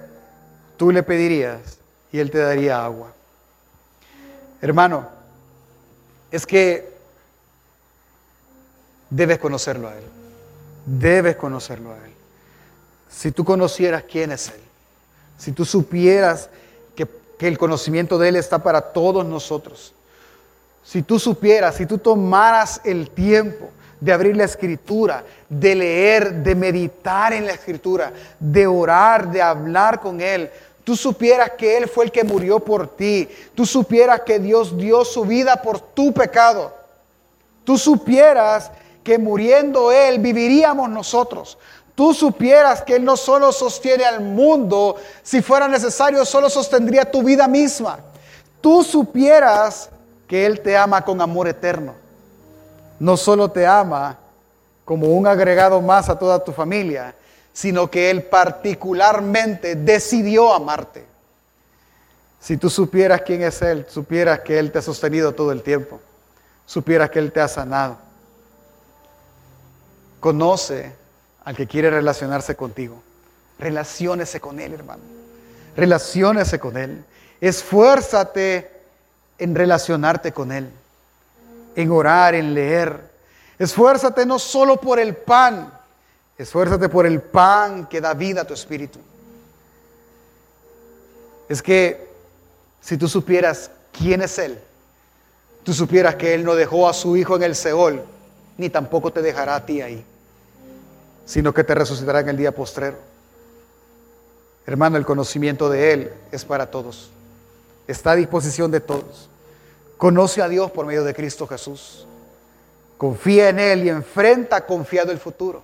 tú 0.77 0.91
le 0.91 1.03
pedirías 1.03 1.59
y 2.11 2.19
Él 2.19 2.31
te 2.31 2.39
daría 2.39 2.83
agua. 2.83 3.13
Hermano, 4.61 5.07
es 6.31 6.45
que 6.45 6.91
debes 9.09 9.39
conocerlo 9.39 9.89
a 9.89 9.95
Él. 9.95 10.03
Debes 10.85 11.35
conocerlo 11.35 11.91
a 11.91 11.97
Él. 11.97 12.13
Si 13.09 13.31
tú 13.31 13.43
conocieras 13.43 14.03
quién 14.09 14.31
es 14.31 14.49
Él, 14.49 14.61
si 15.37 15.51
tú 15.51 15.65
supieras 15.65 16.49
que, 16.95 17.07
que 17.37 17.47
el 17.47 17.57
conocimiento 17.57 18.17
de 18.17 18.29
Él 18.29 18.35
está 18.35 18.63
para 18.63 18.81
todos 18.81 19.25
nosotros, 19.25 19.93
si 20.83 21.03
tú 21.03 21.19
supieras, 21.19 21.75
si 21.75 21.85
tú 21.85 21.97
tomaras 21.97 22.81
el 22.83 23.09
tiempo 23.11 23.69
de 24.01 24.11
abrir 24.11 24.35
la 24.35 24.45
escritura, 24.45 25.23
de 25.47 25.75
leer, 25.75 26.33
de 26.43 26.55
meditar 26.55 27.31
en 27.33 27.45
la 27.45 27.53
escritura, 27.53 28.11
de 28.39 28.65
orar, 28.65 29.31
de 29.31 29.41
hablar 29.41 30.01
con 30.01 30.19
Él. 30.19 30.49
Tú 30.83 30.95
supieras 30.95 31.51
que 31.51 31.77
Él 31.77 31.87
fue 31.87 32.05
el 32.05 32.11
que 32.11 32.23
murió 32.23 32.59
por 32.59 32.87
ti. 32.95 33.29
Tú 33.53 33.65
supieras 33.65 34.21
que 34.21 34.39
Dios 34.39 34.75
dio 34.75 35.05
su 35.05 35.23
vida 35.23 35.61
por 35.61 35.79
tu 35.79 36.11
pecado. 36.11 36.73
Tú 37.63 37.77
supieras 37.77 38.71
que 39.03 39.19
muriendo 39.19 39.91
Él 39.91 40.17
viviríamos 40.17 40.89
nosotros. 40.89 41.59
Tú 41.93 42.15
supieras 42.15 42.81
que 42.81 42.95
Él 42.95 43.05
no 43.05 43.15
solo 43.15 43.51
sostiene 43.51 44.03
al 44.05 44.21
mundo, 44.21 44.95
si 45.21 45.43
fuera 45.43 45.67
necesario, 45.67 46.25
solo 46.25 46.49
sostendría 46.49 47.11
tu 47.11 47.21
vida 47.21 47.47
misma. 47.47 47.99
Tú 48.61 48.83
supieras 48.83 49.91
que 50.27 50.47
Él 50.47 50.61
te 50.61 50.75
ama 50.75 51.03
con 51.03 51.21
amor 51.21 51.47
eterno 51.47 52.00
no 53.01 53.17
solo 53.17 53.49
te 53.49 53.65
ama 53.65 54.19
como 54.85 55.07
un 55.07 55.25
agregado 55.25 55.81
más 55.81 56.07
a 56.07 56.19
toda 56.19 56.43
tu 56.43 56.51
familia, 56.51 57.15
sino 57.51 57.89
que 57.89 58.11
Él 58.11 58.21
particularmente 58.21 59.75
decidió 59.75 60.53
amarte. 60.53 61.03
Si 62.39 62.57
tú 62.57 62.69
supieras 62.69 63.23
quién 63.25 63.41
es 63.41 63.59
Él, 63.63 63.87
supieras 63.89 64.41
que 64.41 64.59
Él 64.59 64.71
te 64.71 64.77
ha 64.77 64.81
sostenido 64.83 65.33
todo 65.33 65.51
el 65.51 65.63
tiempo, 65.63 65.99
supieras 66.67 67.09
que 67.09 67.17
Él 67.17 67.31
te 67.31 67.41
ha 67.41 67.47
sanado. 67.47 67.97
Conoce 70.19 70.93
al 71.43 71.55
que 71.55 71.65
quiere 71.65 71.89
relacionarse 71.89 72.55
contigo. 72.55 73.01
Relaciónese 73.57 74.39
con 74.39 74.59
Él, 74.59 74.75
hermano. 74.75 75.01
Relaciónese 75.75 76.59
con 76.59 76.77
Él. 76.77 77.03
Esfuérzate 77.39 78.69
en 79.39 79.55
relacionarte 79.55 80.31
con 80.33 80.51
Él 80.51 80.71
en 81.75 81.91
orar, 81.91 82.35
en 82.35 82.53
leer. 82.53 83.11
Esfuérzate 83.57 84.25
no 84.25 84.39
solo 84.39 84.77
por 84.77 84.99
el 84.99 85.15
pan, 85.15 85.71
esfuérzate 86.37 86.89
por 86.89 87.05
el 87.05 87.21
pan 87.21 87.85
que 87.87 88.01
da 88.01 88.13
vida 88.13 88.41
a 88.41 88.45
tu 88.45 88.53
espíritu. 88.53 88.99
Es 91.47 91.61
que 91.61 92.09
si 92.81 92.97
tú 92.97 93.07
supieras 93.07 93.69
quién 93.91 94.21
es 94.21 94.37
Él, 94.39 94.57
tú 95.63 95.73
supieras 95.73 96.15
que 96.15 96.33
Él 96.33 96.43
no 96.43 96.55
dejó 96.55 96.87
a 96.87 96.93
su 96.93 97.15
Hijo 97.17 97.35
en 97.35 97.43
el 97.43 97.55
Seol, 97.55 98.03
ni 98.57 98.69
tampoco 98.69 99.11
te 99.11 99.21
dejará 99.21 99.55
a 99.55 99.65
ti 99.65 99.81
ahí, 99.81 100.03
sino 101.25 101.53
que 101.53 101.63
te 101.63 101.75
resucitará 101.75 102.21
en 102.21 102.29
el 102.29 102.37
día 102.37 102.53
postrero. 102.53 102.97
Hermano, 104.65 104.97
el 104.97 105.05
conocimiento 105.05 105.69
de 105.69 105.93
Él 105.93 106.13
es 106.31 106.45
para 106.45 106.69
todos, 106.69 107.09
está 107.87 108.11
a 108.11 108.15
disposición 108.15 108.71
de 108.71 108.79
todos. 108.79 109.30
Conoce 110.01 110.41
a 110.41 110.49
Dios 110.49 110.71
por 110.71 110.87
medio 110.87 111.03
de 111.03 111.13
Cristo 111.13 111.45
Jesús. 111.45 112.07
Confía 112.97 113.49
en 113.49 113.59
Él 113.59 113.83
y 113.83 113.89
enfrenta 113.89 114.65
confiado 114.65 115.11
el 115.11 115.19
futuro. 115.19 115.63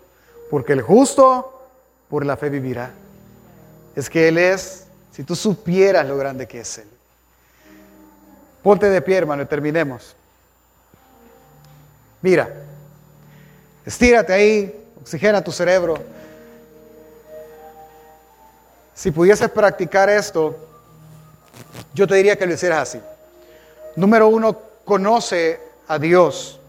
Porque 0.51 0.73
el 0.73 0.83
justo 0.83 1.59
por 2.07 2.23
la 2.23 2.37
fe 2.37 2.51
vivirá. 2.51 2.91
Es 3.95 4.11
que 4.11 4.27
Él 4.27 4.37
es, 4.37 4.85
si 5.11 5.23
tú 5.23 5.35
supieras 5.35 6.07
lo 6.07 6.17
grande 6.17 6.47
que 6.47 6.59
es 6.59 6.77
Él. 6.77 6.87
Ponte 8.61 8.87
de 8.87 9.01
pie, 9.01 9.17
hermano, 9.17 9.41
y 9.41 9.47
terminemos. 9.47 10.15
Mira, 12.21 12.47
estírate 13.87 14.33
ahí, 14.33 14.87
oxigena 15.01 15.43
tu 15.43 15.51
cerebro. 15.51 15.97
Si 18.93 19.09
pudieses 19.09 19.49
practicar 19.49 20.11
esto, 20.11 20.55
yo 21.95 22.05
te 22.05 22.13
diría 22.13 22.37
que 22.37 22.45
lo 22.45 22.53
hicieras 22.53 22.87
así. 22.87 23.01
Número 23.97 24.27
uno, 24.27 24.55
conoce 24.85 25.59
a 25.87 25.97
Dios. 25.97 26.59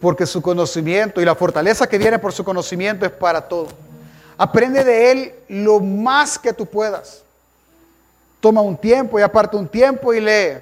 Porque 0.00 0.26
su 0.26 0.42
conocimiento 0.42 1.20
y 1.20 1.24
la 1.24 1.36
fortaleza 1.36 1.86
que 1.86 1.98
viene 1.98 2.18
por 2.18 2.32
su 2.32 2.42
conocimiento 2.42 3.06
es 3.06 3.12
para 3.12 3.46
todo. 3.46 3.68
Aprende 4.36 4.82
de 4.82 5.12
Él 5.12 5.34
lo 5.48 5.78
más 5.78 6.36
que 6.36 6.52
tú 6.52 6.66
puedas. 6.66 7.22
Toma 8.40 8.60
un 8.60 8.76
tiempo 8.76 9.20
y 9.20 9.22
aparte 9.22 9.56
un 9.56 9.68
tiempo 9.68 10.12
y 10.12 10.20
lee. 10.20 10.58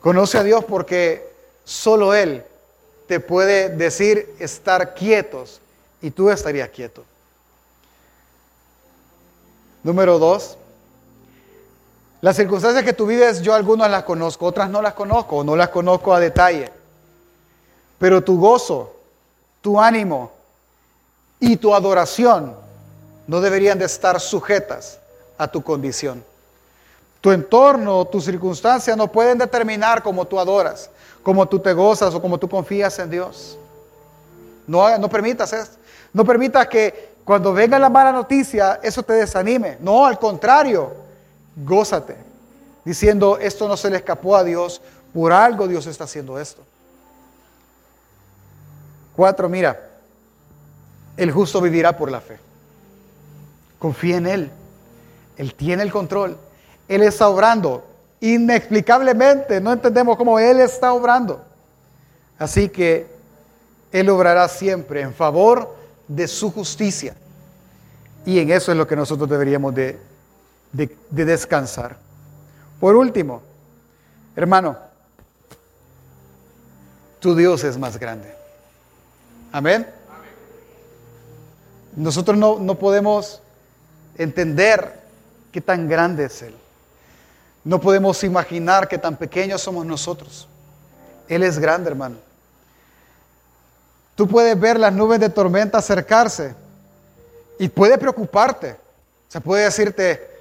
Conoce 0.00 0.38
a 0.38 0.42
Dios 0.42 0.64
porque 0.64 1.30
solo 1.64 2.14
Él 2.14 2.44
te 3.06 3.20
puede 3.20 3.68
decir 3.68 4.34
estar 4.38 4.94
quietos 4.94 5.60
y 6.00 6.10
tú 6.10 6.30
estarías 6.30 6.70
quieto. 6.70 7.04
Número 9.82 10.18
dos, 10.18 10.56
las 12.26 12.34
circunstancias 12.34 12.82
que 12.82 12.92
tú 12.92 13.06
vives, 13.06 13.40
yo 13.40 13.54
algunas 13.54 13.88
las 13.88 14.02
conozco, 14.02 14.46
otras 14.46 14.68
no 14.68 14.82
las 14.82 14.94
conozco, 14.94 15.36
o 15.36 15.44
no 15.44 15.54
las 15.54 15.68
conozco 15.68 16.12
a 16.12 16.18
detalle. 16.18 16.72
Pero 18.00 18.20
tu 18.20 18.36
gozo, 18.40 18.96
tu 19.60 19.80
ánimo 19.80 20.32
y 21.38 21.56
tu 21.56 21.72
adoración 21.72 22.56
no 23.28 23.40
deberían 23.40 23.78
de 23.78 23.84
estar 23.84 24.20
sujetas 24.20 24.98
a 25.38 25.46
tu 25.46 25.62
condición. 25.62 26.24
Tu 27.20 27.30
entorno, 27.30 28.04
tus 28.06 28.24
circunstancias 28.24 28.96
no 28.96 29.06
pueden 29.06 29.38
determinar 29.38 30.02
cómo 30.02 30.24
tú 30.24 30.40
adoras, 30.40 30.90
cómo 31.22 31.46
tú 31.46 31.60
te 31.60 31.74
gozas 31.74 32.12
o 32.12 32.20
cómo 32.20 32.38
tú 32.38 32.48
confías 32.48 32.98
en 32.98 33.08
Dios. 33.08 33.56
No, 34.66 35.08
permitas 35.08 35.52
esto. 35.52 35.76
No 36.12 36.24
permitas 36.24 36.66
que 36.66 37.10
cuando 37.24 37.52
venga 37.52 37.78
la 37.78 37.88
mala 37.88 38.10
noticia 38.10 38.80
eso 38.82 39.00
te 39.04 39.12
desanime. 39.12 39.76
No, 39.78 40.04
al 40.04 40.18
contrario, 40.18 41.05
gózate 41.56 42.16
diciendo 42.86 43.36
esto 43.38 43.66
no 43.66 43.76
se 43.76 43.90
le 43.90 43.96
escapó 43.96 44.36
a 44.36 44.44
Dios, 44.44 44.80
por 45.12 45.32
algo 45.32 45.66
Dios 45.66 45.86
está 45.86 46.04
haciendo 46.04 46.38
esto. 46.38 46.62
Cuatro, 49.16 49.48
mira, 49.48 49.90
el 51.16 51.32
justo 51.32 51.60
vivirá 51.60 51.96
por 51.96 52.10
la 52.10 52.20
fe. 52.20 52.38
Confía 53.78 54.18
en 54.18 54.26
Él. 54.26 54.50
Él 55.36 55.54
tiene 55.54 55.82
el 55.82 55.90
control. 55.90 56.36
Él 56.86 57.02
está 57.02 57.28
obrando 57.28 57.84
inexplicablemente. 58.20 59.60
No 59.60 59.72
entendemos 59.72 60.16
cómo 60.16 60.38
Él 60.38 60.60
está 60.60 60.92
obrando. 60.92 61.42
Así 62.38 62.68
que 62.68 63.06
Él 63.90 64.08
obrará 64.10 64.46
siempre 64.48 65.00
en 65.00 65.14
favor 65.14 65.74
de 66.06 66.28
su 66.28 66.52
justicia. 66.52 67.16
Y 68.24 68.38
en 68.38 68.50
eso 68.50 68.70
es 68.70 68.78
lo 68.78 68.86
que 68.86 68.96
nosotros 68.96 69.28
deberíamos 69.28 69.74
de, 69.74 69.98
de, 70.76 71.24
descansar. 71.24 71.96
Por 72.78 72.96
último, 72.96 73.42
hermano, 74.34 74.76
tu 77.20 77.34
Dios 77.34 77.64
es 77.64 77.78
más 77.78 77.98
grande. 77.98 78.34
Amén. 79.52 79.86
Nosotros 81.96 82.36
no, 82.36 82.58
no 82.58 82.74
podemos 82.74 83.40
entender 84.18 85.00
qué 85.50 85.60
tan 85.60 85.88
grande 85.88 86.26
es 86.26 86.42
Él. 86.42 86.54
No 87.64 87.80
podemos 87.80 88.22
imaginar 88.22 88.86
qué 88.86 88.98
tan 88.98 89.16
pequeños 89.16 89.62
somos 89.62 89.86
nosotros. 89.86 90.46
Él 91.26 91.42
es 91.42 91.58
grande, 91.58 91.90
hermano. 91.90 92.16
Tú 94.14 94.28
puedes 94.28 94.58
ver 94.58 94.78
las 94.78 94.92
nubes 94.92 95.18
de 95.18 95.30
tormenta 95.30 95.78
acercarse 95.78 96.54
y 97.58 97.68
puede 97.68 97.98
preocuparte. 97.98 98.72
O 98.72 99.32
sea, 99.32 99.40
puede 99.40 99.64
decirte, 99.64 100.35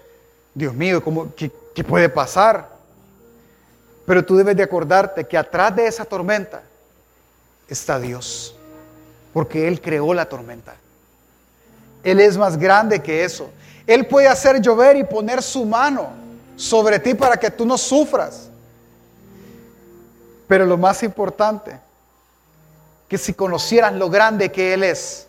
Dios 0.56 0.74
mío, 0.74 1.04
¿cómo, 1.04 1.36
qué, 1.36 1.52
qué 1.76 1.84
puede 1.84 2.10
pasar? 2.10 2.70
Pero 4.06 4.26
tú 4.26 4.38
debes 4.38 4.56
de 4.56 4.64
acordarte 4.64 5.26
que 5.26 5.38
atrás 5.38 5.76
de 5.76 5.86
esa 5.86 6.06
tormenta 6.06 6.64
está 7.68 8.00
Dios, 8.00 8.56
porque 9.34 9.68
Él 9.68 9.82
creó 9.82 10.14
la 10.14 10.28
tormenta. 10.28 10.76
Él 12.04 12.20
es 12.20 12.38
más 12.38 12.58
grande 12.58 13.02
que 13.02 13.24
eso. 13.24 13.50
Él 13.86 14.08
puede 14.08 14.28
hacer 14.28 14.62
llover 14.62 14.96
y 14.96 15.04
poner 15.04 15.44
su 15.44 15.66
mano 15.66 16.10
sobre 16.56 17.00
ti 17.00 17.14
para 17.14 17.38
que 17.38 17.52
tú 17.52 17.66
no 17.66 17.78
sufras. 17.78 18.50
Pero 20.48 20.66
lo 20.66 20.78
más 20.78 21.04
importante, 21.04 21.80
que 23.10 23.18
si 23.18 23.34
conocieras 23.34 23.94
lo 23.94 24.10
grande 24.10 24.52
que 24.52 24.74
Él 24.74 24.84
es, 24.84 25.28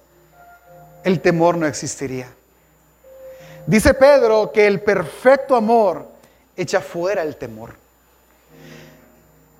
el 1.02 1.20
temor 1.20 1.56
no 1.56 1.66
existiría. 1.66 2.28
Dice 3.66 3.94
Pedro 3.94 4.52
que 4.52 4.66
el 4.66 4.80
perfecto 4.80 5.56
amor 5.56 6.06
echa 6.56 6.80
fuera 6.80 7.22
el 7.22 7.36
temor. 7.36 7.74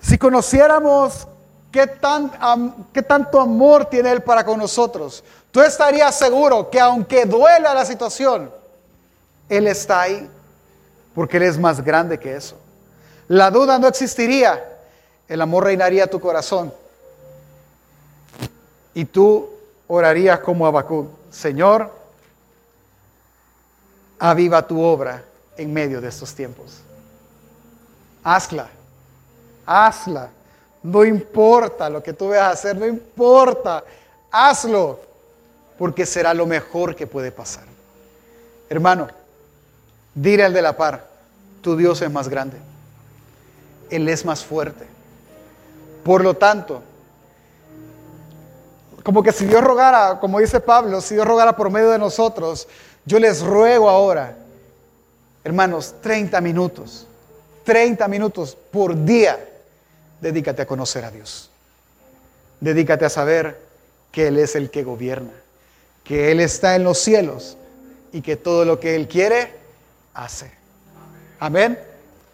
Si 0.00 0.16
conociéramos 0.16 1.26
qué, 1.72 1.88
tan, 1.88 2.86
qué 2.92 3.02
tanto 3.02 3.40
amor 3.40 3.86
tiene 3.86 4.12
Él 4.12 4.22
para 4.22 4.44
con 4.44 4.58
nosotros, 4.58 5.24
tú 5.50 5.60
estarías 5.60 6.16
seguro 6.16 6.70
que 6.70 6.78
aunque 6.78 7.24
duela 7.24 7.74
la 7.74 7.84
situación, 7.84 8.50
Él 9.48 9.66
está 9.66 10.02
ahí, 10.02 10.30
porque 11.12 11.38
Él 11.38 11.42
es 11.42 11.58
más 11.58 11.82
grande 11.82 12.20
que 12.20 12.36
eso. 12.36 12.56
La 13.26 13.50
duda 13.50 13.78
no 13.80 13.88
existiría, 13.88 14.62
el 15.26 15.42
amor 15.42 15.64
reinaría 15.64 16.08
tu 16.08 16.20
corazón. 16.20 16.72
Y 18.94 19.04
tú 19.04 19.50
orarías 19.88 20.38
como 20.38 20.66
Abacú, 20.66 21.08
Señor, 21.30 21.90
aviva 24.18 24.66
tu 24.66 24.80
obra 24.80 25.22
en 25.56 25.72
medio 25.72 26.00
de 26.00 26.08
estos 26.08 26.34
tiempos. 26.34 26.80
Hazla, 28.22 28.68
hazla. 29.64 30.30
No 30.82 31.04
importa 31.04 31.90
lo 31.90 32.02
que 32.02 32.12
tú 32.12 32.28
veas 32.28 32.52
hacer, 32.52 32.76
no 32.76 32.86
importa, 32.86 33.82
hazlo, 34.30 35.00
porque 35.78 36.06
será 36.06 36.32
lo 36.32 36.46
mejor 36.46 36.94
que 36.94 37.06
puede 37.06 37.32
pasar. 37.32 37.64
Hermano, 38.68 39.08
dile 40.14 40.44
al 40.44 40.52
de 40.52 40.62
la 40.62 40.76
par, 40.76 41.06
tu 41.60 41.76
Dios 41.76 42.00
es 42.02 42.10
más 42.10 42.28
grande, 42.28 42.58
Él 43.90 44.08
es 44.08 44.24
más 44.24 44.44
fuerte. 44.44 44.86
Por 46.04 46.22
lo 46.22 46.34
tanto, 46.34 46.82
como 49.02 49.22
que 49.22 49.32
si 49.32 49.44
Dios 49.46 49.62
rogara, 49.62 50.18
como 50.20 50.38
dice 50.38 50.60
Pablo, 50.60 51.00
si 51.00 51.14
Dios 51.14 51.26
rogara 51.26 51.56
por 51.56 51.70
medio 51.70 51.90
de 51.90 51.98
nosotros, 51.98 52.68
yo 53.06 53.18
les 53.18 53.40
ruego 53.40 53.88
ahora, 53.88 54.36
hermanos, 55.42 55.94
30 56.02 56.40
minutos, 56.42 57.06
30 57.64 58.06
minutos 58.08 58.56
por 58.70 59.04
día 59.04 59.38
dedícate 60.20 60.62
a 60.62 60.66
conocer 60.66 61.04
a 61.04 61.10
Dios. 61.10 61.50
Dedícate 62.60 63.04
a 63.04 63.10
saber 63.10 63.60
que 64.10 64.28
Él 64.28 64.38
es 64.38 64.56
el 64.56 64.70
que 64.70 64.82
gobierna, 64.82 65.32
que 66.04 66.32
Él 66.32 66.40
está 66.40 66.74
en 66.74 66.84
los 66.84 66.98
cielos 66.98 67.56
y 68.12 68.22
que 68.22 68.36
todo 68.36 68.64
lo 68.64 68.80
que 68.80 68.96
Él 68.96 69.08
quiere, 69.08 69.52
hace. 70.14 70.50
Amén. 71.38 71.78